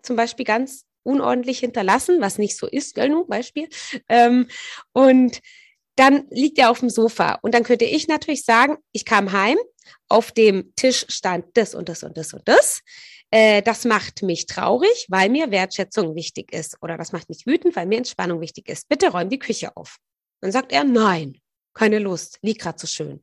zum 0.02 0.16
Beispiel 0.16 0.44
ganz 0.44 0.84
unordentlich 1.02 1.58
hinterlassen, 1.58 2.20
was 2.20 2.38
nicht 2.38 2.56
so 2.56 2.66
ist, 2.66 2.94
gell, 2.94 3.08
nur 3.10 3.26
Beispiel. 3.26 3.68
Ähm, 4.08 4.48
und 4.92 5.40
dann 5.96 6.26
liegt 6.30 6.58
er 6.58 6.70
auf 6.70 6.80
dem 6.80 6.90
Sofa. 6.90 7.38
Und 7.42 7.54
dann 7.54 7.62
könnte 7.62 7.84
ich 7.84 8.08
natürlich 8.08 8.44
sagen, 8.44 8.78
ich 8.92 9.04
kam 9.04 9.32
heim, 9.32 9.58
auf 10.08 10.32
dem 10.32 10.72
Tisch 10.76 11.04
stand 11.08 11.46
das 11.54 11.74
und 11.74 11.88
das 11.88 12.02
und 12.02 12.16
das 12.16 12.32
und 12.32 12.48
das. 12.48 12.80
äh, 13.30 13.62
das 13.62 13.84
macht 13.84 14.22
mich 14.22 14.46
traurig, 14.46 15.06
weil 15.08 15.28
mir 15.28 15.50
Wertschätzung 15.50 16.14
wichtig 16.14 16.52
ist. 16.52 16.76
Oder 16.82 16.96
das 16.96 17.12
macht 17.12 17.28
mich 17.28 17.46
wütend, 17.46 17.76
weil 17.76 17.86
mir 17.86 17.98
Entspannung 17.98 18.40
wichtig 18.40 18.68
ist. 18.68 18.88
Bitte 18.88 19.10
räum 19.10 19.28
die 19.28 19.38
Küche 19.38 19.76
auf. 19.76 19.98
Dann 20.40 20.52
sagt 20.52 20.72
er, 20.72 20.84
nein, 20.84 21.40
keine 21.74 21.98
Lust, 21.98 22.38
liegt 22.42 22.60
gerade 22.62 22.78
so 22.78 22.86
schön. 22.86 23.20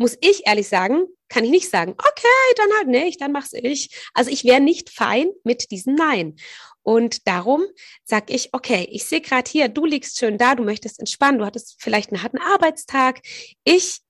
Muss 0.00 0.16
ich 0.22 0.46
ehrlich 0.46 0.66
sagen, 0.66 1.04
kann 1.28 1.44
ich 1.44 1.50
nicht 1.50 1.68
sagen, 1.68 1.92
okay, 1.92 2.54
dann 2.56 2.70
halt 2.78 2.88
nicht, 2.88 3.20
dann 3.20 3.32
mach's 3.32 3.52
ich. 3.52 3.90
Also 4.14 4.30
ich 4.30 4.44
wäre 4.44 4.58
nicht 4.60 4.88
fein 4.88 5.28
mit 5.44 5.70
diesem 5.70 5.94
Nein. 5.94 6.36
Und 6.82 7.28
darum 7.28 7.64
sage 8.04 8.32
ich, 8.32 8.48
okay, 8.54 8.88
ich 8.90 9.04
sehe 9.04 9.20
gerade 9.20 9.50
hier, 9.50 9.68
du 9.68 9.84
liegst 9.84 10.18
schön 10.18 10.38
da, 10.38 10.54
du 10.54 10.64
möchtest 10.64 11.00
entspannen, 11.00 11.38
du 11.38 11.44
hattest 11.44 11.76
vielleicht 11.82 12.10
einen 12.10 12.22
harten 12.22 12.38
Arbeitstag. 12.38 13.20
Ich 13.64 14.00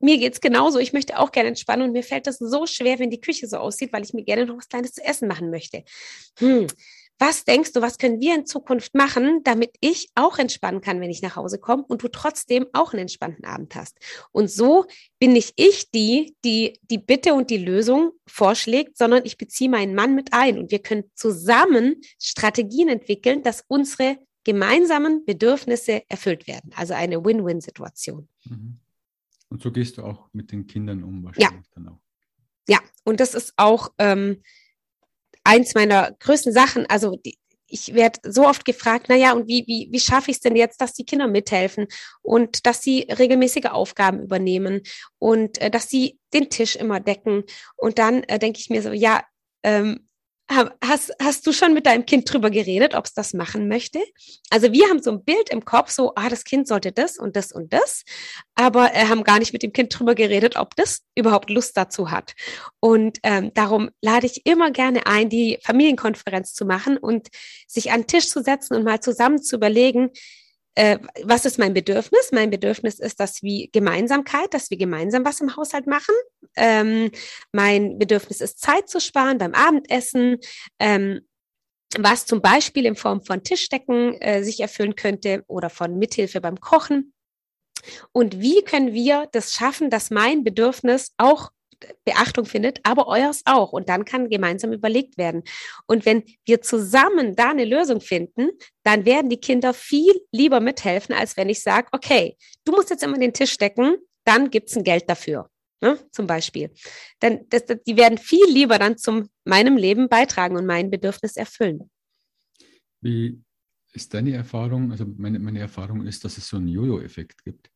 mir 0.00 0.18
geht's 0.18 0.42
genauso. 0.42 0.78
Ich 0.78 0.92
möchte 0.92 1.18
auch 1.18 1.32
gerne 1.32 1.48
entspannen 1.48 1.88
und 1.88 1.92
mir 1.92 2.04
fällt 2.04 2.26
das 2.26 2.38
so 2.38 2.66
schwer, 2.66 2.98
wenn 2.98 3.10
die 3.10 3.20
Küche 3.20 3.48
so 3.48 3.56
aussieht, 3.56 3.92
weil 3.92 4.04
ich 4.04 4.12
mir 4.12 4.24
gerne 4.24 4.44
noch 4.44 4.58
was 4.58 4.68
Kleines 4.68 4.92
zu 4.92 5.02
essen 5.02 5.28
machen 5.28 5.50
möchte. 5.50 5.82
Hm. 6.38 6.66
Was 7.18 7.44
denkst 7.44 7.72
du, 7.72 7.82
was 7.82 7.98
können 7.98 8.20
wir 8.20 8.34
in 8.34 8.46
Zukunft 8.46 8.94
machen, 8.94 9.42
damit 9.42 9.74
ich 9.80 10.08
auch 10.14 10.38
entspannen 10.38 10.80
kann, 10.80 11.00
wenn 11.00 11.10
ich 11.10 11.20
nach 11.20 11.36
Hause 11.36 11.58
komme 11.58 11.84
und 11.84 12.02
du 12.02 12.08
trotzdem 12.08 12.66
auch 12.72 12.92
einen 12.92 13.02
entspannten 13.02 13.44
Abend 13.44 13.74
hast? 13.74 13.98
Und 14.30 14.50
so 14.50 14.86
bin 15.18 15.32
nicht 15.32 15.54
ich 15.56 15.90
die, 15.90 16.36
die 16.44 16.78
die 16.82 16.98
Bitte 16.98 17.34
und 17.34 17.50
die 17.50 17.58
Lösung 17.58 18.12
vorschlägt, 18.26 18.96
sondern 18.96 19.24
ich 19.24 19.36
beziehe 19.36 19.70
meinen 19.70 19.94
Mann 19.94 20.14
mit 20.14 20.32
ein 20.32 20.58
und 20.58 20.70
wir 20.70 20.78
können 20.78 21.04
zusammen 21.14 21.96
Strategien 22.20 22.88
entwickeln, 22.88 23.42
dass 23.42 23.64
unsere 23.66 24.18
gemeinsamen 24.44 25.24
Bedürfnisse 25.24 26.08
erfüllt 26.08 26.46
werden. 26.46 26.70
Also 26.74 26.94
eine 26.94 27.24
Win-Win-Situation. 27.24 28.28
Mhm. 28.44 28.78
Und 29.50 29.62
so 29.62 29.72
gehst 29.72 29.98
du 29.98 30.02
auch 30.04 30.28
mit 30.32 30.52
den 30.52 30.66
Kindern 30.66 31.02
um, 31.02 31.24
wahrscheinlich 31.24 31.66
ja. 31.66 31.72
dann 31.74 31.88
auch. 31.88 32.00
Ja, 32.68 32.78
und 33.04 33.20
das 33.20 33.34
ist 33.34 33.54
auch 33.56 33.92
ähm, 33.98 34.42
eins 35.48 35.74
meiner 35.74 36.12
größten 36.20 36.52
Sachen. 36.52 36.84
Also 36.86 37.16
die, 37.24 37.38
ich 37.66 37.94
werde 37.94 38.20
so 38.30 38.46
oft 38.46 38.64
gefragt, 38.64 39.08
naja, 39.08 39.32
und 39.32 39.48
wie, 39.48 39.64
wie, 39.66 39.88
wie 39.90 40.00
schaffe 40.00 40.30
ich 40.30 40.36
es 40.36 40.40
denn 40.40 40.56
jetzt, 40.56 40.80
dass 40.80 40.92
die 40.92 41.04
Kinder 41.04 41.26
mithelfen 41.26 41.86
und 42.22 42.66
dass 42.66 42.82
sie 42.82 43.06
regelmäßige 43.10 43.66
Aufgaben 43.66 44.22
übernehmen 44.22 44.82
und 45.18 45.58
äh, 45.60 45.70
dass 45.70 45.88
sie 45.88 46.18
den 46.34 46.50
Tisch 46.50 46.76
immer 46.76 47.00
decken. 47.00 47.44
Und 47.76 47.98
dann 47.98 48.22
äh, 48.24 48.38
denke 48.38 48.60
ich 48.60 48.68
mir 48.68 48.82
so, 48.82 48.92
ja, 48.92 49.22
ähm, 49.62 50.07
Hast, 50.50 51.12
hast 51.22 51.46
du 51.46 51.52
schon 51.52 51.74
mit 51.74 51.84
deinem 51.84 52.06
Kind 52.06 52.32
drüber 52.32 52.48
geredet, 52.48 52.94
ob 52.94 53.04
es 53.04 53.12
das 53.12 53.34
machen 53.34 53.68
möchte? 53.68 54.00
Also 54.48 54.72
wir 54.72 54.88
haben 54.88 55.02
so 55.02 55.10
ein 55.10 55.22
Bild 55.22 55.50
im 55.50 55.64
Kopf, 55.64 55.90
so, 55.90 56.14
ah, 56.14 56.30
das 56.30 56.44
Kind 56.44 56.66
sollte 56.66 56.90
das 56.90 57.18
und 57.18 57.36
das 57.36 57.52
und 57.52 57.72
das, 57.74 58.04
aber 58.54 58.94
äh, 58.94 59.06
haben 59.06 59.24
gar 59.24 59.38
nicht 59.38 59.52
mit 59.52 59.62
dem 59.62 59.74
Kind 59.74 59.96
drüber 59.96 60.14
geredet, 60.14 60.56
ob 60.56 60.74
das 60.74 61.02
überhaupt 61.14 61.50
Lust 61.50 61.76
dazu 61.76 62.10
hat. 62.10 62.32
Und 62.80 63.18
ähm, 63.24 63.52
darum 63.52 63.90
lade 64.00 64.24
ich 64.24 64.46
immer 64.46 64.70
gerne 64.70 65.06
ein, 65.06 65.28
die 65.28 65.58
Familienkonferenz 65.62 66.54
zu 66.54 66.64
machen 66.64 66.96
und 66.96 67.28
sich 67.66 67.92
an 67.92 68.02
den 68.02 68.06
Tisch 68.06 68.28
zu 68.28 68.42
setzen 68.42 68.74
und 68.74 68.84
mal 68.84 69.00
zusammen 69.00 69.42
zu 69.42 69.56
überlegen, 69.56 70.10
äh, 70.78 71.00
was 71.24 71.44
ist 71.44 71.58
mein 71.58 71.74
Bedürfnis? 71.74 72.30
Mein 72.30 72.50
Bedürfnis 72.50 73.00
ist, 73.00 73.18
dass 73.18 73.42
wir 73.42 73.66
Gemeinsamkeit, 73.72 74.54
dass 74.54 74.70
wir 74.70 74.76
gemeinsam 74.76 75.24
was 75.24 75.40
im 75.40 75.56
Haushalt 75.56 75.88
machen. 75.88 76.14
Ähm, 76.54 77.10
mein 77.50 77.98
Bedürfnis 77.98 78.40
ist, 78.40 78.60
Zeit 78.60 78.88
zu 78.88 79.00
sparen 79.00 79.38
beim 79.38 79.54
Abendessen. 79.54 80.38
Ähm, 80.78 81.22
was 81.98 82.26
zum 82.26 82.40
Beispiel 82.42 82.86
in 82.86 82.94
Form 82.94 83.22
von 83.22 83.42
Tischdecken 83.42 84.20
äh, 84.20 84.44
sich 84.44 84.60
erfüllen 84.60 84.94
könnte 84.94 85.42
oder 85.48 85.68
von 85.68 85.98
Mithilfe 85.98 86.40
beim 86.40 86.60
Kochen. 86.60 87.12
Und 88.12 88.38
wie 88.40 88.62
können 88.62 88.92
wir 88.92 89.28
das 89.32 89.54
schaffen, 89.54 89.90
dass 89.90 90.10
mein 90.10 90.44
Bedürfnis 90.44 91.12
auch 91.16 91.50
Beachtung 92.04 92.44
findet, 92.44 92.80
aber 92.82 93.06
eures 93.06 93.42
auch. 93.44 93.72
Und 93.72 93.88
dann 93.88 94.04
kann 94.04 94.28
gemeinsam 94.28 94.72
überlegt 94.72 95.18
werden. 95.18 95.42
Und 95.86 96.06
wenn 96.06 96.24
wir 96.44 96.62
zusammen 96.62 97.36
da 97.36 97.50
eine 97.50 97.64
Lösung 97.64 98.00
finden, 98.00 98.50
dann 98.82 99.04
werden 99.04 99.30
die 99.30 99.40
Kinder 99.40 99.74
viel 99.74 100.14
lieber 100.32 100.60
mithelfen, 100.60 101.14
als 101.14 101.36
wenn 101.36 101.48
ich 101.48 101.62
sage, 101.62 101.88
okay, 101.92 102.36
du 102.64 102.72
musst 102.72 102.90
jetzt 102.90 103.02
immer 103.02 103.18
den 103.18 103.32
Tisch 103.32 103.56
decken, 103.58 103.96
dann 104.24 104.50
gibt 104.50 104.70
es 104.70 104.76
ein 104.76 104.84
Geld 104.84 105.08
dafür. 105.08 105.48
Ne, 105.80 105.96
zum 106.10 106.26
Beispiel. 106.26 106.72
Denn 107.22 107.46
das, 107.50 107.64
das, 107.64 107.78
die 107.86 107.96
werden 107.96 108.18
viel 108.18 108.46
lieber 108.48 108.80
dann 108.80 108.98
zu 108.98 109.28
meinem 109.44 109.76
Leben 109.76 110.08
beitragen 110.08 110.56
und 110.56 110.66
mein 110.66 110.90
Bedürfnis 110.90 111.36
erfüllen. 111.36 111.88
Wie 113.00 113.40
ist 113.92 114.12
deine 114.12 114.32
Erfahrung? 114.32 114.90
Also 114.90 115.06
meine, 115.16 115.38
meine 115.38 115.60
Erfahrung 115.60 116.04
ist, 116.04 116.24
dass 116.24 116.36
es 116.36 116.48
so 116.48 116.56
einen 116.56 116.66
Jojo-Effekt 116.66 117.44
gibt. 117.44 117.70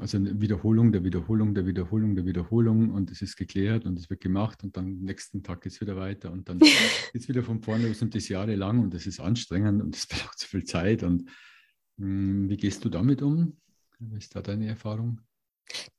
Also 0.00 0.18
eine 0.18 0.40
Wiederholung 0.40 0.92
der 0.92 1.02
Wiederholung 1.02 1.52
der 1.52 1.66
Wiederholung 1.66 2.14
der 2.14 2.24
Wiederholung 2.24 2.90
und 2.90 3.10
es 3.10 3.22
ist 3.22 3.36
geklärt 3.36 3.86
und 3.86 3.98
es 3.98 4.08
wird 4.08 4.20
gemacht 4.20 4.62
und 4.62 4.76
dann 4.76 4.84
am 4.84 5.00
nächsten 5.00 5.42
Tag 5.42 5.62
geht 5.62 5.72
es 5.72 5.80
wieder 5.80 5.96
weiter 5.96 6.30
und 6.30 6.48
dann 6.48 6.58
geht 7.12 7.12
es 7.12 7.28
wieder 7.28 7.42
von 7.42 7.60
vorne 7.60 7.88
los 7.88 8.00
und 8.00 8.14
das 8.14 8.28
jahrelang 8.28 8.78
und 8.78 8.94
es 8.94 9.06
ist 9.08 9.18
anstrengend 9.18 9.82
und 9.82 9.96
es 9.96 10.06
braucht 10.06 10.38
zu 10.38 10.46
viel 10.46 10.62
Zeit. 10.62 11.02
Und 11.02 11.24
mh, 11.96 12.06
hm, 12.06 12.48
wie 12.50 12.56
gehst 12.56 12.84
du 12.84 12.88
damit 12.88 13.20
um? 13.20 13.56
Was 13.98 14.24
ist 14.24 14.36
da 14.36 14.42
deine 14.42 14.68
Erfahrung? 14.68 15.20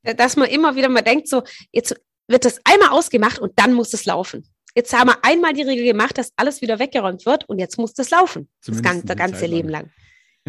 Dass 0.03 0.37
man 0.37 0.49
immer 0.49 0.75
wieder 0.75 0.87
mal 0.87 1.01
denkt, 1.01 1.27
so, 1.27 1.43
jetzt 1.73 1.99
wird 2.27 2.45
das 2.45 2.61
einmal 2.63 2.89
ausgemacht 2.89 3.39
und 3.39 3.51
dann 3.57 3.73
muss 3.73 3.93
es 3.93 4.05
laufen. 4.05 4.47
Jetzt 4.73 4.97
haben 4.97 5.09
wir 5.09 5.25
einmal 5.25 5.53
die 5.53 5.63
Regel 5.63 5.83
gemacht, 5.83 6.17
dass 6.17 6.31
alles 6.37 6.61
wieder 6.61 6.79
weggeräumt 6.79 7.25
wird 7.25 7.49
und 7.49 7.59
jetzt 7.59 7.77
muss 7.77 7.93
das 7.93 8.09
laufen. 8.09 8.47
Zumindest 8.61 8.85
das 8.85 9.05
ganze, 9.05 9.15
ganze 9.15 9.45
Leben 9.47 9.67
lang. 9.67 9.91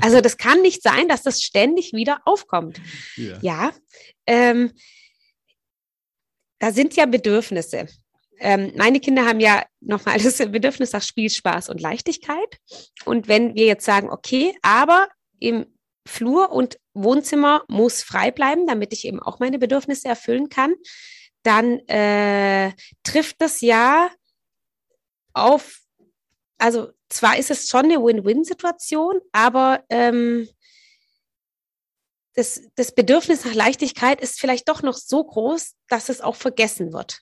Also 0.02 0.20
das 0.20 0.36
kann 0.36 0.62
nicht 0.62 0.82
sein, 0.82 1.08
dass 1.08 1.22
das 1.22 1.42
ständig 1.42 1.92
wieder 1.92 2.20
aufkommt. 2.24 2.80
Ja, 3.16 3.38
ja 3.40 3.72
ähm, 4.26 4.72
da 6.58 6.72
sind 6.72 6.94
ja 6.96 7.06
Bedürfnisse. 7.06 7.88
Ähm, 8.38 8.72
meine 8.76 9.00
Kinder 9.00 9.26
haben 9.26 9.40
ja 9.40 9.64
nochmal 9.80 10.18
das 10.18 10.38
Bedürfnis 10.38 10.92
nach 10.92 11.02
Spiel, 11.02 11.30
Spaß 11.30 11.68
und 11.68 11.80
Leichtigkeit. 11.80 12.58
Und 13.04 13.28
wenn 13.28 13.54
wir 13.54 13.66
jetzt 13.66 13.84
sagen, 13.84 14.10
okay, 14.10 14.56
aber 14.62 15.08
im 15.38 15.66
Flur 16.06 16.50
und 16.50 16.78
Wohnzimmer 16.94 17.64
muss 17.68 18.02
frei 18.02 18.30
bleiben, 18.30 18.66
damit 18.66 18.92
ich 18.92 19.06
eben 19.06 19.20
auch 19.20 19.38
meine 19.38 19.58
Bedürfnisse 19.58 20.08
erfüllen 20.08 20.48
kann, 20.48 20.74
dann 21.42 21.78
äh, 21.88 22.72
trifft 23.02 23.36
das 23.40 23.60
ja 23.60 24.10
auf, 25.32 25.80
also 26.58 26.90
zwar 27.10 27.36
ist 27.36 27.50
es 27.50 27.68
schon 27.68 27.86
eine 27.86 28.02
Win-Win-Situation, 28.02 29.20
aber 29.32 29.84
ähm, 29.90 30.48
das, 32.34 32.62
das 32.76 32.94
Bedürfnis 32.94 33.44
nach 33.44 33.54
Leichtigkeit 33.54 34.20
ist 34.20 34.40
vielleicht 34.40 34.68
doch 34.68 34.82
noch 34.82 34.94
so 34.94 35.22
groß, 35.24 35.74
dass 35.88 36.08
es 36.08 36.20
auch 36.20 36.36
vergessen 36.36 36.92
wird. 36.92 37.20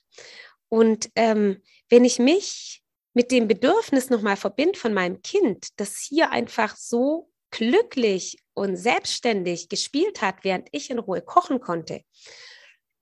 Und 0.69 1.09
ähm, 1.15 1.61
wenn 1.89 2.05
ich 2.05 2.19
mich 2.19 2.83
mit 3.13 3.31
dem 3.31 3.47
Bedürfnis 3.47 4.09
nochmal 4.09 4.37
verbinde 4.37 4.77
von 4.77 4.93
meinem 4.93 5.21
Kind, 5.21 5.69
das 5.77 5.97
hier 5.97 6.31
einfach 6.31 6.75
so 6.75 7.31
glücklich 7.49 8.37
und 8.53 8.77
selbstständig 8.77 9.69
gespielt 9.69 10.21
hat, 10.21 10.43
während 10.43 10.69
ich 10.71 10.91
in 10.91 10.99
Ruhe 10.99 11.21
kochen 11.21 11.59
konnte, 11.59 12.03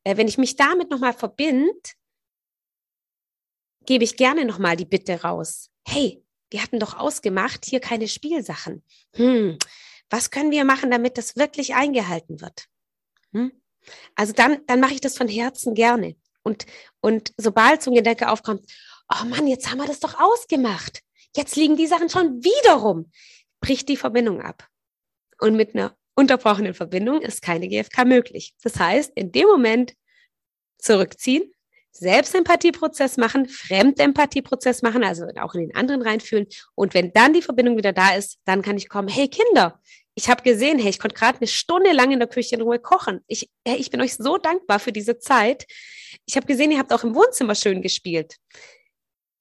äh, 0.05 0.15
wenn 0.15 0.29
ich 0.29 0.37
mich 0.37 0.55
damit 0.55 0.89
nochmal 0.89 1.13
verbinde, 1.13 1.73
gebe 3.85 4.05
ich 4.05 4.15
gerne 4.15 4.45
nochmal 4.45 4.77
die 4.77 4.85
Bitte 4.85 5.21
raus. 5.21 5.69
Hey, 5.85 6.23
wir 6.49 6.63
hatten 6.63 6.79
doch 6.79 6.97
ausgemacht, 6.97 7.65
hier 7.65 7.79
keine 7.79 8.07
Spielsachen. 8.07 8.83
Hm, 9.15 9.57
was 10.09 10.31
können 10.31 10.51
wir 10.51 10.65
machen, 10.65 10.91
damit 10.91 11.17
das 11.17 11.35
wirklich 11.35 11.75
eingehalten 11.75 12.41
wird? 12.41 12.67
Hm? 13.33 13.51
Also 14.15 14.33
dann, 14.33 14.59
dann 14.67 14.79
mache 14.79 14.93
ich 14.93 15.01
das 15.01 15.17
von 15.17 15.27
Herzen 15.27 15.73
gerne. 15.73 16.15
Und, 16.43 16.65
und 17.01 17.33
sobald 17.37 17.81
so 17.81 17.91
ein 17.91 17.95
Gedanke 17.95 18.29
aufkommt, 18.29 18.65
oh 19.09 19.25
Mann, 19.25 19.47
jetzt 19.47 19.69
haben 19.69 19.79
wir 19.79 19.87
das 19.87 19.99
doch 19.99 20.19
ausgemacht. 20.19 21.01
Jetzt 21.35 21.55
liegen 21.55 21.75
die 21.75 21.87
Sachen 21.87 22.09
schon 22.09 22.43
wieder 22.43 22.75
rum. 22.75 23.11
Bricht 23.59 23.89
die 23.89 23.97
Verbindung 23.97 24.41
ab. 24.41 24.67
Und 25.39 25.55
mit 25.55 25.75
einer 25.75 25.95
unterbrochenen 26.15 26.73
Verbindung 26.73 27.21
ist 27.21 27.41
keine 27.41 27.67
GFK 27.67 28.05
möglich. 28.05 28.55
Das 28.63 28.79
heißt, 28.79 29.11
in 29.15 29.31
dem 29.31 29.47
Moment 29.47 29.93
zurückziehen, 30.79 31.51
Selbstempathieprozess 31.97 33.17
machen, 33.17 33.47
Fremdempathieprozess 33.47 34.81
machen, 34.81 35.03
also 35.03 35.27
auch 35.39 35.55
in 35.55 35.61
den 35.61 35.75
anderen 35.75 36.01
reinfühlen. 36.01 36.47
Und 36.75 36.93
wenn 36.93 37.11
dann 37.13 37.33
die 37.33 37.41
Verbindung 37.41 37.77
wieder 37.77 37.93
da 37.93 38.15
ist, 38.15 38.39
dann 38.45 38.61
kann 38.61 38.77
ich 38.77 38.89
kommen, 38.89 39.07
hey 39.07 39.27
Kinder, 39.27 39.79
ich 40.15 40.29
habe 40.29 40.41
gesehen, 40.41 40.79
hey, 40.79 40.89
ich 40.89 40.99
konnte 40.99 41.15
gerade 41.15 41.37
eine 41.37 41.47
Stunde 41.47 41.91
lang 41.93 42.11
in 42.11 42.17
der 42.17 42.27
Küche 42.27 42.55
in 42.55 42.61
Ruhe 42.61 42.79
kochen. 42.79 43.21
Ich, 43.27 43.51
hey, 43.65 43.77
ich 43.77 43.91
bin 43.91 44.01
euch 44.01 44.15
so 44.15 44.37
dankbar 44.37 44.79
für 44.79 44.91
diese 44.91 45.19
Zeit. 45.19 45.67
Ich 46.25 46.35
habe 46.35 46.47
gesehen, 46.47 46.71
ihr 46.71 46.79
habt 46.79 46.91
auch 46.91 47.03
im 47.03 47.13
Wohnzimmer 47.13 47.53
schön 47.53 47.83
gespielt. 47.83 48.35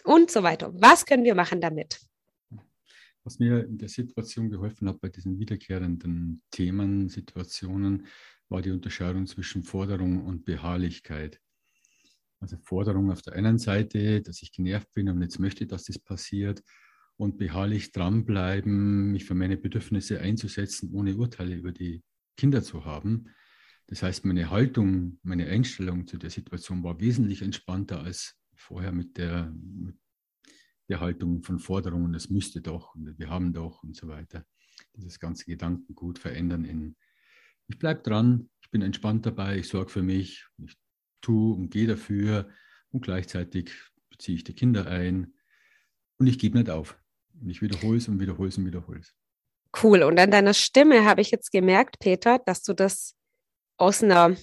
Und 0.05 0.31
so 0.31 0.42
weiter. 0.42 0.71
Was 0.75 1.07
können 1.07 1.25
wir 1.25 1.35
machen 1.35 1.62
damit? 1.62 1.99
Was 3.25 3.38
mir 3.38 3.64
in 3.64 3.79
der 3.79 3.88
Situation 3.88 4.51
geholfen 4.51 4.88
hat, 4.88 5.01
bei 5.01 5.09
diesen 5.09 5.40
wiederkehrenden 5.40 6.42
Themen, 6.51 7.09
Situationen, 7.09 8.07
war 8.49 8.62
die 8.62 8.71
Unterscheidung 8.71 9.27
zwischen 9.27 9.62
Forderung 9.62 10.25
und 10.25 10.45
Beharrlichkeit. 10.45 11.40
Also 12.47 12.59
Forderung 12.63 13.11
auf 13.11 13.23
der 13.23 13.33
einen 13.33 13.59
Seite, 13.59 14.23
dass 14.23 14.41
ich 14.41 14.53
genervt 14.53 14.95
bin 14.95 15.09
und 15.09 15.21
jetzt 15.21 15.41
möchte, 15.41 15.67
dass 15.67 15.83
das 15.83 15.99
passiert 15.99 16.63
und 17.17 17.39
beharrlich 17.39 17.91
dranbleiben, 17.91 19.11
mich 19.11 19.25
für 19.25 19.35
meine 19.35 19.57
Bedürfnisse 19.57 20.21
einzusetzen, 20.21 20.93
ohne 20.93 21.17
Urteile 21.17 21.57
über 21.57 21.73
die 21.73 22.05
Kinder 22.37 22.63
zu 22.63 22.85
haben. 22.85 23.31
Das 23.89 24.05
heißt, 24.05 24.25
meine 24.27 24.49
Haltung, 24.49 25.19
meine 25.25 25.47
Einstellung 25.47 26.07
zu 26.07 26.19
der 26.19 26.31
Situation 26.31 26.85
war 26.85 27.01
wesentlich 27.01 27.43
entspannter 27.43 28.01
als 28.05 28.37
vorher 28.55 28.93
mit 28.93 29.17
der, 29.17 29.53
mit 29.53 29.97
der 30.89 31.01
Haltung 31.01 31.43
von 31.43 31.59
Forderungen, 31.59 32.15
es 32.15 32.31
müsste 32.31 32.61
doch 32.61 32.95
wir 32.95 33.29
haben 33.29 33.55
doch 33.55 33.83
und 33.83 33.97
so 33.97 34.07
weiter. 34.07 34.47
Dieses 34.95 35.19
ganze 35.19 35.47
Gedankengut 35.47 36.21
verändern 36.21 36.65
in, 36.65 36.95
ich 37.67 37.77
bleibe 37.77 38.03
dran, 38.03 38.51
ich 38.61 38.71
bin 38.71 38.83
entspannt 38.83 39.27
dabei, 39.27 39.59
ich 39.59 39.67
sorge 39.67 39.91
für 39.91 40.05
mich, 40.05 40.47
ich 40.59 40.77
tue 41.27 41.55
und 41.55 41.71
gehe 41.71 41.87
dafür 41.87 42.49
und 42.91 43.03
gleichzeitig 43.03 43.71
beziehe 44.11 44.37
ich 44.37 44.45
die 44.45 44.55
Kinder 44.55 44.87
ein 44.87 45.35
und 46.19 46.27
ich 46.27 46.39
gebe 46.39 46.57
nicht 46.57 46.71
auf. 46.71 46.99
Und 47.41 47.51
ich 47.51 47.61
wiederhole 47.61 47.99
es 47.99 48.09
und 48.09 48.21
wiederhole 48.21 48.49
es 48.49 48.59
und 48.59 48.67
wiederhole 48.67 49.01
es. 49.01 49.15
Cool. 49.83 50.03
Und 50.03 50.19
an 50.19 50.31
deiner 50.31 50.55
Stimme 50.55 51.05
habe 51.05 51.21
ich 51.21 51.31
jetzt 51.31 51.53
gemerkt, 51.53 51.99
Peter, 51.99 52.39
dass 52.39 52.62
du 52.62 52.73
das 52.73 53.15
aus 53.77 54.03
einer 54.03 54.37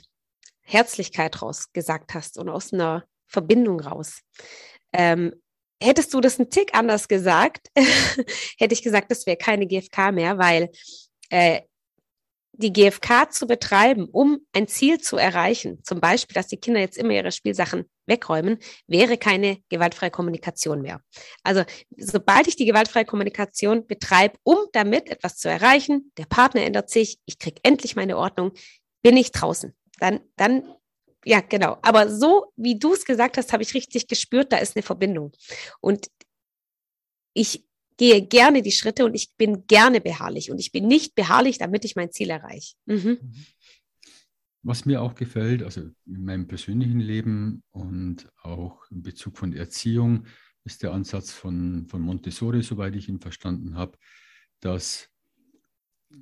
Herzlichkeit 0.62 1.42
raus 1.42 1.72
gesagt 1.74 2.14
hast 2.14 2.38
und 2.38 2.50
aus 2.50 2.72
einer 2.72 3.06
Verbindung 3.26 3.80
raus. 3.80 4.22
Ähm, 4.92 5.34
hättest 5.82 6.14
du 6.14 6.22
das 6.22 6.40
einen 6.40 6.52
Tick 6.52 6.76
anders 6.76 7.08
gesagt, 7.08 7.70
hätte 8.58 8.74
ich 8.74 8.84
gesagt, 8.84 9.10
das 9.10 9.26
wäre 9.26 9.38
keine 9.38 9.66
GFK 9.66 10.12
mehr, 10.12 10.38
weil 10.38 10.70
äh, 11.30 11.62
die 12.56 12.72
GFK 12.72 13.32
zu 13.32 13.48
betreiben, 13.48 14.08
um 14.12 14.46
ein 14.54 14.68
Ziel 14.68 15.00
zu 15.00 15.18
erreichen, 15.18 15.84
zum 15.84 16.00
Beispiel, 16.00 16.36
dass 16.36 16.48
die 16.48 16.58
Kinder 16.58 16.80
jetzt 16.80 16.98
immer 16.98 17.12
ihre 17.12 17.32
Spielsachen 17.32 17.90
wegräumen, 18.06 18.60
wäre 18.86 19.18
keine 19.18 19.58
gewaltfreie 19.70 20.12
Kommunikation 20.12 20.82
mehr. 20.82 21.02
Also 21.44 21.64
sobald 21.98 22.48
ich 22.48 22.56
die 22.56 22.66
gewaltfreie 22.66 23.06
Kommunikation 23.06 23.88
betreibe, 23.88 24.38
um 24.44 24.58
damit 24.72 25.10
etwas 25.10 25.38
zu 25.38 25.50
erreichen, 25.50 26.12
der 26.18 26.26
Partner 26.26 26.62
ändert 26.64 26.92
sich, 26.92 27.18
ich 27.26 27.40
kriege 27.40 27.60
endlich 27.64 27.96
meine 27.96 28.18
Ordnung, 28.18 28.52
bin 29.02 29.18
ich 29.18 29.32
draußen. 29.32 29.74
Dann, 30.00 30.20
dann, 30.36 30.76
ja, 31.26 31.42
genau. 31.42 31.78
Aber 31.82 32.10
so 32.10 32.52
wie 32.56 32.78
du 32.78 32.94
es 32.94 33.06
gesagt 33.06 33.38
hast, 33.38 33.52
habe 33.52 33.64
ich 33.64 33.74
richtig 33.74 34.08
gespürt, 34.08 34.52
da 34.52 34.58
ist 34.58 34.76
eine 34.76 34.84
Verbindung. 34.84 35.32
Und 35.82 36.08
ich 37.34 37.66
gehe 38.04 38.22
gerne 38.28 38.62
die 38.62 38.74
Schritte 38.74 39.06
und 39.06 39.14
ich 39.14 39.34
bin 39.38 39.66
gerne 39.66 40.02
beharrlich 40.02 40.52
und 40.52 40.60
ich 40.60 40.74
bin 40.74 40.88
nicht 40.88 41.16
beharrlich, 41.16 41.58
damit 41.58 41.86
ich 41.86 41.96
mein 41.96 42.12
Ziel 42.12 42.32
erreiche. 42.32 42.76
Mhm. 42.86 42.96
mhm. 42.96 43.34
Was 44.66 44.86
mir 44.86 45.02
auch 45.02 45.16
gefällt, 45.16 45.62
also 45.62 45.82
in 46.06 46.24
meinem 46.24 46.48
persönlichen 46.48 47.02
Leben 47.02 47.64
und 47.72 48.30
auch 48.42 48.90
in 48.92 49.04
Bezug 49.04 49.38
von 49.38 49.52
Erziehung, 49.52 50.26
ist 50.64 50.84
der 50.84 50.94
Ansatz 50.94 51.32
von, 51.34 51.86
von 51.90 52.02
Montessori, 52.02 52.64
soweit 52.64 52.96
ich 52.96 53.10
ihn 53.10 53.20
verstanden 53.20 53.76
habe, 53.76 53.98
dass 54.62 55.10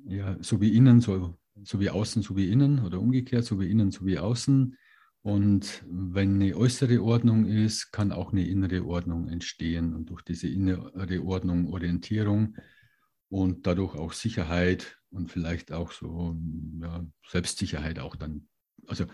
ja, 0.06 0.36
so 0.40 0.60
wie 0.60 0.76
innen, 0.76 1.00
so, 1.00 1.38
so 1.62 1.78
wie 1.78 1.90
außen, 1.90 2.22
so 2.22 2.36
wie 2.36 2.50
innen 2.50 2.84
oder 2.84 3.00
umgekehrt, 3.00 3.44
so 3.44 3.60
wie 3.60 3.70
innen, 3.70 3.92
so 3.92 4.04
wie 4.04 4.18
außen, 4.18 4.76
und 5.22 5.84
wenn 5.86 6.42
eine 6.42 6.56
äußere 6.56 7.00
Ordnung 7.00 7.46
ist, 7.46 7.92
kann 7.92 8.10
auch 8.10 8.32
eine 8.32 8.46
innere 8.46 8.84
Ordnung 8.84 9.28
entstehen 9.28 9.94
und 9.94 10.06
durch 10.06 10.22
diese 10.22 10.48
innere 10.48 11.22
Ordnung 11.24 11.72
Orientierung 11.72 12.56
und 13.28 13.66
dadurch 13.66 13.94
auch 13.94 14.12
Sicherheit 14.12 14.98
und 15.10 15.30
vielleicht 15.30 15.70
auch 15.70 15.92
so 15.92 16.36
ja, 16.80 17.06
Selbstsicherheit 17.26 18.00
auch 18.00 18.16
dann. 18.16 18.48
Also 18.88 19.06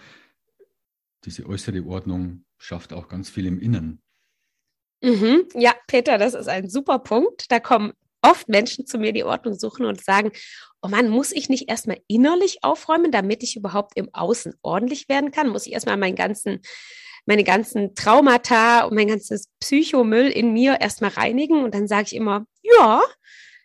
diese 1.25 1.47
äußere 1.47 1.85
Ordnung 1.85 2.47
schafft 2.57 2.95
auch 2.95 3.09
ganz 3.09 3.29
viel 3.29 3.45
im 3.45 3.61
Innen. 3.61 4.01
Mhm. 5.03 5.47
Ja, 5.55 5.75
Peter, 5.87 6.17
das 6.17 6.33
ist 6.35 6.49
ein 6.49 6.71
super 6.71 7.01
Punkt. 7.01 7.51
Da 7.53 7.61
kommen 7.61 7.93
oft 8.23 8.49
Menschen 8.49 8.87
zu 8.87 8.99
mir 8.99 9.13
die 9.13 9.25
Ordnung 9.25 9.59
suchen 9.59 9.87
und 9.87 10.03
sagen, 10.03 10.33
oh 10.83 10.89
Mann, 10.89 11.09
muss 11.09 11.33
ich 11.33 11.49
nicht 11.49 11.69
erstmal 11.69 12.01
innerlich 12.07 12.59
aufräumen, 12.63 13.11
damit 13.11 13.43
ich 13.43 13.57
überhaupt 13.57 13.97
im 13.97 14.13
Außen 14.13 14.55
ordentlich 14.63 15.09
werden 15.09 15.31
kann? 15.31 15.49
Muss 15.49 15.67
ich 15.67 15.73
erstmal 15.73 15.97
meinen 15.97 16.17
ganzen, 16.17 16.61
meine 17.27 17.45
ganzen 17.45 17.95
Traumata 17.95 18.85
und 18.85 18.95
mein 18.95 19.09
ganzes 19.09 19.49
Psychomüll 19.61 20.29
in 20.29 20.53
mir 20.53 20.81
erstmal 20.81 21.11
reinigen? 21.11 21.65
Und 21.65 21.75
dann 21.75 21.89
sage 21.89 22.05
ich 22.07 22.15
immer, 22.15 22.47
ja, 22.63 23.03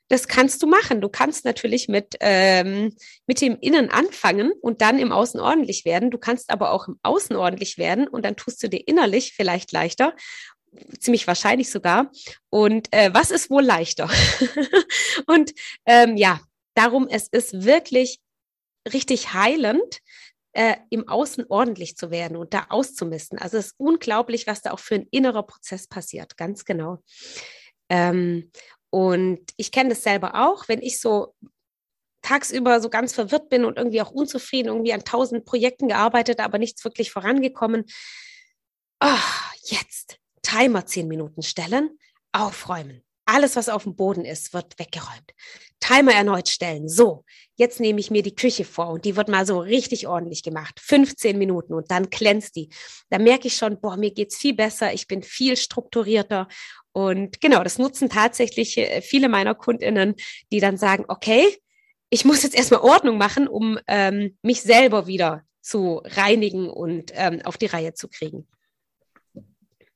das 0.09 0.27
kannst 0.27 0.61
du 0.61 0.67
machen. 0.67 1.01
Du 1.01 1.09
kannst 1.09 1.45
natürlich 1.45 1.87
mit, 1.87 2.15
ähm, 2.19 2.95
mit 3.25 3.41
dem 3.41 3.57
Innen 3.59 3.89
anfangen 3.89 4.51
und 4.61 4.81
dann 4.81 4.99
im 4.99 5.11
Außen 5.11 5.39
ordentlich 5.39 5.85
werden. 5.85 6.11
Du 6.11 6.17
kannst 6.17 6.51
aber 6.51 6.71
auch 6.71 6.87
im 6.87 6.99
Außen 7.03 7.35
ordentlich 7.35 7.77
werden 7.77 8.07
und 8.07 8.23
dann 8.23 8.35
tust 8.35 8.61
du 8.61 8.69
dir 8.69 8.81
innerlich 8.85 9.33
vielleicht 9.35 9.71
leichter 9.71 10.13
ziemlich 10.99 11.27
wahrscheinlich 11.27 11.69
sogar. 11.69 12.11
Und 12.49 12.91
äh, 12.93 13.13
was 13.13 13.31
ist 13.31 13.49
wohl 13.49 13.63
leichter? 13.63 14.09
und 15.27 15.53
ähm, 15.85 16.17
ja, 16.17 16.39
darum, 16.75 17.07
es 17.07 17.27
ist 17.27 17.65
wirklich 17.65 18.19
richtig 18.91 19.33
heilend, 19.33 19.99
äh, 20.53 20.75
im 20.89 21.07
Außen 21.07 21.45
ordentlich 21.49 21.97
zu 21.97 22.11
werden 22.11 22.37
und 22.37 22.53
da 22.53 22.67
auszumisten. 22.69 23.39
Also 23.39 23.57
es 23.57 23.67
ist 23.67 23.75
unglaublich, 23.77 24.47
was 24.47 24.61
da 24.61 24.71
auch 24.71 24.79
für 24.79 24.95
ein 24.95 25.07
innerer 25.11 25.43
Prozess 25.43 25.87
passiert, 25.87 26.37
ganz 26.37 26.65
genau. 26.65 27.03
Ähm, 27.89 28.51
und 28.91 29.41
ich 29.57 29.71
kenne 29.71 29.89
das 29.89 30.03
selber 30.03 30.47
auch, 30.47 30.67
wenn 30.67 30.81
ich 30.81 30.99
so 30.99 31.33
tagsüber 32.21 32.79
so 32.79 32.89
ganz 32.89 33.13
verwirrt 33.13 33.49
bin 33.49 33.65
und 33.65 33.77
irgendwie 33.77 34.01
auch 34.01 34.11
unzufrieden, 34.11 34.69
irgendwie 34.69 34.93
an 34.93 35.03
tausend 35.03 35.45
Projekten 35.45 35.87
gearbeitet, 35.87 36.39
aber 36.39 36.57
nichts 36.57 36.83
wirklich 36.83 37.11
vorangekommen. 37.11 37.85
Oh, 39.01 39.17
jetzt 39.65 40.19
Timer 40.43 40.85
zehn 40.85 41.07
Minuten 41.07 41.41
stellen, 41.41 41.97
aufräumen. 42.31 43.01
Alles, 43.25 43.55
was 43.55 43.69
auf 43.69 43.83
dem 43.83 43.95
Boden 43.95 44.25
ist, 44.25 44.53
wird 44.53 44.77
weggeräumt. 44.77 45.31
Timer 45.79 46.13
erneut 46.13 46.49
stellen. 46.49 46.89
So, 46.89 47.23
jetzt 47.55 47.79
nehme 47.79 47.99
ich 47.99 48.11
mir 48.11 48.21
die 48.21 48.35
Küche 48.35 48.65
vor 48.65 48.89
und 48.89 49.05
die 49.05 49.15
wird 49.15 49.29
mal 49.29 49.45
so 49.45 49.59
richtig 49.59 50.07
ordentlich 50.07 50.43
gemacht. 50.43 50.79
15 50.81 51.37
Minuten 51.37 51.73
und 51.73 51.89
dann 51.89 52.09
glänzt 52.09 52.55
die. 52.57 52.69
Da 53.09 53.19
merke 53.19 53.47
ich 53.47 53.55
schon, 53.55 53.79
boah, 53.79 53.95
mir 53.95 54.11
geht's 54.11 54.37
viel 54.37 54.53
besser. 54.53 54.93
Ich 54.93 55.07
bin 55.07 55.23
viel 55.23 55.55
strukturierter. 55.55 56.49
Und 56.91 57.39
genau, 57.39 57.63
das 57.63 57.79
nutzen 57.79 58.09
tatsächlich 58.09 58.77
äh, 58.77 59.01
viele 59.01 59.29
meiner 59.29 59.55
KundInnen, 59.55 60.15
die 60.51 60.59
dann 60.59 60.77
sagen, 60.77 61.05
okay, 61.07 61.57
ich 62.09 62.25
muss 62.25 62.43
jetzt 62.43 62.55
erstmal 62.55 62.81
Ordnung 62.81 63.17
machen, 63.17 63.47
um 63.47 63.79
ähm, 63.87 64.37
mich 64.41 64.61
selber 64.61 65.07
wieder 65.07 65.43
zu 65.61 66.01
reinigen 66.03 66.69
und 66.69 67.11
ähm, 67.15 67.41
auf 67.43 67.57
die 67.57 67.65
Reihe 67.65 67.93
zu 67.93 68.09
kriegen. 68.09 68.47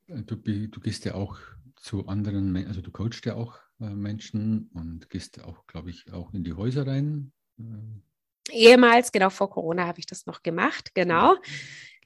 Du, 0.08 0.36
du 0.36 0.80
gehst 0.80 1.04
ja 1.04 1.14
auch 1.14 1.38
zu 1.76 2.06
anderen, 2.06 2.56
also 2.66 2.80
du 2.80 2.90
coachst 2.90 3.26
ja 3.26 3.34
auch 3.34 3.58
äh, 3.80 3.90
Menschen 3.90 4.70
und 4.72 5.10
gehst 5.10 5.42
auch, 5.42 5.66
glaube 5.66 5.90
ich, 5.90 6.10
auch 6.12 6.32
in 6.32 6.44
die 6.44 6.54
Häuser 6.54 6.86
rein. 6.86 7.32
Äh. 7.58 8.52
Ehemals, 8.52 9.12
genau 9.12 9.28
vor 9.28 9.50
Corona 9.50 9.86
habe 9.86 9.98
ich 9.98 10.06
das 10.06 10.24
noch 10.24 10.42
gemacht, 10.42 10.94
genau. 10.94 11.36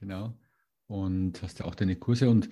Genau. 0.00 0.36
Und 0.88 1.40
hast 1.42 1.60
ja 1.60 1.64
auch 1.64 1.76
deine 1.76 1.94
Kurse 1.94 2.28
und 2.28 2.48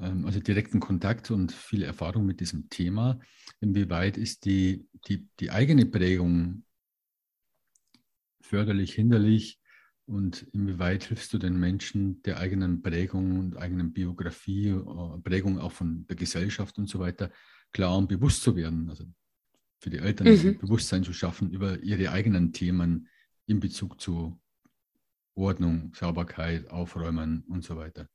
ähm, 0.00 0.24
also 0.24 0.40
direkten 0.40 0.80
Kontakt 0.80 1.30
und 1.30 1.52
viel 1.52 1.82
Erfahrung 1.82 2.24
mit 2.24 2.40
diesem 2.40 2.70
Thema. 2.70 3.20
Inwieweit 3.60 4.16
ist 4.16 4.46
die, 4.46 4.88
die, 5.06 5.28
die 5.38 5.50
eigene 5.50 5.84
Prägung 5.84 6.64
förderlich, 8.40 8.94
hinderlich? 8.94 9.60
Und 10.06 10.42
inwieweit 10.52 11.04
hilfst 11.04 11.32
du 11.32 11.38
den 11.38 11.58
Menschen 11.58 12.22
der 12.22 12.38
eigenen 12.38 12.82
Prägung 12.82 13.38
und 13.38 13.56
eigenen 13.56 13.92
Biografie, 13.92 14.68
äh, 14.68 15.18
Prägung 15.22 15.58
auch 15.58 15.72
von 15.72 16.06
der 16.06 16.16
Gesellschaft 16.16 16.76
und 16.78 16.88
so 16.88 16.98
weiter, 16.98 17.30
klar 17.72 17.96
und 17.96 18.08
bewusst 18.08 18.42
zu 18.42 18.54
werden? 18.54 18.90
Also 18.90 19.04
für 19.80 19.90
die 19.90 19.98
Eltern 19.98 20.28
mhm. 20.28 20.58
Bewusstsein 20.58 21.04
zu 21.04 21.12
schaffen 21.12 21.50
über 21.50 21.78
ihre 21.80 22.10
eigenen 22.10 22.52
Themen 22.52 23.08
in 23.46 23.60
Bezug 23.60 24.00
zu 24.00 24.38
Ordnung, 25.34 25.92
Sauberkeit, 25.94 26.70
Aufräumen 26.70 27.44
und 27.48 27.64
so 27.64 27.76
weiter. 27.76 28.08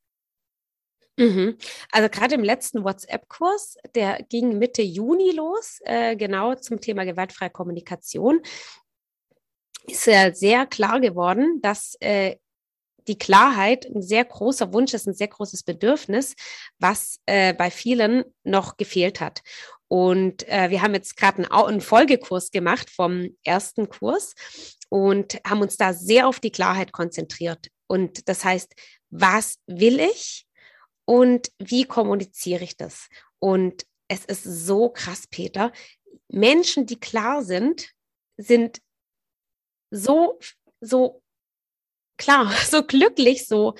Mhm. 1.17 1.57
Also 1.91 2.07
gerade 2.09 2.35
im 2.35 2.43
letzten 2.43 2.83
WhatsApp-Kurs, 2.83 3.77
der 3.93 4.23
ging 4.29 4.57
Mitte 4.57 4.81
Juni 4.81 5.31
los, 5.31 5.79
äh, 5.83 6.15
genau 6.15 6.55
zum 6.55 6.79
Thema 6.79 7.03
gewaltfreie 7.03 7.49
Kommunikation 7.49 8.41
ist 9.91 10.05
ja 10.05 10.33
sehr 10.33 10.65
klar 10.65 10.99
geworden, 10.99 11.59
dass 11.61 11.95
äh, 11.99 12.37
die 13.07 13.17
Klarheit 13.17 13.85
ein 13.85 14.01
sehr 14.01 14.23
großer 14.23 14.71
Wunsch 14.73 14.93
ist, 14.93 15.07
ein 15.07 15.13
sehr 15.13 15.27
großes 15.27 15.63
Bedürfnis, 15.63 16.35
was 16.77 17.19
äh, 17.25 17.53
bei 17.53 17.71
vielen 17.71 18.23
noch 18.43 18.77
gefehlt 18.77 19.19
hat. 19.19 19.41
Und 19.87 20.47
äh, 20.47 20.69
wir 20.69 20.83
haben 20.83 20.93
jetzt 20.93 21.17
gerade 21.17 21.37
einen, 21.37 21.51
einen 21.51 21.81
Folgekurs 21.81 22.51
gemacht 22.51 22.89
vom 22.89 23.29
ersten 23.43 23.89
Kurs 23.89 24.35
und 24.89 25.39
haben 25.45 25.61
uns 25.61 25.77
da 25.77 25.93
sehr 25.93 26.27
auf 26.27 26.39
die 26.39 26.51
Klarheit 26.51 26.91
konzentriert. 26.91 27.69
Und 27.87 28.29
das 28.29 28.45
heißt, 28.45 28.73
was 29.09 29.55
will 29.65 29.99
ich 29.99 30.45
und 31.05 31.49
wie 31.57 31.85
kommuniziere 31.85 32.63
ich 32.63 32.77
das? 32.77 33.07
Und 33.39 33.85
es 34.07 34.25
ist 34.25 34.43
so 34.43 34.89
krass, 34.89 35.25
Peter. 35.27 35.71
Menschen, 36.27 36.85
die 36.85 36.99
klar 36.99 37.43
sind, 37.43 37.89
sind 38.37 38.79
so, 39.91 40.39
so 40.81 41.21
klar, 42.17 42.51
so 42.69 42.83
glücklich, 42.83 43.47
so, 43.47 43.75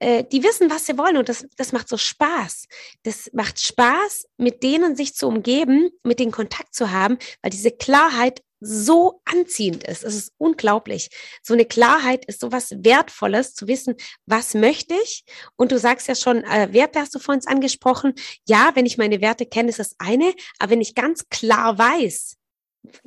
äh, 0.00 0.24
die 0.24 0.42
wissen, 0.42 0.70
was 0.70 0.86
sie 0.86 0.98
wollen 0.98 1.16
und 1.16 1.28
das, 1.28 1.46
das 1.56 1.72
macht 1.72 1.88
so 1.88 1.96
Spaß. 1.96 2.66
Das 3.04 3.30
macht 3.32 3.60
Spaß, 3.60 4.26
mit 4.36 4.62
denen 4.62 4.96
sich 4.96 5.14
zu 5.14 5.26
umgeben, 5.26 5.90
mit 6.02 6.18
denen 6.18 6.32
Kontakt 6.32 6.74
zu 6.74 6.90
haben, 6.90 7.18
weil 7.42 7.50
diese 7.50 7.70
Klarheit 7.70 8.42
so 8.60 9.20
anziehend 9.24 9.84
ist. 9.84 10.04
Es 10.04 10.14
ist 10.14 10.32
unglaublich. 10.38 11.10
So 11.42 11.54
eine 11.54 11.66
Klarheit 11.66 12.24
ist 12.24 12.40
so 12.40 12.50
was 12.50 12.70
Wertvolles, 12.70 13.54
zu 13.54 13.68
wissen, 13.68 13.94
was 14.26 14.54
möchte 14.54 14.94
ich? 15.04 15.24
Und 15.56 15.70
du 15.70 15.78
sagst 15.78 16.08
ja 16.08 16.14
schon, 16.14 16.44
äh, 16.44 16.72
Werte 16.72 17.00
hast 17.00 17.14
du 17.14 17.18
vorhin 17.18 17.46
angesprochen. 17.46 18.14
Ja, 18.48 18.72
wenn 18.74 18.86
ich 18.86 18.98
meine 18.98 19.20
Werte 19.20 19.46
kenne, 19.46 19.68
ist 19.68 19.78
das 19.78 19.94
eine. 19.98 20.34
Aber 20.58 20.70
wenn 20.70 20.80
ich 20.80 20.94
ganz 20.94 21.28
klar 21.28 21.78
weiß, 21.78 22.36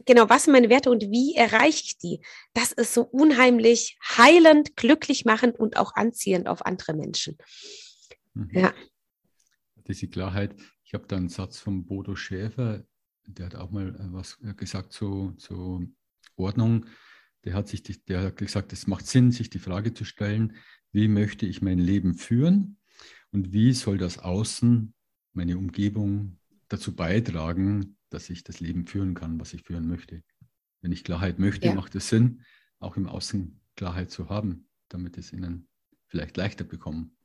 genau, 0.05 0.29
was 0.29 0.43
sind 0.43 0.53
meine 0.53 0.69
Werte 0.69 0.89
und 0.89 1.03
wie 1.11 1.35
erreiche 1.35 1.83
ich 1.83 1.97
die? 1.97 2.21
Das 2.53 2.71
ist 2.71 2.93
so 2.93 3.03
unheimlich 3.03 3.97
heilend, 4.17 4.75
glücklich 4.75 5.25
machend 5.25 5.59
und 5.59 5.77
auch 5.77 5.95
anziehend 5.95 6.47
auf 6.47 6.65
andere 6.65 6.93
Menschen. 6.93 7.37
Mhm. 8.33 8.49
Ja. 8.51 8.73
Diese 9.87 10.07
Klarheit. 10.07 10.55
Ich 10.83 10.93
habe 10.93 11.05
da 11.07 11.17
einen 11.17 11.29
Satz 11.29 11.59
von 11.59 11.85
Bodo 11.85 12.15
Schäfer, 12.15 12.83
der 13.27 13.47
hat 13.47 13.55
auch 13.55 13.71
mal 13.71 13.89
äh, 13.89 14.13
was 14.13 14.39
äh, 14.43 14.53
gesagt 14.53 14.93
zu, 14.93 15.33
zu 15.37 15.93
Ordnung. 16.35 16.85
Der 17.43 17.53
hat, 17.53 17.67
sich 17.67 17.83
der 18.05 18.23
hat 18.23 18.37
gesagt, 18.37 18.73
es 18.73 18.87
macht 18.87 19.05
Sinn, 19.07 19.31
sich 19.31 19.49
die 19.49 19.59
Frage 19.59 19.93
zu 19.93 20.05
stellen, 20.05 20.55
wie 20.91 21.07
möchte 21.07 21.45
ich 21.45 21.61
mein 21.61 21.79
Leben 21.79 22.15
führen 22.15 22.77
und 23.31 23.53
wie 23.53 23.73
soll 23.73 23.97
das 23.97 24.17
Außen, 24.17 24.93
meine 25.33 25.57
Umgebung 25.57 26.39
dazu 26.67 26.95
beitragen, 26.95 27.97
dass 28.09 28.29
ich 28.29 28.43
das 28.43 28.59
Leben 28.59 28.85
führen 28.85 29.13
kann, 29.13 29.39
was 29.39 29.53
ich 29.53 29.63
führen 29.63 29.87
möchte. 29.87 30.23
Wenn 30.81 30.91
ich 30.91 31.03
Klarheit 31.03 31.39
möchte, 31.39 31.67
ja. 31.67 31.73
macht 31.73 31.95
es 31.95 32.09
Sinn, 32.09 32.43
auch 32.79 32.97
im 32.97 33.07
Außen 33.07 33.59
Klarheit 33.75 34.11
zu 34.11 34.29
haben, 34.29 34.69
damit 34.89 35.17
es 35.17 35.33
ihnen 35.33 35.67
vielleicht 36.07 36.37
leichter 36.37 36.63
bekommen. 36.63 37.17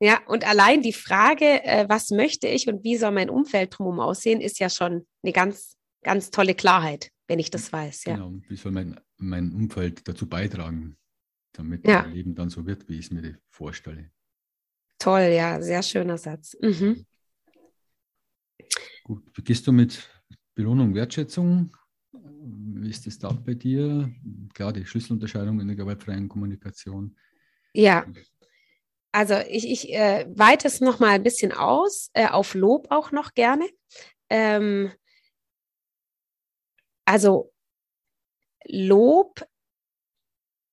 Ja, 0.00 0.20
und 0.26 0.46
allein 0.46 0.82
die 0.82 0.92
Frage, 0.92 1.64
äh, 1.64 1.88
was 1.88 2.10
möchte 2.10 2.46
ich 2.46 2.68
und 2.68 2.84
wie 2.84 2.96
soll 2.96 3.10
mein 3.10 3.30
Umfeld 3.30 3.76
drumherum 3.76 4.00
aussehen, 4.00 4.40
ist 4.40 4.60
ja 4.60 4.70
schon 4.70 5.06
eine 5.22 5.32
ganz, 5.32 5.76
ganz 6.04 6.30
tolle 6.30 6.54
Klarheit, 6.54 7.10
wenn 7.26 7.40
ich 7.40 7.50
das 7.50 7.72
weiß. 7.72 8.04
Ja. 8.04 8.14
Genau, 8.14 8.32
wie 8.48 8.56
soll 8.56 8.72
mein, 8.72 9.00
mein 9.16 9.52
Umfeld 9.52 10.06
dazu 10.06 10.28
beitragen, 10.28 10.96
damit 11.52 11.86
ja. 11.86 12.02
mein 12.02 12.12
Leben 12.12 12.34
dann 12.36 12.48
so 12.48 12.64
wird, 12.64 12.88
wie 12.88 12.98
ich 12.98 13.06
es 13.06 13.10
mir 13.10 13.38
vorstelle. 13.48 14.10
Toll, 15.00 15.32
ja, 15.32 15.60
sehr 15.60 15.82
schöner 15.82 16.18
Satz. 16.18 16.56
Mhm. 16.60 17.04
Gut, 19.08 19.24
gehst 19.42 19.66
du 19.66 19.72
mit 19.72 20.06
Belohnung, 20.54 20.94
Wertschätzung? 20.94 21.74
Wie 22.12 22.90
ist 22.90 23.06
das 23.06 23.18
da 23.18 23.30
bei 23.30 23.54
dir? 23.54 24.12
Klar, 24.52 24.74
die 24.74 24.84
Schlüsselunterscheidung 24.84 25.60
in 25.60 25.66
der 25.66 25.76
gewaltfreien 25.76 26.28
Kommunikation. 26.28 27.16
Ja, 27.72 28.06
also 29.12 29.36
ich, 29.48 29.66
ich 29.66 29.94
äh, 29.94 30.26
weite 30.28 30.68
es 30.68 30.82
noch 30.82 30.98
mal 30.98 31.12
ein 31.12 31.22
bisschen 31.22 31.52
aus, 31.52 32.10
äh, 32.12 32.28
auf 32.28 32.52
Lob 32.52 32.88
auch 32.90 33.10
noch 33.10 33.32
gerne. 33.32 33.66
Ähm, 34.28 34.92
also 37.06 37.50
Lob 38.66 39.42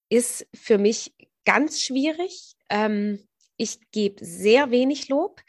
ist 0.10 0.46
für 0.54 0.78
mich 0.78 1.16
ganz 1.46 1.82
schwierig. 1.82 2.58
Ähm, 2.70 3.26
ich 3.56 3.80
gebe 3.92 4.26
sehr 4.26 4.72
wenig 4.72 5.08
Lob. 5.08 5.42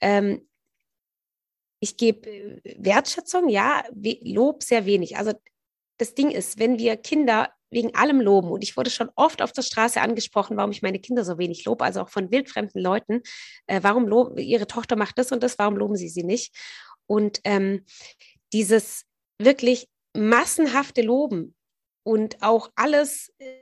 Ähm, 0.00 0.48
ich 1.82 1.96
gebe 1.96 2.30
äh, 2.30 2.76
Wertschätzung, 2.78 3.48
ja, 3.48 3.82
Lob 4.22 4.62
sehr 4.62 4.86
wenig. 4.86 5.16
Also 5.16 5.32
das 5.98 6.14
Ding 6.14 6.30
ist, 6.30 6.58
wenn 6.58 6.78
wir 6.78 6.96
Kinder 6.96 7.50
wegen 7.70 7.94
allem 7.94 8.20
loben. 8.20 8.50
Und 8.50 8.62
ich 8.62 8.76
wurde 8.76 8.90
schon 8.90 9.10
oft 9.16 9.42
auf 9.42 9.52
der 9.52 9.62
Straße 9.62 10.00
angesprochen, 10.00 10.56
warum 10.56 10.70
ich 10.70 10.82
meine 10.82 11.00
Kinder 11.00 11.24
so 11.24 11.38
wenig 11.38 11.64
lobe, 11.64 11.84
also 11.84 12.02
auch 12.02 12.08
von 12.08 12.30
wildfremden 12.30 12.80
Leuten. 12.80 13.22
Äh, 13.66 13.80
warum 13.82 14.06
loben, 14.06 14.38
ihre 14.38 14.66
Tochter 14.66 14.94
macht 14.94 15.18
das 15.18 15.32
und 15.32 15.42
das, 15.42 15.58
warum 15.58 15.76
loben 15.76 15.96
sie 15.96 16.08
sie 16.08 16.22
nicht? 16.22 16.54
Und 17.06 17.40
ähm, 17.44 17.84
dieses 18.52 19.04
wirklich 19.38 19.88
massenhafte 20.16 21.02
Loben 21.02 21.56
und 22.04 22.42
auch 22.42 22.70
alles 22.76 23.32
äh, 23.38 23.61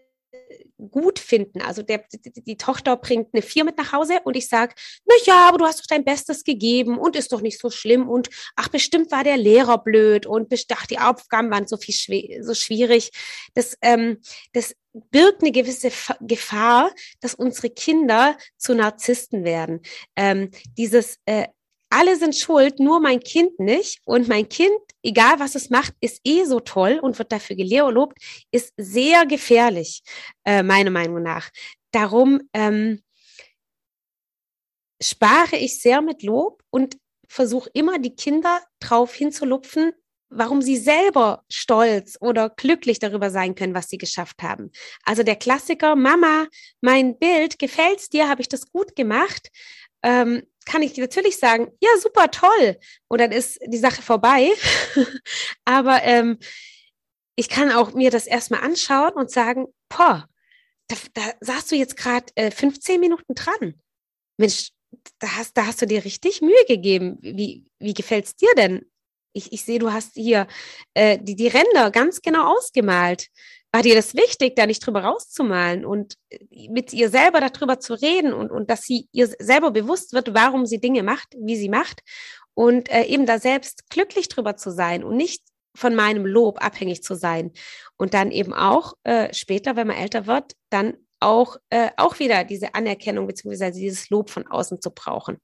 gut 0.90 1.18
finden. 1.18 1.60
Also 1.60 1.82
der, 1.82 2.04
die, 2.12 2.42
die, 2.42 2.56
Tochter 2.56 2.96
bringt 2.96 3.28
eine 3.32 3.42
Vier 3.42 3.64
mit 3.64 3.76
nach 3.76 3.92
Hause 3.92 4.20
und 4.24 4.36
ich 4.36 4.48
sage, 4.48 4.74
na 5.06 5.14
ja, 5.24 5.48
aber 5.48 5.58
du 5.58 5.64
hast 5.64 5.80
doch 5.80 5.86
dein 5.86 6.04
Bestes 6.04 6.44
gegeben 6.44 6.98
und 6.98 7.16
ist 7.16 7.32
doch 7.32 7.40
nicht 7.40 7.60
so 7.60 7.70
schlimm 7.70 8.08
und 8.08 8.28
ach, 8.56 8.68
bestimmt 8.68 9.10
war 9.10 9.24
der 9.24 9.36
Lehrer 9.36 9.78
blöd 9.78 10.26
und 10.26 10.52
ach, 10.72 10.86
die 10.86 10.98
Aufgaben 10.98 11.50
waren 11.50 11.66
so 11.66 11.76
viel 11.76 12.42
so 12.42 12.54
schwierig. 12.54 13.10
Das, 13.54 13.76
ähm, 13.82 14.18
das 14.52 14.74
birgt 14.92 15.42
eine 15.42 15.52
gewisse 15.52 15.90
Gefahr, 16.20 16.92
dass 17.20 17.34
unsere 17.34 17.70
Kinder 17.70 18.36
zu 18.56 18.74
Narzissten 18.74 19.44
werden. 19.44 19.80
Ähm, 20.16 20.50
dieses 20.76 21.18
äh, 21.26 21.46
alle 21.90 22.16
sind 22.16 22.36
schuld, 22.36 22.78
nur 22.78 23.00
mein 23.00 23.20
Kind 23.20 23.58
nicht. 23.58 24.00
Und 24.04 24.28
mein 24.28 24.48
Kind, 24.48 24.70
egal 25.02 25.38
was 25.38 25.54
es 25.54 25.70
macht, 25.70 25.94
ist 26.00 26.20
eh 26.24 26.44
so 26.44 26.60
toll 26.60 26.98
und 27.02 27.18
wird 27.18 27.32
dafür 27.32 27.56
gelobt, 27.56 28.16
ist 28.50 28.72
sehr 28.76 29.26
gefährlich, 29.26 30.02
äh, 30.44 30.62
meiner 30.62 30.90
Meinung 30.90 31.22
nach. 31.22 31.50
Darum 31.90 32.40
ähm, 32.54 33.02
spare 35.02 35.56
ich 35.56 35.80
sehr 35.80 36.00
mit 36.00 36.22
Lob 36.22 36.62
und 36.70 36.96
versuche 37.28 37.70
immer 37.74 37.98
die 37.98 38.14
Kinder 38.14 38.60
drauf 38.80 39.14
hinzulupfen, 39.14 39.92
warum 40.30 40.62
sie 40.62 40.76
selber 40.76 41.44
stolz 41.48 42.16
oder 42.20 42.50
glücklich 42.50 43.00
darüber 43.00 43.30
sein 43.30 43.54
können, 43.56 43.74
was 43.74 43.88
sie 43.88 43.98
geschafft 43.98 44.42
haben. 44.42 44.70
Also 45.04 45.22
der 45.22 45.36
Klassiker, 45.36 45.96
Mama, 45.96 46.46
mein 46.80 47.18
Bild, 47.18 47.58
gefällt's 47.58 48.08
dir, 48.08 48.28
habe 48.28 48.40
ich 48.40 48.48
das 48.48 48.70
gut 48.70 48.94
gemacht? 48.94 49.50
Ähm, 50.02 50.42
kann 50.66 50.82
ich 50.82 50.96
natürlich 50.96 51.38
sagen, 51.38 51.72
ja, 51.80 51.90
super 52.00 52.30
toll. 52.30 52.78
Und 53.08 53.20
dann 53.20 53.32
ist 53.32 53.58
die 53.66 53.78
Sache 53.78 54.02
vorbei. 54.02 54.50
Aber 55.64 56.02
ähm, 56.02 56.38
ich 57.36 57.48
kann 57.48 57.72
auch 57.72 57.94
mir 57.94 58.10
das 58.10 58.26
erstmal 58.26 58.60
anschauen 58.60 59.12
und 59.14 59.30
sagen, 59.30 59.66
boah, 59.88 60.28
da, 60.88 60.96
da 61.14 61.22
saßt 61.40 61.72
du 61.72 61.76
jetzt 61.76 61.96
gerade 61.96 62.26
äh, 62.34 62.50
15 62.50 63.00
Minuten 63.00 63.34
dran. 63.34 63.80
Mensch, 64.36 64.70
da 65.18 65.36
hast, 65.36 65.56
da 65.56 65.66
hast 65.66 65.80
du 65.82 65.86
dir 65.86 66.04
richtig 66.04 66.42
Mühe 66.42 66.64
gegeben. 66.66 67.18
Wie, 67.20 67.64
wie 67.78 67.94
gefällt 67.94 68.26
es 68.26 68.36
dir 68.36 68.50
denn? 68.56 68.84
Ich, 69.32 69.52
ich 69.52 69.64
sehe, 69.64 69.78
du 69.78 69.92
hast 69.92 70.14
hier 70.14 70.48
äh, 70.94 71.18
die, 71.20 71.36
die 71.36 71.48
Ränder 71.48 71.90
ganz 71.90 72.20
genau 72.20 72.56
ausgemalt 72.56 73.28
war 73.72 73.82
dir 73.82 73.94
das 73.94 74.14
wichtig, 74.14 74.56
da 74.56 74.66
nicht 74.66 74.84
drüber 74.84 75.04
rauszumalen 75.04 75.84
und 75.84 76.16
äh, 76.30 76.68
mit 76.68 76.92
ihr 76.92 77.08
selber 77.08 77.40
darüber 77.40 77.80
zu 77.80 77.94
reden 77.94 78.32
und, 78.32 78.50
und 78.50 78.70
dass 78.70 78.82
sie 78.82 79.08
ihr 79.12 79.28
selber 79.28 79.70
bewusst 79.70 80.12
wird, 80.12 80.34
warum 80.34 80.66
sie 80.66 80.80
Dinge 80.80 81.02
macht, 81.02 81.34
wie 81.38 81.56
sie 81.56 81.68
macht 81.68 82.02
und 82.54 82.90
äh, 82.90 83.04
eben 83.04 83.26
da 83.26 83.38
selbst 83.38 83.88
glücklich 83.90 84.28
drüber 84.28 84.56
zu 84.56 84.70
sein 84.70 85.04
und 85.04 85.16
nicht 85.16 85.42
von 85.76 85.94
meinem 85.94 86.26
Lob 86.26 86.62
abhängig 86.64 87.02
zu 87.02 87.14
sein 87.14 87.52
und 87.96 88.12
dann 88.12 88.32
eben 88.32 88.52
auch 88.52 88.94
äh, 89.04 89.32
später, 89.32 89.76
wenn 89.76 89.86
man 89.86 89.96
älter 89.96 90.26
wird, 90.26 90.56
dann 90.68 90.94
auch, 91.20 91.56
äh, 91.68 91.90
auch 91.96 92.18
wieder 92.18 92.44
diese 92.44 92.74
Anerkennung 92.74 93.26
beziehungsweise 93.26 93.78
dieses 93.78 94.10
Lob 94.10 94.30
von 94.30 94.46
außen 94.46 94.80
zu 94.80 94.90
brauchen. 94.90 95.38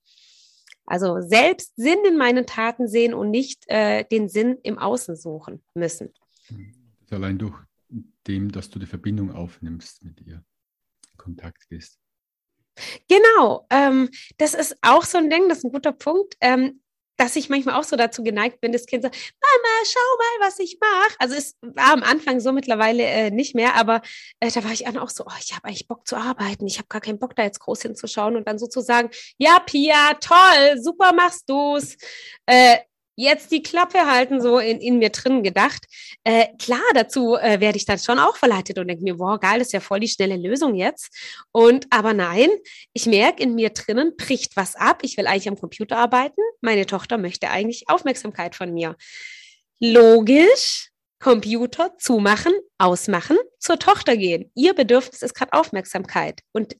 Also 0.85 1.21
selbst 1.21 1.75
Sinn 1.77 1.99
in 2.07 2.17
meinen 2.17 2.47
Taten 2.47 2.89
sehen 2.89 3.13
und 3.15 3.31
nicht 3.31 3.65
äh, 3.69 4.05
den 4.05 4.29
Sinn 4.29 4.59
im 4.63 4.79
Außen 4.79 5.17
suchen 5.17 5.63
müssen. 5.75 6.13
Allein 7.11 7.39
durch 7.39 7.57
dem, 8.27 8.53
dass 8.53 8.71
du 8.71 8.79
die 8.79 8.87
Verbindung 8.87 9.33
aufnimmst 9.33 10.03
mit 10.03 10.21
ihr, 10.21 10.45
Kontakt 11.17 11.69
gehst. 11.69 11.99
Genau, 13.09 13.67
ähm, 13.71 14.11
das 14.37 14.55
ist 14.55 14.77
auch 14.83 15.05
so 15.05 15.19
ein 15.19 15.31
Ding, 15.31 15.49
das 15.49 15.59
ist 15.59 15.65
ein 15.65 15.73
guter 15.73 15.93
Punkt. 15.93 16.37
Ähm, 16.41 16.81
dass 17.17 17.37
ich 17.37 17.49
manchmal 17.49 17.77
auch 17.77 17.85
so 17.85 17.97
dazu 17.97 18.23
geneigt 18.23 18.61
bin, 18.61 18.73
das 18.73 18.87
Kind 18.87 19.03
sagt, 19.03 19.17
Mama, 19.17 19.85
schau 19.85 20.01
mal, 20.19 20.47
was 20.47 20.59
ich 20.59 20.79
mache. 20.81 21.17
Also 21.19 21.35
es 21.35 21.57
war 21.63 21.93
am 21.93 22.03
Anfang 22.03 22.41
so 22.41 22.53
mittlerweile 22.53 23.05
äh, 23.05 23.31
nicht 23.31 23.55
mehr, 23.55 23.75
aber 23.75 24.03
äh, 24.41 24.51
da 24.51 24.63
war 24.65 24.73
ich 24.73 24.87
auch 24.87 25.11
so, 25.11 25.25
oh, 25.27 25.33
ich 25.41 25.55
habe 25.55 25.65
eigentlich 25.65 25.89
Bock 25.89 26.07
zu 26.07 26.17
arbeiten, 26.17 26.67
ich 26.67 26.79
habe 26.79 26.89
gar 26.89 27.01
keinen 27.01 27.19
Bock 27.19 27.35
da 27.35 27.43
jetzt 27.43 27.61
groß 27.61 27.83
hinzuschauen 27.83 28.37
und 28.37 28.47
dann 28.47 28.59
sozusagen, 28.59 29.11
ja, 29.39 29.59
Pia, 29.61 30.15
toll, 30.21 30.79
super 30.81 31.13
machst 31.13 31.49
du's. 31.49 31.97
Äh, 32.47 32.79
jetzt 33.17 33.51
die 33.51 33.63
Klappe 33.63 34.07
halten, 34.07 34.41
so 34.41 34.59
in, 34.59 34.79
in 34.81 34.99
mir 34.99 35.11
drin 35.11 35.43
gedacht. 35.43 35.87
Äh, 36.23 36.47
klar, 36.59 36.85
dazu 36.95 37.37
äh, 37.37 37.61
werde 37.61 37.79
ich 37.79 37.87
dann 37.87 37.99
schon 37.99 38.19
auch 38.19 38.37
verleitet 38.37 38.79
und 38.79 38.89
denke 38.89 39.03
mir, 39.03 39.19
wow, 39.19 39.41
geil, 39.41 39.59
das 39.59 39.69
ist 39.69 39.73
ja 39.73 39.81
voll 39.81 40.01
die 40.01 40.09
schnelle 40.09 40.37
Lösung 40.37 40.75
jetzt. 40.75 41.09
Und 41.51 41.87
aber 41.91 42.13
nein, 42.13 42.51
ich 42.93 43.07
merke 43.07 43.43
in 43.43 43.55
mir 43.55 43.71
drinnen 43.71 44.17
bricht 44.17 44.57
was 44.57 44.77
ab. 44.77 45.01
Ich 45.03 45.17
will 45.17 45.27
eigentlich 45.27 45.49
am 45.49 45.59
Computer 45.59 45.97
arbeiten. 45.97 46.41
Meine 46.61 46.87
Tochter 46.87 47.19
möchte 47.19 47.51
eigentlich 47.51 47.89
Aufmerksamkeit 47.89 48.55
von 48.55 48.73
mir. 48.73 48.97
Logisch, 49.81 50.91
Computer 51.19 51.97
zumachen, 51.99 52.53
ausmachen, 52.79 53.39
zur 53.59 53.79
Tochter 53.79 54.17
gehen. 54.17 54.51
Ihr 54.55 54.75
Bedürfnis 54.75 55.23
ist 55.23 55.35
gerade 55.35 55.55
Aufmerksamkeit. 55.55 56.41
Und 56.53 56.77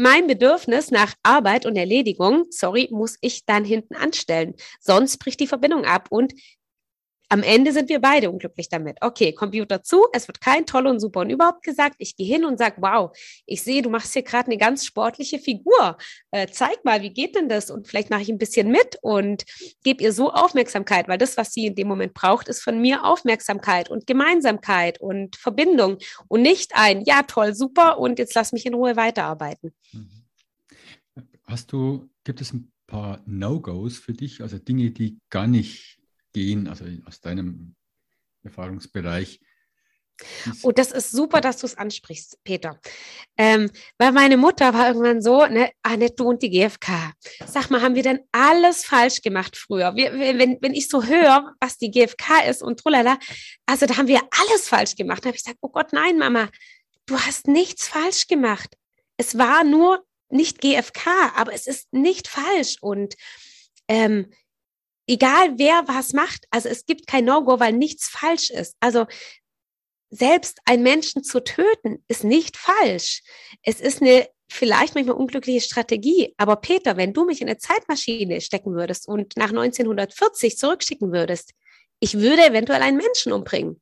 mein 0.00 0.26
Bedürfnis 0.26 0.90
nach 0.90 1.14
Arbeit 1.22 1.66
und 1.66 1.76
Erledigung, 1.76 2.46
sorry, 2.48 2.88
muss 2.90 3.18
ich 3.20 3.44
dann 3.44 3.66
hinten 3.66 3.94
anstellen. 3.94 4.54
Sonst 4.80 5.18
bricht 5.18 5.40
die 5.40 5.46
Verbindung 5.46 5.84
ab 5.84 6.06
und 6.08 6.32
am 7.30 7.44
Ende 7.44 7.72
sind 7.72 7.88
wir 7.88 8.00
beide 8.00 8.28
unglücklich 8.28 8.68
damit. 8.68 8.98
Okay, 9.00 9.32
Computer 9.32 9.84
zu, 9.84 10.08
es 10.12 10.26
wird 10.26 10.40
kein 10.40 10.66
toll 10.66 10.88
und 10.88 10.98
super 10.98 11.20
und 11.20 11.30
überhaupt 11.30 11.62
gesagt. 11.62 11.94
Ich 11.98 12.16
gehe 12.16 12.26
hin 12.26 12.44
und 12.44 12.58
sage, 12.58 12.76
wow, 12.78 13.16
ich 13.46 13.62
sehe, 13.62 13.82
du 13.82 13.88
machst 13.88 14.12
hier 14.12 14.22
gerade 14.22 14.46
eine 14.46 14.58
ganz 14.58 14.84
sportliche 14.84 15.38
Figur. 15.38 15.96
Äh, 16.32 16.48
zeig 16.50 16.84
mal, 16.84 17.02
wie 17.02 17.10
geht 17.10 17.36
denn 17.36 17.48
das? 17.48 17.70
Und 17.70 17.86
vielleicht 17.86 18.10
mache 18.10 18.22
ich 18.22 18.30
ein 18.30 18.38
bisschen 18.38 18.68
mit 18.68 18.98
und 19.00 19.44
gebe 19.84 20.02
ihr 20.02 20.12
so 20.12 20.32
Aufmerksamkeit, 20.32 21.06
weil 21.06 21.18
das, 21.18 21.36
was 21.36 21.52
sie 21.52 21.66
in 21.66 21.76
dem 21.76 21.86
Moment 21.86 22.14
braucht, 22.14 22.48
ist 22.48 22.62
von 22.62 22.80
mir 22.80 23.04
Aufmerksamkeit 23.04 23.90
und 23.90 24.08
Gemeinsamkeit 24.08 25.00
und 25.00 25.36
Verbindung 25.36 25.98
und 26.26 26.42
nicht 26.42 26.72
ein, 26.74 27.02
ja, 27.02 27.22
toll, 27.22 27.54
super 27.54 28.00
und 28.00 28.18
jetzt 28.18 28.34
lass 28.34 28.52
mich 28.52 28.66
in 28.66 28.74
Ruhe 28.74 28.96
weiterarbeiten. 28.96 29.72
Mhm. 29.92 30.10
Hast 31.44 31.70
du, 31.72 32.10
gibt 32.24 32.40
es 32.40 32.52
ein 32.52 32.72
paar 32.88 33.22
No-Gos 33.24 33.98
für 33.98 34.14
dich, 34.14 34.40
also 34.40 34.58
Dinge, 34.58 34.90
die 34.90 35.18
gar 35.30 35.46
nicht 35.46 35.99
gehen, 36.32 36.68
also 36.68 36.84
aus 37.06 37.20
deinem 37.20 37.74
Erfahrungsbereich? 38.42 39.40
Oh, 40.62 40.72
das 40.72 40.92
ist 40.92 41.12
super, 41.12 41.40
dass 41.40 41.58
du 41.58 41.66
es 41.66 41.76
ansprichst, 41.76 42.38
Peter. 42.44 42.78
Ähm, 43.36 43.70
weil 43.98 44.12
meine 44.12 44.36
Mutter 44.36 44.74
war 44.74 44.88
irgendwann 44.88 45.22
so, 45.22 45.46
ne, 45.46 45.70
Annette, 45.82 46.16
du 46.16 46.28
und 46.28 46.42
die 46.42 46.50
GfK. 46.50 47.12
Sag 47.46 47.70
mal, 47.70 47.80
haben 47.80 47.94
wir 47.94 48.02
denn 48.02 48.20
alles 48.32 48.84
falsch 48.84 49.22
gemacht 49.22 49.56
früher? 49.56 49.94
Wir, 49.94 50.12
wenn, 50.12 50.58
wenn 50.60 50.74
ich 50.74 50.88
so 50.88 51.04
höre, 51.04 51.54
was 51.60 51.78
die 51.78 51.90
GfK 51.90 52.48
ist 52.48 52.62
und 52.62 52.80
trulala, 52.80 53.18
also 53.66 53.86
da 53.86 53.96
haben 53.96 54.08
wir 54.08 54.20
alles 54.30 54.68
falsch 54.68 54.94
gemacht. 54.96 55.24
Da 55.24 55.28
habe 55.28 55.36
ich 55.36 55.44
gesagt, 55.44 55.58
oh 55.62 55.70
Gott, 55.70 55.92
nein, 55.92 56.18
Mama, 56.18 56.50
du 57.06 57.18
hast 57.18 57.48
nichts 57.48 57.88
falsch 57.88 58.26
gemacht. 58.26 58.76
Es 59.16 59.38
war 59.38 59.64
nur 59.64 60.04
nicht 60.28 60.60
GFK, 60.60 61.08
aber 61.34 61.52
es 61.52 61.66
ist 61.66 61.92
nicht 61.92 62.28
falsch. 62.28 62.76
Und 62.80 63.14
ähm, 63.88 64.30
egal 65.10 65.58
wer 65.58 65.82
was 65.86 66.12
macht, 66.12 66.46
also 66.50 66.68
es 66.68 66.86
gibt 66.86 67.06
kein 67.06 67.24
No-Go, 67.24 67.58
weil 67.58 67.72
nichts 67.72 68.08
falsch 68.08 68.50
ist. 68.50 68.76
Also 68.80 69.06
selbst 70.10 70.58
einen 70.64 70.82
Menschen 70.82 71.24
zu 71.24 71.42
töten, 71.42 72.04
ist 72.08 72.24
nicht 72.24 72.56
falsch. 72.56 73.22
Es 73.62 73.80
ist 73.80 74.00
eine 74.00 74.28
vielleicht 74.48 74.94
manchmal 74.94 75.16
unglückliche 75.16 75.60
Strategie. 75.60 76.34
Aber 76.36 76.56
Peter, 76.56 76.96
wenn 76.96 77.12
du 77.12 77.24
mich 77.24 77.40
in 77.40 77.48
eine 77.48 77.58
Zeitmaschine 77.58 78.40
stecken 78.40 78.74
würdest 78.74 79.06
und 79.08 79.36
nach 79.36 79.50
1940 79.50 80.56
zurückschicken 80.56 81.12
würdest, 81.12 81.52
ich 82.00 82.14
würde 82.18 82.44
eventuell 82.44 82.82
einen 82.82 82.96
Menschen 82.96 83.32
umbringen. 83.32 83.80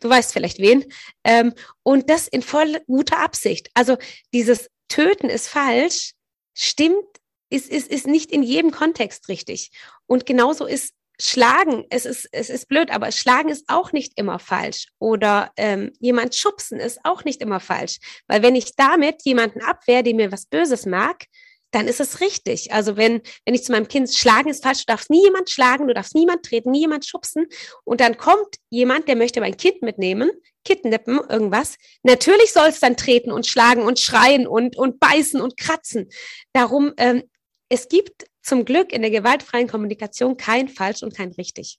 Du 0.00 0.08
weißt 0.08 0.32
vielleicht 0.32 0.58
wen. 0.58 0.90
Ähm, 1.24 1.54
und 1.82 2.08
das 2.08 2.28
in 2.28 2.42
voll 2.42 2.80
guter 2.86 3.18
Absicht. 3.18 3.70
Also 3.74 3.96
dieses 4.32 4.70
Töten 4.88 5.28
ist 5.28 5.48
falsch, 5.48 6.12
stimmt, 6.54 7.06
ist, 7.50 7.68
ist, 7.68 7.88
ist 7.88 8.06
nicht 8.06 8.32
in 8.32 8.42
jedem 8.42 8.70
Kontext 8.70 9.28
richtig. 9.28 9.70
Und 10.06 10.24
genauso 10.24 10.66
ist 10.66 10.94
Schlagen, 11.20 11.84
es 11.90 12.06
ist, 12.06 12.28
es 12.32 12.48
ist 12.48 12.66
blöd, 12.68 12.90
aber 12.90 13.12
Schlagen 13.12 13.50
ist 13.50 13.66
auch 13.68 13.92
nicht 13.92 14.12
immer 14.16 14.38
falsch. 14.38 14.86
Oder 14.98 15.52
ähm, 15.58 15.92
jemand 15.98 16.34
schubsen 16.34 16.80
ist 16.80 17.00
auch 17.04 17.24
nicht 17.24 17.42
immer 17.42 17.60
falsch. 17.60 17.98
Weil 18.26 18.42
wenn 18.42 18.54
ich 18.54 18.74
damit 18.74 19.22
jemanden 19.24 19.60
abwehre, 19.60 20.02
der 20.02 20.14
mir 20.14 20.32
was 20.32 20.46
Böses 20.46 20.86
mag, 20.86 21.26
dann 21.72 21.86
ist 21.86 22.00
es 22.00 22.20
richtig. 22.20 22.72
Also 22.72 22.96
wenn, 22.96 23.20
wenn 23.44 23.54
ich 23.54 23.64
zu 23.64 23.72
meinem 23.72 23.86
Kind 23.86 24.12
schlagen 24.12 24.48
ist 24.48 24.62
falsch, 24.62 24.86
du 24.86 24.92
darfst 24.92 25.10
nie 25.10 25.22
jemand 25.22 25.50
schlagen, 25.50 25.86
du 25.86 25.94
darfst 25.94 26.14
niemand 26.14 26.44
treten, 26.44 26.70
nie 26.70 26.80
jemand 26.80 27.04
schubsen. 27.04 27.46
Und 27.84 28.00
dann 28.00 28.16
kommt 28.16 28.56
jemand, 28.70 29.06
der 29.06 29.16
möchte 29.16 29.40
mein 29.40 29.56
Kind 29.56 29.82
mitnehmen, 29.82 30.30
kidnappen, 30.64 31.20
irgendwas. 31.28 31.76
Natürlich 32.02 32.52
soll 32.52 32.68
es 32.68 32.80
dann 32.80 32.96
treten 32.96 33.30
und 33.30 33.46
schlagen 33.46 33.82
und 33.82 34.00
schreien 34.00 34.46
und, 34.46 34.76
und 34.76 35.00
beißen 35.00 35.40
und 35.40 35.56
kratzen. 35.56 36.08
Darum, 36.52 36.92
ähm, 36.96 37.22
es 37.70 37.88
gibt 37.88 38.26
zum 38.42 38.66
Glück 38.66 38.92
in 38.92 39.00
der 39.00 39.10
gewaltfreien 39.10 39.68
Kommunikation 39.68 40.36
kein 40.36 40.68
falsch 40.68 41.02
und 41.02 41.14
kein 41.14 41.32
richtig. 41.32 41.78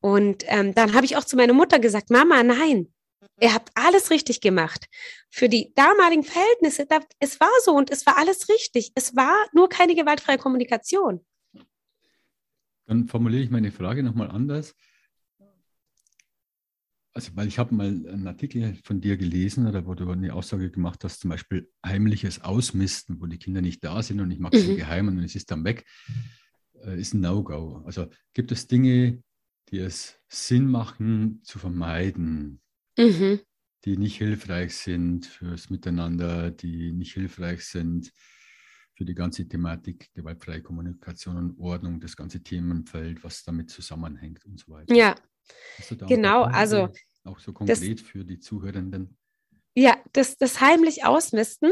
Und 0.00 0.44
ähm, 0.46 0.74
dann 0.74 0.94
habe 0.94 1.06
ich 1.06 1.16
auch 1.16 1.24
zu 1.24 1.36
meiner 1.36 1.52
Mutter 1.52 1.80
gesagt, 1.80 2.10
Mama, 2.10 2.44
nein, 2.44 2.92
Ihr 3.40 3.52
habt 3.52 3.70
alles 3.74 4.10
richtig 4.10 4.40
gemacht. 4.40 4.86
Für 5.30 5.48
die 5.48 5.72
damaligen 5.74 6.22
Verhältnisse, 6.22 6.86
da, 6.86 7.00
es 7.18 7.38
war 7.38 7.50
so 7.62 7.72
und 7.72 7.90
es 7.90 8.06
war 8.06 8.16
alles 8.16 8.48
richtig. 8.48 8.92
Es 8.94 9.14
war 9.14 9.34
nur 9.52 9.68
keine 9.68 9.94
gewaltfreie 9.94 10.38
Kommunikation. 10.38 11.24
Dann 12.86 13.08
formuliere 13.08 13.42
ich 13.42 13.50
meine 13.50 13.72
Frage 13.72 14.02
nochmal 14.02 14.30
anders. 14.30 14.74
Also, 17.16 17.34
weil 17.34 17.48
ich 17.48 17.58
habe 17.58 17.74
mal 17.74 17.86
einen 17.86 18.26
Artikel 18.26 18.76
von 18.84 19.00
dir 19.00 19.16
gelesen, 19.16 19.72
wo 19.86 19.94
du 19.94 20.10
eine 20.10 20.34
Aussage 20.34 20.70
gemacht 20.70 21.02
hast, 21.02 21.20
zum 21.20 21.30
Beispiel 21.30 21.66
heimliches 21.82 22.42
Ausmisten, 22.42 23.22
wo 23.22 23.24
die 23.24 23.38
Kinder 23.38 23.62
nicht 23.62 23.82
da 23.82 24.02
sind 24.02 24.20
und 24.20 24.30
ich 24.30 24.38
mache 24.38 24.58
es 24.58 24.66
mhm. 24.66 24.76
geheim 24.76 25.08
und 25.08 25.20
es 25.20 25.34
ist 25.34 25.50
dann 25.50 25.64
weg, 25.64 25.86
äh, 26.84 27.00
ist 27.00 27.14
ein 27.14 27.22
No-Go. 27.22 27.82
Also 27.86 28.10
gibt 28.34 28.52
es 28.52 28.66
Dinge, 28.66 29.22
die 29.70 29.78
es 29.78 30.20
Sinn 30.28 30.70
machen 30.70 31.40
zu 31.42 31.58
vermeiden, 31.58 32.60
mhm. 32.98 33.40
die 33.86 33.96
nicht 33.96 34.18
hilfreich 34.18 34.74
sind 34.74 35.24
fürs 35.24 35.70
Miteinander, 35.70 36.50
die 36.50 36.92
nicht 36.92 37.14
hilfreich 37.14 37.64
sind 37.64 38.12
für 38.92 39.06
die 39.06 39.14
ganze 39.14 39.48
Thematik 39.48 40.10
gewaltfreie 40.12 40.60
Kommunikation 40.60 41.38
und 41.38 41.58
Ordnung, 41.58 41.98
das 41.98 42.14
ganze 42.14 42.42
Themenfeld, 42.42 43.24
was 43.24 43.42
damit 43.42 43.70
zusammenhängt 43.70 44.44
und 44.44 44.60
so 44.60 44.70
weiter. 44.70 44.94
Ja, 44.94 45.14
genau, 46.06 46.42
also 46.42 46.88
auch 47.24 47.38
so 47.38 47.52
konkret 47.52 48.00
das, 48.00 48.06
für 48.06 48.24
die 48.24 48.38
Zuhörenden. 48.38 49.16
Ja, 49.74 49.96
das, 50.12 50.38
das 50.38 50.60
heimlich 50.60 51.04
ausmisten, 51.04 51.70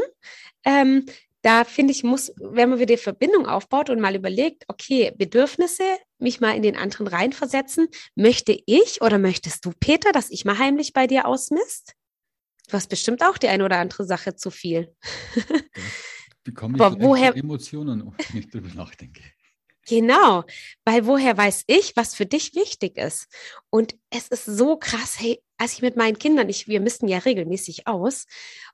ähm, 0.63 1.05
da 1.45 1.63
finde 1.63 1.91
ich, 1.91 2.03
muss, 2.03 2.33
wenn 2.37 2.69
man 2.69 2.79
wieder 2.79 2.95
die 2.95 3.01
Verbindung 3.01 3.45
aufbaut 3.45 3.91
und 3.91 3.99
mal 3.99 4.15
überlegt, 4.15 4.63
okay, 4.67 5.13
Bedürfnisse, 5.15 5.83
mich 6.17 6.41
mal 6.41 6.55
in 6.55 6.63
den 6.63 6.75
anderen 6.75 7.05
reinversetzen, 7.05 7.87
möchte 8.15 8.59
ich 8.65 9.03
oder 9.03 9.19
möchtest 9.19 9.63
du, 9.63 9.71
Peter, 9.79 10.11
dass 10.11 10.31
ich 10.31 10.43
mal 10.43 10.57
heimlich 10.57 10.91
bei 10.91 11.05
dir 11.05 11.27
ausmisst? 11.27 11.93
Du 12.67 12.73
hast 12.73 12.87
bestimmt 12.87 13.23
auch 13.23 13.37
die 13.37 13.47
eine 13.47 13.63
oder 13.63 13.77
andere 13.77 14.05
Sache 14.05 14.35
zu 14.35 14.49
viel. 14.49 14.95
Ja, 15.35 15.43
bekomme 16.43 16.77
ich 16.77 16.81
Aber 16.81 16.99
woher, 16.99 17.35
Emotionen, 17.35 18.11
wenn 18.17 18.39
ich 18.39 18.49
darüber 18.49 18.73
nachdenke. 18.73 19.21
Genau, 19.87 20.43
weil 20.83 21.05
woher 21.05 21.37
weiß 21.37 21.65
ich, 21.67 21.95
was 21.95 22.15
für 22.15 22.25
dich 22.25 22.55
wichtig 22.55 22.97
ist? 22.97 23.27
Und 23.69 23.95
es 24.09 24.29
ist 24.29 24.45
so 24.45 24.77
krass, 24.77 25.19
hey, 25.19 25.43
als 25.57 25.73
ich 25.73 25.81
mit 25.81 25.95
meinen 25.95 26.17
Kindern, 26.17 26.49
ich, 26.49 26.67
wir 26.67 26.81
müssen 26.81 27.07
ja 27.07 27.19
regelmäßig 27.19 27.87
aus. 27.87 28.25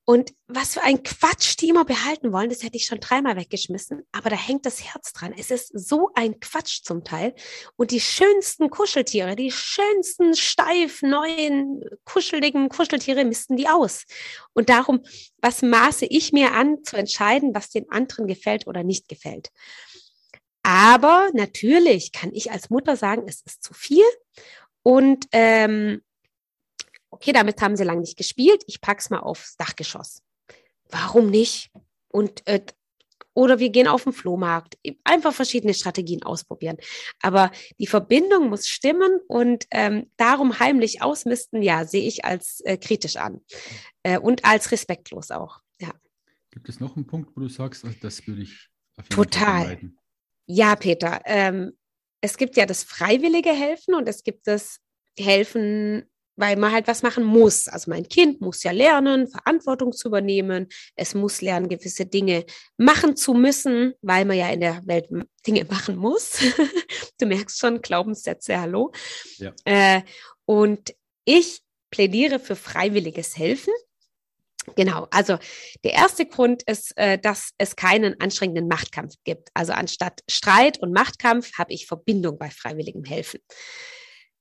Und 0.05 0.33
was 0.47 0.73
für 0.73 0.81
ein 0.81 1.03
Quatsch 1.03 1.57
die 1.59 1.69
immer 1.69 1.85
behalten 1.85 2.31
wollen, 2.33 2.49
das 2.49 2.63
hätte 2.63 2.77
ich 2.77 2.85
schon 2.85 2.99
dreimal 2.99 3.35
weggeschmissen. 3.35 4.03
Aber 4.11 4.29
da 4.29 4.35
hängt 4.35 4.65
das 4.65 4.83
Herz 4.83 5.13
dran. 5.13 5.33
Es 5.37 5.51
ist 5.51 5.67
so 5.77 6.09
ein 6.15 6.39
Quatsch 6.39 6.81
zum 6.83 7.03
Teil. 7.03 7.35
Und 7.75 7.91
die 7.91 7.99
schönsten 7.99 8.69
Kuscheltiere, 8.69 9.35
die 9.35 9.51
schönsten, 9.51 10.35
steif, 10.35 11.01
neuen, 11.01 11.83
kuscheligen 12.03 12.69
Kuscheltiere 12.69 13.25
misten 13.25 13.57
die 13.57 13.67
aus. 13.67 14.05
Und 14.53 14.69
darum, 14.69 15.01
was 15.37 15.61
maße 15.61 16.05
ich 16.05 16.31
mir 16.31 16.53
an, 16.53 16.83
zu 16.83 16.95
entscheiden, 16.95 17.53
was 17.53 17.69
den 17.69 17.91
anderen 17.91 18.27
gefällt 18.27 18.65
oder 18.65 18.83
nicht 18.83 19.07
gefällt. 19.07 19.49
Aber 20.63 21.29
natürlich 21.33 22.11
kann 22.11 22.31
ich 22.33 22.51
als 22.51 22.69
Mutter 22.69 22.95
sagen, 22.95 23.23
es 23.27 23.41
ist 23.41 23.63
zu 23.63 23.73
viel. 23.73 24.05
Und 24.83 25.27
ähm, 25.31 26.01
okay, 27.09 27.33
damit 27.33 27.61
haben 27.61 27.75
sie 27.75 27.83
lange 27.83 28.01
nicht 28.01 28.17
gespielt, 28.17 28.63
ich 28.67 28.81
pack's 28.81 29.09
mal 29.09 29.19
aufs 29.19 29.55
Dachgeschoss. 29.57 30.21
Warum 30.89 31.29
nicht? 31.29 31.71
Und 32.09 32.45
äh, 32.47 32.61
oder 33.33 33.59
wir 33.59 33.69
gehen 33.69 33.87
auf 33.87 34.03
den 34.03 34.13
Flohmarkt. 34.13 34.77
Einfach 35.03 35.33
verschiedene 35.33 35.73
Strategien 35.73 36.23
ausprobieren. 36.23 36.77
Aber 37.21 37.51
die 37.79 37.87
Verbindung 37.87 38.49
muss 38.49 38.67
stimmen 38.67 39.19
und 39.27 39.67
ähm, 39.71 40.11
darum 40.17 40.59
heimlich 40.59 41.01
ausmisten, 41.01 41.61
ja, 41.61 41.85
sehe 41.85 42.05
ich 42.05 42.25
als 42.25 42.59
äh, 42.65 42.77
kritisch 42.77 43.15
an 43.15 43.41
äh, 44.03 44.19
und 44.19 44.43
als 44.43 44.71
respektlos 44.71 45.31
auch. 45.31 45.61
Ja. 45.79 45.93
Gibt 46.49 46.67
es 46.67 46.81
noch 46.81 46.97
einen 46.97 47.07
Punkt, 47.07 47.35
wo 47.35 47.39
du 47.39 47.47
sagst, 47.47 47.85
das 48.01 48.27
würde 48.27 48.41
ich 48.41 48.67
total. 49.09 49.79
Ja, 50.53 50.75
Peter. 50.75 51.21
Ähm, 51.25 51.77
es 52.21 52.37
gibt 52.37 52.57
ja 52.57 52.65
das 52.65 52.83
freiwillige 52.83 53.51
Helfen 53.51 53.95
und 53.95 54.07
es 54.07 54.23
gibt 54.23 54.47
das 54.47 54.79
Helfen 55.17 56.05
weil 56.41 56.55
man 56.55 56.71
halt 56.71 56.87
was 56.87 57.03
machen 57.03 57.23
muss. 57.23 57.67
Also 57.67 57.91
mein 57.91 58.07
Kind 58.07 58.41
muss 58.41 58.63
ja 58.63 58.71
lernen, 58.71 59.27
Verantwortung 59.27 59.91
zu 59.91 60.07
übernehmen. 60.07 60.67
Es 60.95 61.13
muss 61.13 61.41
lernen, 61.41 61.69
gewisse 61.69 62.05
Dinge 62.05 62.45
machen 62.77 63.15
zu 63.15 63.33
müssen, 63.33 63.93
weil 64.01 64.25
man 64.25 64.37
ja 64.37 64.49
in 64.49 64.61
der 64.61 64.81
Welt 64.87 65.09
Dinge 65.45 65.65
machen 65.65 65.97
muss. 65.97 66.39
du 67.19 67.25
merkst 67.27 67.59
schon, 67.59 67.81
Glaubenssätze, 67.81 68.59
hallo. 68.59 68.91
Ja. 69.37 69.53
Äh, 69.65 70.01
und 70.45 70.95
ich 71.25 71.61
plädiere 71.91 72.39
für 72.39 72.55
freiwilliges 72.55 73.37
Helfen. 73.37 73.73
Genau, 74.75 75.07
also 75.11 75.37
der 75.83 75.93
erste 75.93 76.25
Grund 76.25 76.63
ist, 76.63 76.95
äh, 76.97 77.17
dass 77.17 77.51
es 77.57 77.75
keinen 77.75 78.19
anstrengenden 78.21 78.67
Machtkampf 78.67 79.15
gibt. 79.23 79.49
Also 79.53 79.73
anstatt 79.73 80.21
Streit 80.29 80.79
und 80.79 80.93
Machtkampf 80.93 81.57
habe 81.57 81.73
ich 81.73 81.87
Verbindung 81.87 82.37
bei 82.37 82.49
freiwilligem 82.49 83.03
Helfen. 83.03 83.39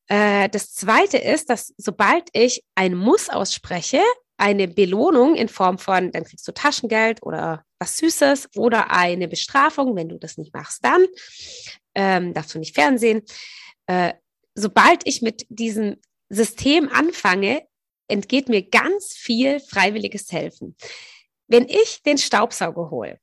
Äh, 0.09 0.49
das 0.51 0.75
zweite 0.75 1.17
ist, 1.17 1.49
dass 1.49 1.73
sobald 1.79 2.29
ich 2.33 2.63
ein 2.75 2.95
Muss 2.95 3.31
ausspreche, 3.31 4.03
eine 4.37 4.69
Belohnung 4.69 5.37
in 5.37 5.49
Form 5.49 5.79
von, 5.79 6.11
dann 6.13 6.25
kriegst 6.25 6.49
du 6.49 6.53
Taschengeld 6.53 7.23
oder 7.23 7.65
was 7.79 7.99
Süßes 7.99 8.49
oder 8.57 8.91
eine 8.91 9.29
Bestrafung, 9.29 9.97
wenn 9.97 10.09
du 10.09 10.19
das 10.19 10.39
nicht 10.39 10.55
machst, 10.55 10.85
dann 10.85 11.07
ähm, 11.95 12.35
darfst 12.35 12.55
du 12.55 12.59
nicht 12.59 12.75
fernsehen. 12.75 13.23
Äh, 13.87 14.15
sobald 14.55 15.07
ich 15.07 15.23
mit 15.23 15.47
diesem 15.49 15.97
System 16.31 16.89
anfange, 16.89 17.63
entgeht 18.11 18.49
mir 18.49 18.63
ganz 18.63 19.15
viel 19.15 19.61
freiwilliges 19.61 20.31
Helfen. 20.33 20.77
Wenn 21.47 21.69
ich 21.69 22.03
den 22.05 22.19
Staubsauger 22.19 22.91
hole, 22.91 23.19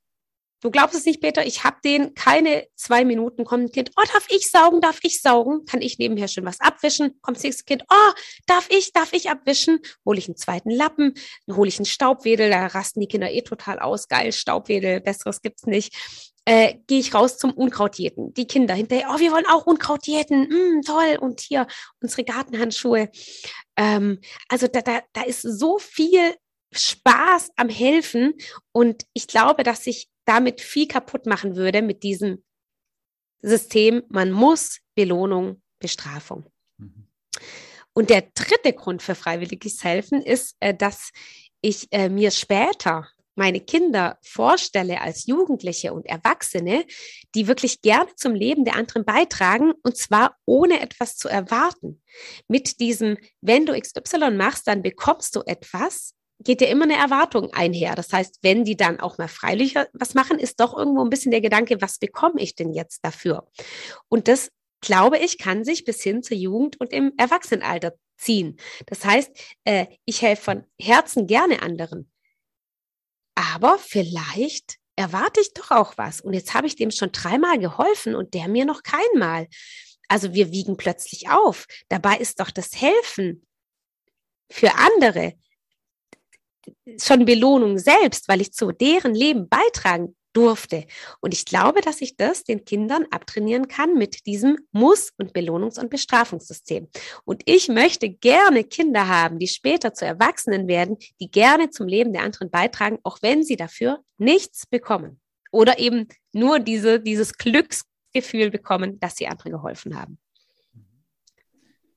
Du 0.59 0.71
glaubst 0.71 0.95
es 0.95 1.05
nicht, 1.05 1.21
Peter, 1.21 1.45
ich 1.45 1.63
habe 1.63 1.77
den 1.85 2.15
keine 2.15 2.67
zwei 2.75 3.05
Minuten, 3.05 3.45
kommt 3.45 3.65
ein 3.65 3.71
Kind, 3.71 3.91
oh, 3.95 4.03
darf 4.11 4.25
ich 4.29 4.49
saugen, 4.49 4.81
darf 4.81 4.99
ich 5.03 5.21
saugen? 5.21 5.65
Kann 5.65 5.83
ich 5.83 5.99
nebenher 5.99 6.27
schon 6.27 6.45
was 6.45 6.59
abwischen? 6.59 7.21
Kommt 7.21 7.37
das 7.37 7.43
nächste 7.43 7.63
Kind, 7.63 7.83
oh, 7.91 8.11
darf 8.47 8.67
ich, 8.71 8.91
darf 8.91 9.13
ich 9.13 9.29
abwischen? 9.29 9.79
Hole 10.03 10.17
ich 10.17 10.27
einen 10.27 10.35
zweiten 10.35 10.71
Lappen, 10.71 11.13
hole 11.51 11.69
ich 11.69 11.77
einen 11.77 11.85
Staubwedel, 11.85 12.49
da 12.49 12.65
rasten 12.65 13.01
die 13.01 13.07
Kinder 13.07 13.29
eh 13.31 13.43
total 13.43 13.77
aus, 13.77 14.07
geil, 14.07 14.31
Staubwedel, 14.31 14.99
besseres 14.99 15.43
gibt's 15.43 15.67
nicht. 15.67 15.95
Äh, 16.47 16.75
Gehe 16.87 16.99
ich 16.99 17.13
raus 17.13 17.37
zum 17.37 17.51
Unkrautjäten. 17.51 18.33
Die 18.33 18.47
Kinder 18.47 18.73
hinterher, 18.73 19.09
oh, 19.13 19.19
wir 19.19 19.33
wollen 19.33 19.47
auch 19.47 19.65
Unkrautjäten, 19.65 20.43
mm, 20.43 20.81
toll. 20.83 21.17
Und 21.19 21.41
hier 21.41 21.67
unsere 22.01 22.23
Gartenhandschuhe. 22.23 23.09
Ähm, 23.75 24.21
also 24.47 24.67
da, 24.67 24.79
da, 24.79 25.01
da 25.11 25.23
ist 25.23 25.41
so 25.41 25.77
viel 25.77 26.35
Spaß 26.71 27.51
am 27.57 27.67
Helfen. 27.67 28.33
Und 28.71 29.03
ich 29.11 29.27
glaube, 29.27 29.63
dass 29.63 29.85
ich 29.87 30.07
damit 30.23 30.61
viel 30.61 30.87
kaputt 30.87 31.25
machen 31.25 31.57
würde 31.57 31.81
mit 31.81 32.03
diesem 32.03 32.41
System, 33.41 34.03
man 34.07 34.31
muss 34.31 34.79
Belohnung, 34.95 35.61
Bestrafung. 35.79 36.49
Mhm. 36.77 37.09
Und 37.91 38.09
der 38.09 38.21
dritte 38.21 38.71
Grund 38.71 39.03
für 39.03 39.15
freiwilliges 39.15 39.83
Helfen 39.83 40.21
ist, 40.21 40.55
äh, 40.61 40.73
dass 40.73 41.11
ich 41.59 41.89
äh, 41.91 42.07
mir 42.07 42.31
später 42.31 43.09
meine 43.37 43.61
Kinder 43.61 44.17
vorstelle 44.21 45.01
als 45.01 45.25
Jugendliche 45.27 45.93
und 45.93 46.05
Erwachsene, 46.05 46.85
die 47.35 47.47
wirklich 47.47 47.81
gerne 47.81 48.09
zum 48.15 48.33
Leben 48.33 48.65
der 48.65 48.75
anderen 48.75 49.05
beitragen 49.05 49.73
und 49.83 49.97
zwar 49.97 50.35
ohne 50.45 50.81
etwas 50.81 51.17
zu 51.17 51.29
erwarten. 51.29 52.01
Mit 52.47 52.79
diesem, 52.79 53.17
wenn 53.41 53.65
du 53.65 53.79
XY 53.79 54.31
machst, 54.31 54.67
dann 54.67 54.81
bekommst 54.81 55.35
du 55.35 55.43
etwas, 55.45 56.13
geht 56.43 56.61
ja 56.61 56.67
immer 56.67 56.83
eine 56.83 56.97
Erwartung 56.97 57.51
einher. 57.53 57.95
Das 57.95 58.13
heißt, 58.13 58.39
wenn 58.41 58.63
die 58.63 58.77
dann 58.77 58.99
auch 58.99 59.17
mal 59.17 59.27
freilich 59.27 59.75
was 59.93 60.13
machen, 60.13 60.39
ist 60.39 60.59
doch 60.59 60.77
irgendwo 60.77 61.03
ein 61.03 61.09
bisschen 61.09 61.31
der 61.31 61.41
Gedanke, 61.41 61.81
was 61.81 61.99
bekomme 61.99 62.41
ich 62.41 62.55
denn 62.55 62.73
jetzt 62.73 63.03
dafür? 63.03 63.47
Und 64.09 64.27
das, 64.27 64.49
glaube 64.81 65.17
ich, 65.17 65.37
kann 65.37 65.63
sich 65.63 65.83
bis 65.83 66.01
hin 66.01 66.23
zur 66.23 66.37
Jugend 66.37 66.79
und 66.79 66.91
im 66.93 67.13
Erwachsenenalter 67.17 67.93
ziehen. 68.17 68.57
Das 68.85 69.05
heißt, 69.05 69.31
äh, 69.63 69.87
ich 70.05 70.21
helfe 70.21 70.43
von 70.43 70.63
Herzen 70.79 71.27
gerne 71.27 71.61
anderen. 71.61 72.11
Aber 73.37 73.77
vielleicht 73.77 74.77
erwarte 74.95 75.41
ich 75.41 75.53
doch 75.53 75.69
auch 75.69 75.95
was. 75.95 76.21
Und 76.21 76.33
jetzt 76.33 76.55
habe 76.55 76.65
ich 76.65 76.75
dem 76.75 76.89
schon 76.89 77.11
dreimal 77.11 77.59
geholfen 77.59 78.15
und 78.15 78.33
der 78.33 78.47
mir 78.47 78.65
noch 78.65 78.81
keinmal. 78.81 79.47
Also 80.07 80.33
wir 80.33 80.51
wiegen 80.51 80.75
plötzlich 80.75 81.29
auf. 81.29 81.67
Dabei 81.87 82.17
ist 82.17 82.39
doch 82.39 82.49
das 82.49 82.71
Helfen 82.81 83.45
für 84.51 84.73
andere 84.73 85.33
schon 86.99 87.25
Belohnung 87.25 87.77
selbst, 87.77 88.27
weil 88.27 88.41
ich 88.41 88.53
zu 88.53 88.71
deren 88.71 89.13
Leben 89.13 89.47
beitragen 89.47 90.15
durfte. 90.37 90.85
Und 91.19 91.33
ich 91.33 91.45
glaube, 91.45 91.81
dass 91.81 91.99
ich 91.99 92.15
das 92.15 92.43
den 92.43 92.63
Kindern 92.63 93.05
abtrainieren 93.09 93.67
kann 93.67 93.95
mit 93.95 94.27
diesem 94.27 94.59
Muss- 94.71 95.11
und 95.17 95.33
Belohnungs- 95.33 95.79
und 95.79 95.89
Bestrafungssystem. 95.89 96.87
Und 97.25 97.41
ich 97.45 97.69
möchte 97.69 98.07
gerne 98.07 98.63
Kinder 98.63 99.07
haben, 99.07 99.39
die 99.39 99.47
später 99.47 99.95
zu 99.95 100.05
Erwachsenen 100.05 100.67
werden, 100.67 100.97
die 101.19 101.31
gerne 101.31 101.71
zum 101.71 101.87
Leben 101.87 102.13
der 102.13 102.21
anderen 102.21 102.51
beitragen, 102.51 102.99
auch 103.01 103.17
wenn 103.23 103.43
sie 103.43 103.55
dafür 103.55 104.03
nichts 104.19 104.67
bekommen. 104.67 105.19
Oder 105.51 105.79
eben 105.79 106.07
nur 106.33 106.59
diese, 106.59 106.99
dieses 106.99 107.33
Glücksgefühl 107.33 108.51
bekommen, 108.51 108.99
dass 108.99 109.15
sie 109.15 109.27
anderen 109.27 109.53
geholfen 109.53 109.95
haben. 109.95 110.19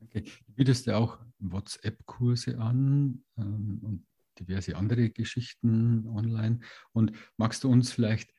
Okay. 0.02 0.22
Du 0.22 0.52
bietest 0.54 0.86
ja 0.86 0.96
auch 0.96 1.18
WhatsApp-Kurse 1.40 2.58
an 2.58 3.22
ähm, 3.36 3.80
und 3.82 4.06
diverse 4.40 4.76
andere 4.76 5.10
Geschichten 5.10 6.06
online. 6.06 6.60
Und 6.92 7.12
magst 7.36 7.64
du 7.64 7.70
uns 7.70 7.92
vielleicht 7.92 8.32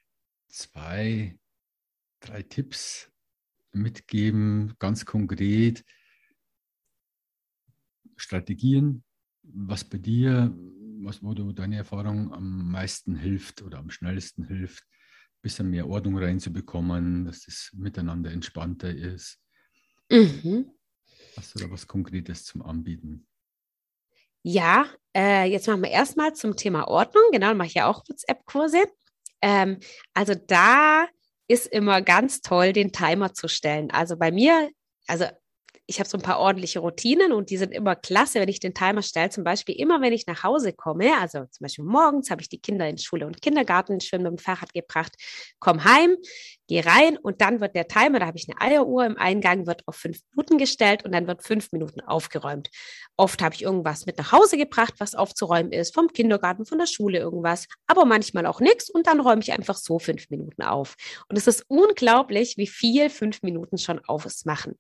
zwei, 0.48 1.40
drei 2.20 2.44
Tipps 2.44 3.12
mitgeben, 3.72 4.74
ganz 4.80 5.06
konkret, 5.06 5.86
Strategien, 8.18 9.04
was 9.44 9.84
bei 9.84 9.98
dir, 9.98 10.56
was, 11.02 11.24
wo 11.24 11.34
du 11.34 11.52
deine 11.52 11.78
Erfahrung 11.78 12.32
am 12.34 12.72
meisten 12.72 13.16
hilft 13.16 13.62
oder 13.62 13.80
am 13.80 13.90
schnellsten 13.90 14.46
hilft, 14.46 14.84
ein 14.84 15.42
bisschen 15.42 15.70
mehr 15.70 15.88
Ordnung 15.88 16.18
reinzubekommen, 16.18 17.26
dass 17.26 17.42
das 17.46 17.72
miteinander 17.74 18.32
entspannter 18.32 18.94
ist. 18.94 19.40
Mhm. 20.12 20.72
Hast 21.36 21.56
du 21.56 21.60
da 21.60 21.72
was 21.72 21.88
Konkretes 21.88 22.46
zum 22.46 22.62
Anbieten? 22.62 23.28
Ja, 24.44 24.88
äh, 25.16 25.46
jetzt 25.46 25.68
machen 25.68 25.84
wir 25.84 25.92
erstmal 25.92 26.34
zum 26.34 26.56
Thema 26.56 26.88
Ordnung. 26.88 27.24
Genau, 27.32 27.54
mache 27.54 27.68
ich 27.68 27.74
ja 27.76 27.88
auch 27.88 28.04
WhatsApp-Kurse. 28.08 28.84
Ähm, 29.42 29.80
also 30.14 30.34
da 30.36 31.08
ist 31.48 31.68
immer 31.68 32.02
ganz 32.02 32.42
toll, 32.42 32.74
den 32.74 32.92
Timer 32.92 33.34
zu 33.34 33.48
stellen. 33.48 33.92
Also 33.92 34.18
bei 34.18 34.32
mir, 34.32 34.70
also 35.08 35.26
ich 35.88 36.00
habe 36.00 36.08
so 36.10 36.18
ein 36.18 36.22
paar 36.22 36.40
ordentliche 36.40 36.80
Routinen 36.80 37.34
und 37.34 37.50
die 37.50 37.58
sind 37.58 37.74
immer 37.74 37.96
klasse, 37.96 38.40
wenn 38.40 38.48
ich 38.48 38.60
den 38.60 38.74
Timer 38.74 39.02
stelle. 39.02 39.30
Zum 39.30 39.44
Beispiel 39.44 39.76
immer, 39.76 40.00
wenn 40.02 40.14
ich 40.14 40.26
nach 40.28 40.44
Hause 40.44 40.74
komme, 40.74 41.12
also 41.20 41.40
zum 41.40 41.66
Beispiel 41.66 41.84
morgens 41.86 42.32
habe 42.32 42.42
ich 42.42 42.50
die 42.50 42.62
Kinder 42.62 42.88
in 42.88 42.98
Schule 42.98 43.28
und 43.28 43.42
Kindergarten 43.42 44.00
schön 44.00 44.24
mit 44.24 44.32
dem 44.32 44.38
Fahrrad 44.38 44.74
gebracht, 44.74 45.14
komme 45.60 45.84
heim, 45.84 46.16
gehe 46.72 46.86
rein 46.86 47.18
und 47.18 47.42
dann 47.42 47.60
wird 47.60 47.76
der 47.76 47.90
Timer, 47.90 48.20
da 48.20 48.28
habe 48.28 48.38
ich 48.38 48.48
eine 48.48 48.62
Eieruhr 48.62 49.06
im 49.06 49.18
Eingang, 49.18 49.68
wird 49.68 49.86
auf 49.88 49.98
fünf 49.98 50.20
Minuten 50.32 50.58
gestellt 50.58 51.04
und 51.04 51.12
dann 51.12 51.28
wird 51.28 51.44
fünf 51.44 51.74
Minuten 51.74 52.00
aufgeräumt. 52.00 52.70
Oft 53.18 53.42
habe 53.42 53.54
ich 53.54 53.64
irgendwas 53.64 54.06
mit 54.06 54.18
nach 54.18 54.32
Hause 54.32 54.56
gebracht, 54.56 54.94
was 55.00 55.14
aufzuräumen 55.14 55.74
ist, 55.74 55.94
vom 55.94 56.08
Kindergarten, 56.08 56.66
von 56.66 56.78
der 56.78 56.86
Schule 56.86 57.20
irgendwas, 57.20 57.68
aber 57.88 58.06
manchmal 58.06 58.46
auch 58.46 58.62
nichts 58.62 58.90
und 58.90 59.06
dann 59.06 59.20
räume 59.20 59.42
ich 59.42 59.52
einfach 59.52 59.76
so 59.76 60.00
fünf 60.00 60.30
Minuten 60.30 60.64
auf. 60.64 60.96
Und 61.28 61.38
es 61.38 61.46
ist 61.46 61.66
unglaublich, 61.68 62.56
wie 62.56 62.68
viel 62.68 63.10
fünf 63.10 63.42
Minuten 63.42 63.78
schon 63.78 64.00
aufmachen. 64.06 64.78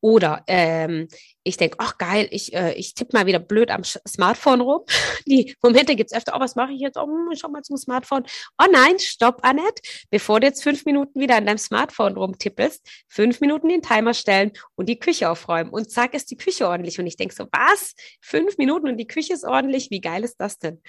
Oder 0.00 0.44
ähm, 0.46 1.08
ich 1.44 1.56
denke, 1.56 1.76
ach 1.78 1.98
geil, 1.98 2.28
ich, 2.30 2.52
äh, 2.52 2.74
ich 2.74 2.94
tippe 2.94 3.16
mal 3.16 3.26
wieder 3.26 3.38
blöd 3.38 3.70
am 3.70 3.82
Smartphone 3.84 4.60
rum. 4.60 4.82
Die 5.26 5.54
Momente 5.62 5.96
gibt 5.96 6.10
es 6.12 6.16
öfter, 6.16 6.34
oh, 6.36 6.40
was 6.40 6.56
mache 6.56 6.72
ich 6.72 6.80
jetzt? 6.80 6.96
Oh, 6.96 7.04
hm, 7.04 7.30
ich 7.32 7.40
schau 7.40 7.48
mal 7.48 7.62
zum 7.62 7.76
Smartphone. 7.76 8.24
Oh 8.58 8.66
nein, 8.70 8.98
stopp, 8.98 9.40
Annette. 9.42 9.82
Bevor 10.10 10.40
du 10.40 10.46
jetzt 10.46 10.62
fünf 10.62 10.84
Minuten 10.84 11.20
wieder 11.20 11.36
an 11.36 11.46
deinem 11.46 11.58
Smartphone 11.58 12.16
rumtippelst, 12.16 12.86
fünf 13.08 13.40
Minuten 13.40 13.68
den 13.68 13.82
Timer 13.82 14.14
stellen 14.14 14.52
und 14.74 14.88
die 14.88 14.98
Küche 14.98 15.30
aufräumen. 15.30 15.70
Und 15.70 15.90
zack, 15.90 16.14
ist 16.14 16.30
die 16.30 16.36
Küche 16.36 16.68
ordentlich. 16.68 16.98
Und 16.98 17.06
ich 17.06 17.16
denke 17.16 17.34
so, 17.34 17.46
was? 17.52 17.94
Fünf 18.20 18.58
Minuten 18.58 18.88
und 18.88 18.96
die 18.96 19.06
Küche 19.06 19.32
ist 19.32 19.44
ordentlich? 19.44 19.90
Wie 19.90 20.00
geil 20.00 20.24
ist 20.24 20.36
das 20.38 20.58
denn? 20.58 20.82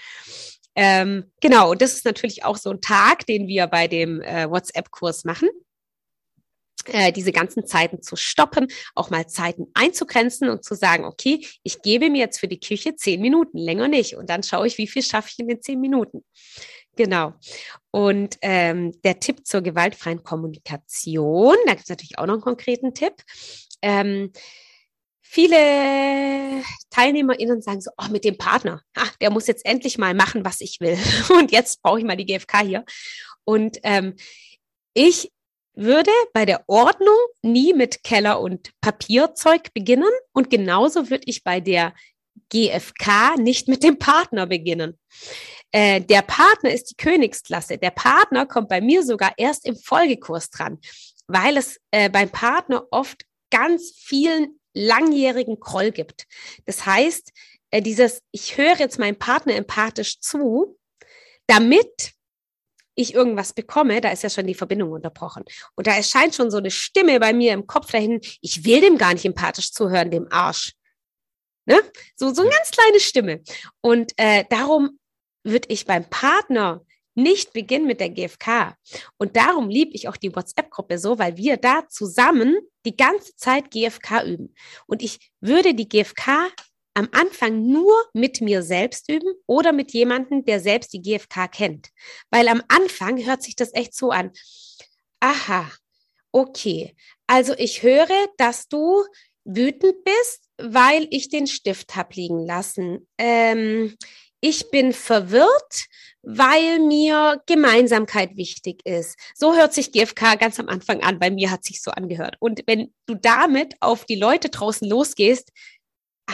Ähm, 0.74 1.32
genau, 1.40 1.72
und 1.72 1.82
das 1.82 1.94
ist 1.94 2.04
natürlich 2.04 2.44
auch 2.44 2.56
so 2.56 2.70
ein 2.70 2.80
Tag, 2.80 3.26
den 3.26 3.48
wir 3.48 3.66
bei 3.66 3.88
dem 3.88 4.22
äh, 4.22 4.48
WhatsApp-Kurs 4.48 5.24
machen 5.24 5.48
diese 7.14 7.32
ganzen 7.32 7.66
Zeiten 7.66 8.02
zu 8.02 8.16
stoppen, 8.16 8.68
auch 8.94 9.10
mal 9.10 9.26
Zeiten 9.26 9.66
einzugrenzen 9.74 10.48
und 10.48 10.64
zu 10.64 10.74
sagen, 10.74 11.04
okay, 11.04 11.46
ich 11.62 11.82
gebe 11.82 12.10
mir 12.10 12.18
jetzt 12.18 12.40
für 12.40 12.48
die 12.48 12.60
Küche 12.60 12.96
zehn 12.96 13.20
Minuten, 13.20 13.58
länger 13.58 13.88
nicht. 13.88 14.16
Und 14.16 14.30
dann 14.30 14.42
schaue 14.42 14.66
ich, 14.66 14.78
wie 14.78 14.86
viel 14.86 15.02
schaffe 15.02 15.30
ich 15.32 15.38
in 15.38 15.48
den 15.48 15.62
zehn 15.62 15.80
Minuten. 15.80 16.24
Genau. 16.96 17.34
Und 17.90 18.36
ähm, 18.42 18.92
der 19.02 19.20
Tipp 19.20 19.46
zur 19.46 19.62
gewaltfreien 19.62 20.22
Kommunikation, 20.22 21.56
da 21.66 21.72
gibt 21.72 21.84
es 21.84 21.88
natürlich 21.88 22.18
auch 22.18 22.26
noch 22.26 22.34
einen 22.34 22.42
konkreten 22.42 22.94
Tipp. 22.94 23.14
Ähm, 23.82 24.32
viele 25.22 26.62
TeilnehmerInnen 26.90 27.62
sagen 27.62 27.80
so, 27.80 27.90
oh, 27.96 28.08
mit 28.10 28.24
dem 28.24 28.36
Partner, 28.36 28.82
ach, 28.94 29.14
der 29.16 29.30
muss 29.30 29.46
jetzt 29.46 29.64
endlich 29.64 29.96
mal 29.96 30.14
machen, 30.14 30.44
was 30.44 30.60
ich 30.60 30.80
will. 30.80 30.98
Und 31.30 31.52
jetzt 31.52 31.82
brauche 31.82 32.00
ich 32.00 32.04
mal 32.04 32.16
die 32.16 32.26
GfK 32.26 32.58
hier. 32.58 32.84
Und 33.44 33.78
ähm, 33.82 34.16
ich 34.92 35.30
würde 35.80 36.10
bei 36.32 36.44
der 36.44 36.62
Ordnung 36.66 37.16
nie 37.42 37.72
mit 37.72 38.04
Keller 38.04 38.40
und 38.40 38.70
Papierzeug 38.80 39.72
beginnen 39.72 40.10
und 40.32 40.50
genauso 40.50 41.10
würde 41.10 41.24
ich 41.26 41.42
bei 41.42 41.60
der 41.60 41.94
GFK 42.50 43.36
nicht 43.38 43.68
mit 43.68 43.82
dem 43.82 43.98
Partner 43.98 44.46
beginnen. 44.46 44.98
Äh, 45.72 46.00
der 46.00 46.22
Partner 46.22 46.70
ist 46.70 46.90
die 46.90 46.96
Königsklasse. 46.96 47.78
Der 47.78 47.90
Partner 47.90 48.46
kommt 48.46 48.68
bei 48.68 48.80
mir 48.80 49.02
sogar 49.04 49.32
erst 49.36 49.66
im 49.66 49.76
Folgekurs 49.76 50.50
dran, 50.50 50.78
weil 51.28 51.56
es 51.56 51.80
äh, 51.92 52.10
beim 52.10 52.28
Partner 52.28 52.86
oft 52.90 53.24
ganz 53.50 53.92
vielen 53.96 54.60
langjährigen 54.74 55.60
Kroll 55.60 55.90
gibt. 55.92 56.26
Das 56.66 56.86
heißt, 56.86 57.32
äh, 57.70 57.82
dieses, 57.82 58.22
ich 58.32 58.56
höre 58.56 58.78
jetzt 58.78 58.98
meinem 58.98 59.18
Partner 59.18 59.54
empathisch 59.54 60.20
zu, 60.20 60.76
damit 61.46 62.12
ich 62.94 63.14
irgendwas 63.14 63.52
bekomme, 63.52 64.00
da 64.00 64.10
ist 64.10 64.22
ja 64.22 64.30
schon 64.30 64.46
die 64.46 64.54
Verbindung 64.54 64.92
unterbrochen. 64.92 65.44
Und 65.74 65.86
da 65.86 65.92
erscheint 65.92 66.34
schon 66.34 66.50
so 66.50 66.58
eine 66.58 66.70
Stimme 66.70 67.18
bei 67.20 67.32
mir 67.32 67.52
im 67.52 67.66
Kopf 67.66 67.90
dahin, 67.90 68.20
ich 68.40 68.64
will 68.64 68.80
dem 68.80 68.98
gar 68.98 69.12
nicht 69.12 69.24
empathisch 69.24 69.72
zuhören, 69.72 70.10
dem 70.10 70.26
Arsch. 70.30 70.74
Ne? 71.66 71.80
So, 72.16 72.32
so 72.32 72.42
eine 72.42 72.50
ganz 72.50 72.70
kleine 72.70 73.00
Stimme. 73.00 73.42
Und 73.80 74.12
äh, 74.16 74.44
darum 74.50 74.98
würde 75.44 75.68
ich 75.70 75.86
beim 75.86 76.08
Partner 76.08 76.84
nicht 77.14 77.52
beginnen 77.52 77.86
mit 77.86 78.00
der 78.00 78.10
GfK. 78.10 78.74
Und 79.18 79.36
darum 79.36 79.68
liebe 79.68 79.92
ich 79.92 80.08
auch 80.08 80.16
die 80.16 80.34
WhatsApp-Gruppe 80.34 80.98
so, 80.98 81.18
weil 81.18 81.36
wir 81.36 81.56
da 81.56 81.86
zusammen 81.88 82.56
die 82.86 82.96
ganze 82.96 83.34
Zeit 83.36 83.70
GfK 83.70 84.24
üben. 84.24 84.54
Und 84.86 85.02
ich 85.02 85.30
würde 85.40 85.74
die 85.74 85.88
GfK 85.88 86.50
am 86.94 87.08
Anfang 87.12 87.66
nur 87.66 87.92
mit 88.12 88.40
mir 88.40 88.62
selbst 88.62 89.08
üben 89.08 89.32
oder 89.46 89.72
mit 89.72 89.92
jemandem, 89.92 90.44
der 90.44 90.60
selbst 90.60 90.92
die 90.92 91.02
GfK 91.02 91.48
kennt. 91.48 91.88
Weil 92.30 92.48
am 92.48 92.62
Anfang 92.68 93.24
hört 93.24 93.42
sich 93.42 93.56
das 93.56 93.74
echt 93.74 93.94
so 93.94 94.10
an. 94.10 94.32
Aha, 95.20 95.70
okay. 96.32 96.96
Also 97.26 97.54
ich 97.56 97.82
höre, 97.82 98.26
dass 98.36 98.68
du 98.68 99.04
wütend 99.44 100.04
bist, 100.04 100.44
weil 100.58 101.06
ich 101.10 101.28
den 101.28 101.46
Stift 101.46 101.96
habe 101.96 102.14
liegen 102.14 102.44
lassen. 102.44 103.08
Ähm, 103.18 103.96
ich 104.40 104.70
bin 104.70 104.92
verwirrt, 104.92 105.86
weil 106.22 106.80
mir 106.80 107.42
Gemeinsamkeit 107.46 108.36
wichtig 108.36 108.80
ist. 108.84 109.18
So 109.34 109.54
hört 109.54 109.74
sich 109.74 109.92
GFK 109.92 110.38
ganz 110.38 110.58
am 110.58 110.68
Anfang 110.68 111.02
an. 111.02 111.18
Bei 111.18 111.30
mir 111.30 111.50
hat 111.50 111.64
sich 111.64 111.82
so 111.82 111.90
angehört. 111.90 112.36
Und 112.40 112.62
wenn 112.66 112.92
du 113.06 113.14
damit 113.14 113.74
auf 113.80 114.06
die 114.06 114.16
Leute 114.16 114.48
draußen 114.48 114.88
losgehst, 114.88 115.50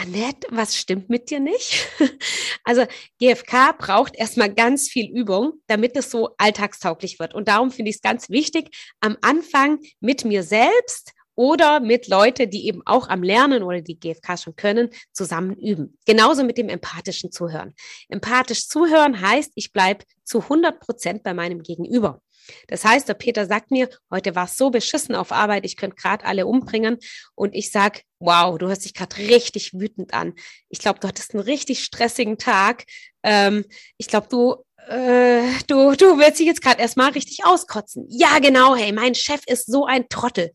Annette, 0.03 0.47
was 0.51 0.77
stimmt 0.77 1.09
mit 1.09 1.31
dir 1.31 1.41
nicht? 1.41 1.89
Also 2.69 2.85
GFK 3.21 3.79
braucht 3.79 4.17
erstmal 4.17 4.53
ganz 4.53 4.89
viel 4.89 5.09
Übung, 5.09 5.53
damit 5.69 5.97
es 5.97 6.11
so 6.11 6.31
alltagstauglich 6.37 7.21
wird. 7.21 7.33
Und 7.33 7.47
darum 7.47 7.71
finde 7.71 7.91
ich 7.91 7.97
es 7.99 8.03
ganz 8.03 8.29
wichtig, 8.29 8.77
am 8.99 9.17
Anfang 9.21 9.79
mit 10.01 10.25
mir 10.25 10.43
selbst 10.43 11.13
oder 11.37 11.81
mit 11.81 12.09
Leuten, 12.09 12.51
die 12.51 12.67
eben 12.67 12.83
auch 12.85 13.09
am 13.09 13.23
Lernen 13.23 13.63
oder 13.63 13.81
die 13.81 13.99
GFK 13.99 14.39
schon 14.39 14.57
können, 14.57 14.91
zusammen 15.13 15.55
üben. 15.57 15.97
Genauso 16.07 16.43
mit 16.43 16.59
dem 16.59 16.69
empathischen 16.69 17.31
Zuhören. 17.31 17.75
Empathisch 18.09 18.69
zuhören 18.69 19.21
heißt, 19.21 19.53
ich 19.55 19.73
bleibe 19.73 20.05
zu 20.25 20.41
100 20.41 20.81
Prozent 20.81 21.23
bei 21.23 21.35
meinem 21.35 21.63
Gegenüber. 21.63 22.21
Das 22.69 22.85
heißt, 22.85 23.09
der 23.09 23.15
Peter 23.15 23.47
sagt 23.47 23.71
mir, 23.71 23.89
heute 24.11 24.35
war 24.35 24.45
es 24.45 24.57
so 24.57 24.71
beschissen 24.71 25.15
auf 25.15 25.33
Arbeit, 25.33 25.65
ich 25.65 25.77
könnte 25.77 25.97
gerade 25.97 26.25
alle 26.25 26.47
umbringen. 26.47 26.99
Und 27.35 27.55
ich 27.55 27.71
sage, 27.71 28.01
wow, 28.19 28.57
du 28.57 28.69
hörst 28.69 28.85
dich 28.85 28.95
gerade 28.95 29.17
richtig 29.19 29.75
wütend 29.75 30.15
an. 30.15 30.35
Ich 30.69 30.79
glaube, 30.79 31.01
du 31.01 31.09
hattest 31.09 31.35
einen 31.35 31.43
richtig 31.43 31.85
stressigen 31.85 32.39
Tag. 32.39 32.85
Ähm, 33.23 33.65
ich 33.99 34.09
glaube, 34.09 34.29
du 34.31 34.65
äh, 34.89 35.51
du, 35.67 35.97
du 35.97 36.19
willst 36.19 36.39
dich 36.39 36.47
jetzt 36.47 36.63
gerade 36.63 36.81
erstmal 36.81 37.11
richtig 37.11 37.45
auskotzen. 37.45 38.07
Ja, 38.09 38.39
genau, 38.39 38.77
hey, 38.77 38.93
mein 38.93 39.15
Chef 39.15 39.41
ist 39.47 39.67
so 39.67 39.85
ein 39.85 40.09
Trottel. 40.09 40.53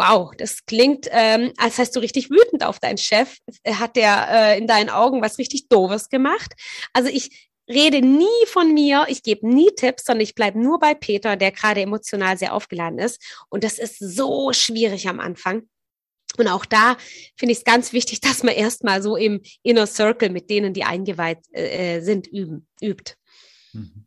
Wow, 0.00 0.32
das 0.34 0.64
klingt, 0.64 1.08
ähm, 1.10 1.52
als 1.58 1.76
heißt 1.76 1.94
du 1.94 2.00
richtig 2.00 2.30
wütend 2.30 2.64
auf 2.64 2.78
deinen 2.78 2.96
Chef. 2.96 3.36
Hat 3.66 3.96
der 3.96 4.28
äh, 4.30 4.58
in 4.58 4.66
deinen 4.66 4.88
Augen 4.88 5.20
was 5.20 5.36
richtig 5.36 5.68
Doofes 5.68 6.08
gemacht? 6.08 6.54
Also 6.94 7.10
ich 7.10 7.50
rede 7.68 8.00
nie 8.00 8.46
von 8.46 8.72
mir, 8.72 9.04
ich 9.08 9.22
gebe 9.22 9.46
nie 9.46 9.68
Tipps, 9.76 10.04
sondern 10.06 10.22
ich 10.22 10.34
bleibe 10.34 10.58
nur 10.58 10.78
bei 10.78 10.94
Peter, 10.94 11.36
der 11.36 11.52
gerade 11.52 11.82
emotional 11.82 12.38
sehr 12.38 12.54
aufgeladen 12.54 12.98
ist. 12.98 13.22
Und 13.50 13.62
das 13.62 13.78
ist 13.78 13.98
so 13.98 14.54
schwierig 14.54 15.06
am 15.06 15.20
Anfang. 15.20 15.68
Und 16.38 16.48
auch 16.48 16.64
da 16.64 16.96
finde 17.36 17.52
ich 17.52 17.58
es 17.58 17.64
ganz 17.64 17.92
wichtig, 17.92 18.20
dass 18.22 18.42
man 18.42 18.54
erstmal 18.54 19.02
so 19.02 19.16
im 19.16 19.42
Inner 19.62 19.86
Circle 19.86 20.30
mit 20.30 20.48
denen, 20.48 20.72
die 20.72 20.84
eingeweiht 20.84 21.40
äh, 21.52 22.00
sind, 22.00 22.26
üben, 22.26 22.66
übt. 22.80 23.16
Mhm. 23.74 24.06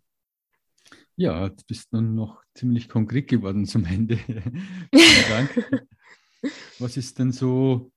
Ja, 1.16 1.50
du 1.50 1.64
bist 1.68 1.94
nun 1.94 2.16
noch 2.16 2.44
ziemlich 2.56 2.90
konkret 2.90 3.28
geworden 3.28 3.66
zum 3.66 3.86
Ende. 3.86 4.18
Vielen 4.94 5.30
Dank. 5.30 5.72
Was 6.80 6.98
ist 6.98 7.20
denn 7.20 7.32
so, 7.32 7.92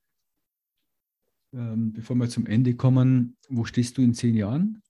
ähm, 1.53 1.93
bevor 1.93 2.17
wir 2.17 2.29
zum 2.29 2.47
Ende 2.47 2.77
kommen, 2.77 3.37
wo 3.49 3.65
stehst 3.65 3.97
du 3.97 4.03
in 4.03 4.15
zehn 4.15 4.37
Jahren? 4.37 4.83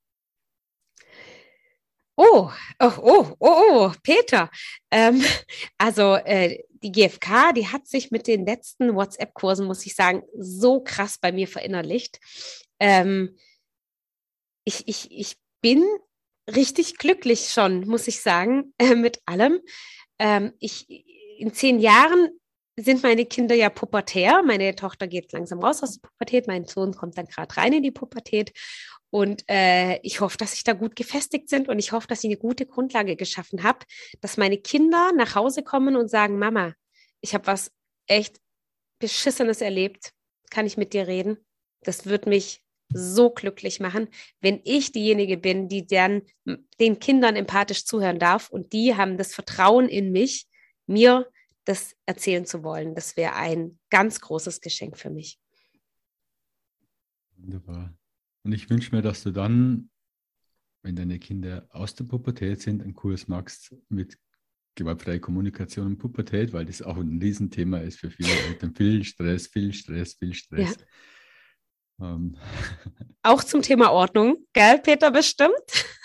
Oh, 2.19 2.51
oh, 2.81 2.93
oh, 2.99 3.37
oh, 3.39 3.63
oh, 3.71 3.93
Peter. 4.03 4.51
Ähm, 4.91 5.23
also 5.79 6.17
äh, 6.17 6.65
die 6.83 6.91
GfK, 6.91 7.53
die 7.53 7.69
hat 7.69 7.87
sich 7.87 8.11
mit 8.11 8.27
den 8.27 8.45
letzten 8.45 8.95
WhatsApp-Kursen, 8.95 9.67
muss 9.67 9.87
ich 9.87 9.95
sagen, 9.95 10.23
so 10.37 10.81
krass 10.83 11.19
bei 11.19 11.31
mir 11.31 11.47
verinnerlicht. 11.47 12.19
Ähm, 12.81 13.37
ich, 14.65 14.89
ich, 14.89 15.11
ich 15.11 15.37
bin 15.61 15.85
richtig 16.55 16.99
glücklich 16.99 17.49
schon, 17.49 17.87
muss 17.87 18.09
ich 18.09 18.21
sagen, 18.21 18.73
äh, 18.79 18.95
mit 18.95 19.21
allem. 19.27 19.61
Ähm, 20.19 20.53
ich, 20.59 20.87
in 21.39 21.53
zehn 21.53 21.79
Jahren 21.79 22.31
sind 22.79 23.03
meine 23.03 23.25
Kinder 23.25 23.55
ja 23.55 23.71
pubertär. 23.71 24.43
Meine 24.43 24.75
Tochter 24.75 25.07
geht 25.07 25.33
langsam 25.33 25.61
raus 25.61 25.83
aus 25.83 25.99
der 25.99 26.09
Pubertät, 26.09 26.47
mein 26.47 26.67
Sohn 26.67 26.95
kommt 26.95 27.17
dann 27.17 27.27
gerade 27.27 27.57
rein 27.57 27.73
in 27.73 27.83
die 27.83 27.91
Pubertät. 27.91 28.53
Und 29.11 29.45
äh, 29.49 29.99
ich 30.03 30.21
hoffe, 30.21 30.37
dass 30.37 30.53
sie 30.53 30.65
da 30.65 30.73
gut 30.73 30.97
gefestigt 30.97 31.49
sind 31.49 31.69
und 31.69 31.79
ich 31.79 31.93
hoffe, 31.93 32.09
dass 32.09 32.25
ich 32.25 32.29
eine 32.29 32.37
gute 32.37 32.67
Grundlage 32.67 33.17
geschaffen 33.17 33.63
habe, 33.63 33.79
dass 34.21 34.37
meine 34.37 34.59
Kinder 34.59 35.13
nach 35.17 35.35
Hause 35.35 35.63
kommen 35.63 35.97
und 35.97 36.11
sagen, 36.11 36.39
Mama, 36.39 36.75
ich 37.21 37.35
habe 37.35 37.47
was 37.47 37.71
echt 38.07 38.41
Beschissenes 38.99 39.61
erlebt. 39.61 40.13
Kann 40.51 40.67
ich 40.67 40.77
mit 40.77 40.93
dir 40.93 41.07
reden? 41.07 41.39
Das 41.83 42.07
wird 42.07 42.27
mich 42.27 42.63
so 42.89 43.31
glücklich 43.31 43.81
machen, 43.81 44.09
wenn 44.41 44.61
ich 44.65 44.93
diejenige 44.93 45.37
bin, 45.37 45.69
die 45.69 45.87
dann 45.87 46.23
den 46.81 46.99
Kindern 46.99 47.37
empathisch 47.37 47.85
zuhören 47.85 48.19
darf 48.19 48.51
und 48.51 48.73
die 48.73 48.95
haben 48.95 49.19
das 49.19 49.35
Vertrauen 49.35 49.89
in 49.89 50.13
mich, 50.13 50.47
mir 50.87 51.29
das 51.65 51.97
erzählen 52.07 52.47
zu 52.47 52.63
wollen. 52.63 52.95
Das 52.95 53.17
wäre 53.17 53.35
ein 53.35 53.79
ganz 53.91 54.21
großes 54.21 54.61
Geschenk 54.61 54.97
für 54.97 55.11
mich. 55.11 55.39
Wunderbar. 57.37 57.97
Und 58.45 58.53
ich 58.53 58.71
wünsche 58.71 58.95
mir, 58.95 59.03
dass 59.03 59.25
du 59.25 59.33
dann, 59.33 59.91
wenn 60.83 60.95
deine 60.95 61.19
Kinder 61.19 61.67
aus 61.71 61.95
der 61.95 62.05
Pubertät 62.05 62.63
sind, 62.63 62.83
einen 62.83 62.95
Kurs 62.95 63.27
machst 63.27 63.75
mit 63.89 64.17
gewaltfreie 64.77 65.19
Kommunikation 65.19 65.87
und 65.87 65.99
Pubertät, 65.99 66.53
weil 66.53 66.67
das 66.67 66.83
auch 66.83 66.97
ein 66.97 67.19
Riesenthema 67.21 67.79
ist 67.79 67.99
für 67.99 68.11
viele 68.11 68.31
Eltern. 68.31 68.75
Viel 68.75 69.03
Stress, 69.03 69.49
viel 69.49 69.73
Stress, 69.73 70.15
viel 70.15 70.35
Stress. 70.35 70.77
Ja. 70.79 70.87
Ähm. 72.01 72.37
Auch 73.23 73.43
zum 73.43 73.63
Thema 73.63 73.91
Ordnung, 73.93 74.37
gell, 74.53 74.79
Peter, 74.79 75.11
bestimmt? 75.11 75.53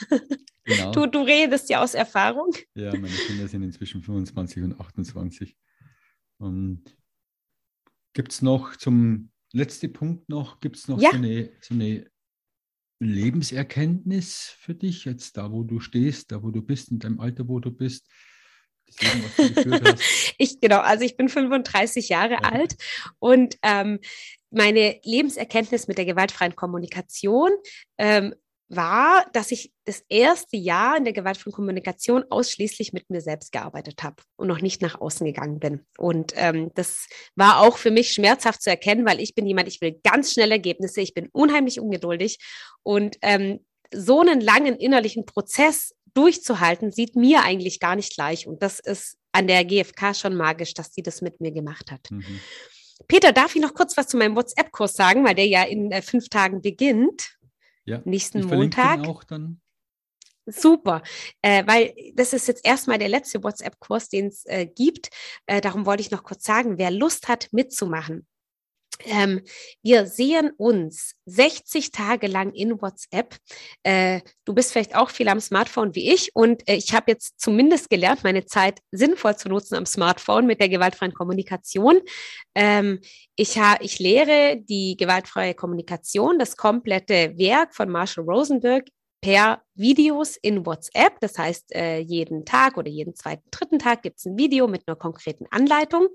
Genau. 0.63 0.91
Du, 0.91 1.07
du 1.07 1.23
redest 1.23 1.71
ja 1.71 1.81
aus 1.81 1.95
Erfahrung. 1.95 2.53
Ja, 2.75 2.91
meine 2.91 3.07
Kinder 3.07 3.47
sind 3.47 3.63
inzwischen 3.63 4.03
25 4.03 4.61
und 4.61 4.79
28. 4.79 5.57
Gibt 8.13 8.31
es 8.31 8.41
noch 8.43 8.75
zum 8.75 9.31
letzten 9.53 9.91
Punkt 9.91 10.29
noch, 10.29 10.59
gibt 10.59 10.77
es 10.77 10.87
noch 10.87 11.01
ja. 11.01 11.11
so, 11.11 11.17
eine, 11.17 11.51
so 11.61 11.73
eine 11.73 12.09
Lebenserkenntnis 12.99 14.55
für 14.59 14.75
dich, 14.75 15.05
jetzt 15.05 15.37
da, 15.37 15.51
wo 15.51 15.63
du 15.63 15.79
stehst, 15.79 16.31
da, 16.31 16.43
wo 16.43 16.51
du 16.51 16.61
bist, 16.61 16.91
in 16.91 16.99
deinem 16.99 17.19
Alter, 17.19 17.47
wo 17.47 17.59
du 17.59 17.71
bist? 17.71 18.07
Leben, 18.99 19.23
ich, 20.37 20.59
genau, 20.59 20.79
also 20.79 21.05
ich 21.05 21.15
bin 21.15 21.29
35 21.29 22.09
Jahre 22.09 22.33
ja. 22.33 22.39
alt 22.39 22.75
und 23.19 23.57
ähm, 23.61 23.99
meine 24.51 24.99
Lebenserkenntnis 25.03 25.87
mit 25.87 25.97
der 25.97 26.05
gewaltfreien 26.05 26.55
Kommunikation 26.55 27.51
ähm, 27.97 28.35
war, 28.75 29.25
dass 29.33 29.51
ich 29.51 29.73
das 29.83 30.03
erste 30.07 30.55
Jahr 30.55 30.95
in 30.97 31.03
der 31.03 31.13
gewaltvollen 31.13 31.53
Kommunikation 31.53 32.23
ausschließlich 32.29 32.93
mit 32.93 33.09
mir 33.09 33.19
selbst 33.19 33.51
gearbeitet 33.51 34.01
habe 34.01 34.23
und 34.37 34.47
noch 34.47 34.61
nicht 34.61 34.81
nach 34.81 34.99
außen 34.99 35.25
gegangen 35.25 35.59
bin. 35.59 35.85
Und 35.97 36.33
ähm, 36.35 36.71
das 36.75 37.07
war 37.35 37.59
auch 37.59 37.77
für 37.77 37.91
mich 37.91 38.13
schmerzhaft 38.13 38.61
zu 38.61 38.69
erkennen, 38.69 39.05
weil 39.05 39.19
ich 39.19 39.35
bin 39.35 39.45
jemand, 39.45 39.67
ich 39.67 39.81
will 39.81 39.99
ganz 40.03 40.31
schnelle 40.31 40.53
Ergebnisse, 40.53 41.01
ich 41.01 41.13
bin 41.13 41.27
unheimlich 41.33 41.81
ungeduldig 41.81 42.37
und 42.83 43.17
ähm, 43.21 43.59
so 43.93 44.21
einen 44.21 44.39
langen 44.39 44.77
innerlichen 44.77 45.25
Prozess 45.25 45.93
durchzuhalten, 46.13 46.91
sieht 46.91 47.15
mir 47.15 47.43
eigentlich 47.43 47.79
gar 47.79 47.97
nicht 47.97 48.13
gleich. 48.13 48.47
Und 48.47 48.63
das 48.63 48.79
ist 48.79 49.17
an 49.33 49.47
der 49.47 49.65
GfK 49.65 50.13
schon 50.13 50.35
magisch, 50.35 50.73
dass 50.73 50.93
sie 50.93 51.03
das 51.03 51.21
mit 51.21 51.41
mir 51.41 51.51
gemacht 51.51 51.91
hat. 51.91 52.09
Mhm. 52.09 52.39
Peter, 53.07 53.31
darf 53.31 53.55
ich 53.55 53.61
noch 53.61 53.73
kurz 53.73 53.97
was 53.97 54.07
zu 54.07 54.17
meinem 54.17 54.35
WhatsApp-Kurs 54.35 54.93
sagen, 54.93 55.25
weil 55.25 55.35
der 55.35 55.47
ja 55.47 55.63
in 55.63 55.91
äh, 55.91 56.01
fünf 56.01 56.29
Tagen 56.29 56.61
beginnt? 56.61 57.37
Ja, 57.85 58.01
nächsten 58.05 58.45
Montag. 58.45 59.07
auch 59.07 59.23
dann. 59.23 59.61
Super, 60.47 61.03
äh, 61.41 61.65
weil 61.67 61.93
das 62.15 62.33
ist 62.33 62.47
jetzt 62.47 62.65
erstmal 62.65 62.97
der 62.97 63.09
letzte 63.09 63.43
WhatsApp-Kurs, 63.43 64.09
den 64.09 64.27
es 64.27 64.45
äh, 64.45 64.65
gibt. 64.65 65.09
Äh, 65.45 65.61
darum 65.61 65.85
wollte 65.85 66.01
ich 66.01 66.11
noch 66.11 66.23
kurz 66.23 66.43
sagen, 66.43 66.77
wer 66.77 66.89
Lust 66.89 67.27
hat 67.27 67.49
mitzumachen. 67.51 68.25
Ähm, 69.05 69.41
wir 69.83 70.05
sehen 70.05 70.51
uns 70.57 71.15
60 71.25 71.91
Tage 71.91 72.27
lang 72.27 72.53
in 72.53 72.81
WhatsApp. 72.81 73.35
Äh, 73.83 74.21
du 74.45 74.53
bist 74.53 74.71
vielleicht 74.71 74.95
auch 74.95 75.09
viel 75.09 75.27
am 75.27 75.39
Smartphone 75.39 75.95
wie 75.95 76.11
ich 76.11 76.35
und 76.35 76.67
äh, 76.67 76.75
ich 76.75 76.93
habe 76.93 77.11
jetzt 77.11 77.39
zumindest 77.39 77.89
gelernt, 77.89 78.23
meine 78.23 78.45
Zeit 78.45 78.79
sinnvoll 78.91 79.35
zu 79.37 79.49
nutzen 79.49 79.75
am 79.75 79.85
Smartphone 79.85 80.45
mit 80.45 80.59
der 80.59 80.69
gewaltfreien 80.69 81.13
Kommunikation. 81.13 82.01
Ähm, 82.55 82.99
ich, 83.35 83.59
ich 83.79 83.99
lehre 83.99 84.57
die 84.57 84.95
gewaltfreie 84.97 85.53
Kommunikation, 85.53 86.39
das 86.39 86.57
komplette 86.57 87.37
Werk 87.37 87.73
von 87.75 87.89
Marshall 87.89 88.25
Rosenberg 88.25 88.85
per 89.21 89.61
Videos 89.75 90.35
in 90.35 90.65
WhatsApp. 90.65 91.19
Das 91.21 91.37
heißt, 91.37 91.73
äh, 91.75 91.99
jeden 91.99 92.43
Tag 92.43 92.77
oder 92.77 92.89
jeden 92.89 93.15
zweiten, 93.15 93.43
dritten 93.51 93.79
Tag 93.79 94.01
gibt 94.01 94.17
es 94.19 94.25
ein 94.25 94.37
Video 94.37 94.67
mit 94.67 94.87
einer 94.87 94.97
konkreten 94.97 95.45
Anleitung. 95.51 96.07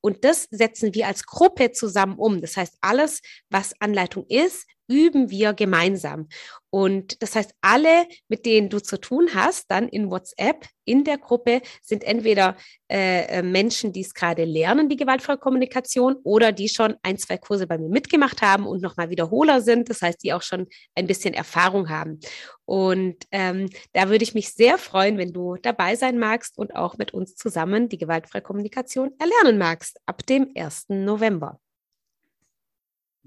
Und 0.00 0.24
das 0.24 0.48
setzen 0.50 0.94
wir 0.94 1.06
als 1.06 1.26
Gruppe 1.26 1.72
zusammen 1.72 2.18
um. 2.18 2.40
Das 2.40 2.56
heißt, 2.56 2.78
alles, 2.80 3.20
was 3.50 3.74
Anleitung 3.80 4.24
ist, 4.28 4.66
üben 4.88 5.30
wir 5.30 5.52
gemeinsam. 5.52 6.28
Und 6.70 7.22
das 7.22 7.34
heißt, 7.34 7.54
alle, 7.62 8.06
mit 8.28 8.44
denen 8.44 8.68
du 8.68 8.80
zu 8.80 9.00
tun 9.00 9.30
hast, 9.34 9.70
dann 9.70 9.88
in 9.88 10.10
WhatsApp, 10.10 10.66
in 10.84 11.04
der 11.04 11.16
Gruppe, 11.16 11.62
sind 11.80 12.04
entweder 12.04 12.56
äh, 12.88 13.38
äh 13.38 13.42
Menschen, 13.42 13.92
die 13.92 14.02
es 14.02 14.12
gerade 14.12 14.44
lernen, 14.44 14.88
die 14.88 14.96
gewaltfreie 14.96 15.38
Kommunikation, 15.38 16.16
oder 16.22 16.52
die 16.52 16.68
schon 16.68 16.96
ein, 17.02 17.18
zwei 17.18 17.38
Kurse 17.38 17.66
bei 17.66 17.78
mir 17.78 17.88
mitgemacht 17.88 18.42
haben 18.42 18.66
und 18.66 18.82
nochmal 18.82 19.10
Wiederholer 19.10 19.62
sind. 19.62 19.88
Das 19.88 20.02
heißt, 20.02 20.22
die 20.22 20.34
auch 20.34 20.42
schon 20.42 20.66
ein 20.94 21.06
bisschen 21.06 21.34
Erfahrung 21.34 21.88
haben. 21.88 22.20
Und 22.66 23.24
ähm, 23.30 23.70
da 23.92 24.10
würde 24.10 24.24
ich 24.24 24.34
mich 24.34 24.52
sehr 24.52 24.76
freuen, 24.76 25.18
wenn 25.18 25.32
du 25.32 25.56
dabei 25.56 25.96
sein 25.96 26.18
magst 26.18 26.58
und 26.58 26.76
auch 26.76 26.98
mit 26.98 27.14
uns 27.14 27.36
zusammen 27.36 27.88
die 27.88 27.98
gewaltfreie 27.98 28.42
Kommunikation 28.42 29.12
erlernen 29.18 29.58
magst 29.58 29.98
ab 30.04 30.26
dem 30.26 30.50
1. 30.54 30.86
November. 30.88 31.58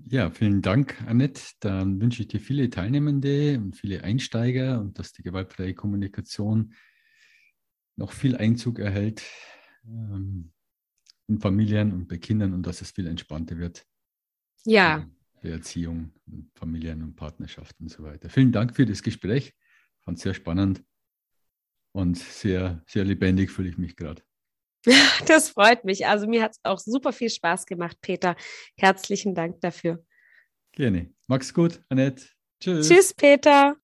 Ja, 0.07 0.31
vielen 0.31 0.61
Dank, 0.61 1.01
Annette. 1.07 1.41
Dann 1.59 2.01
wünsche 2.01 2.21
ich 2.21 2.27
dir 2.27 2.39
viele 2.39 2.69
Teilnehmende 2.69 3.57
und 3.57 3.75
viele 3.75 4.03
Einsteiger 4.03 4.79
und 4.79 4.97
dass 4.97 5.13
die 5.13 5.23
gewaltfreie 5.23 5.73
Kommunikation 5.73 6.73
noch 7.95 8.11
viel 8.11 8.35
Einzug 8.35 8.79
erhält 8.79 9.23
ähm, 9.85 10.51
in 11.27 11.39
Familien 11.39 11.93
und 11.93 12.07
bei 12.07 12.17
Kindern 12.17 12.53
und 12.53 12.65
dass 12.65 12.81
es 12.81 12.91
viel 12.91 13.07
entspannter 13.07 13.57
wird. 13.57 13.85
Ja. 14.65 15.07
Bei 15.41 15.49
Erziehung, 15.49 16.13
Familien 16.55 17.03
und 17.03 17.15
Partnerschaften 17.15 17.83
und 17.83 17.89
so 17.89 18.03
weiter. 18.03 18.29
Vielen 18.29 18.51
Dank 18.51 18.75
für 18.75 18.85
das 18.85 19.03
Gespräch. 19.03 19.53
Ich 19.97 20.03
fand 20.03 20.17
es 20.17 20.23
sehr 20.23 20.33
spannend 20.33 20.83
und 21.91 22.17
sehr, 22.17 22.83
sehr 22.87 23.05
lebendig 23.05 23.51
fühle 23.51 23.69
ich 23.69 23.77
mich 23.77 23.95
gerade. 23.95 24.23
Das 25.27 25.49
freut 25.49 25.83
mich. 25.85 26.07
Also 26.07 26.27
mir 26.27 26.43
hat 26.43 26.51
es 26.51 26.59
auch 26.63 26.79
super 26.79 27.11
viel 27.11 27.29
Spaß 27.29 27.65
gemacht, 27.65 27.97
Peter. 28.01 28.35
Herzlichen 28.77 29.35
Dank 29.35 29.61
dafür. 29.61 30.03
Gerne. 30.71 31.13
Mach's 31.27 31.53
gut, 31.53 31.81
Annette. 31.89 32.25
Tschüss. 32.61 32.87
Tschüss, 32.87 33.13
Peter. 33.13 33.75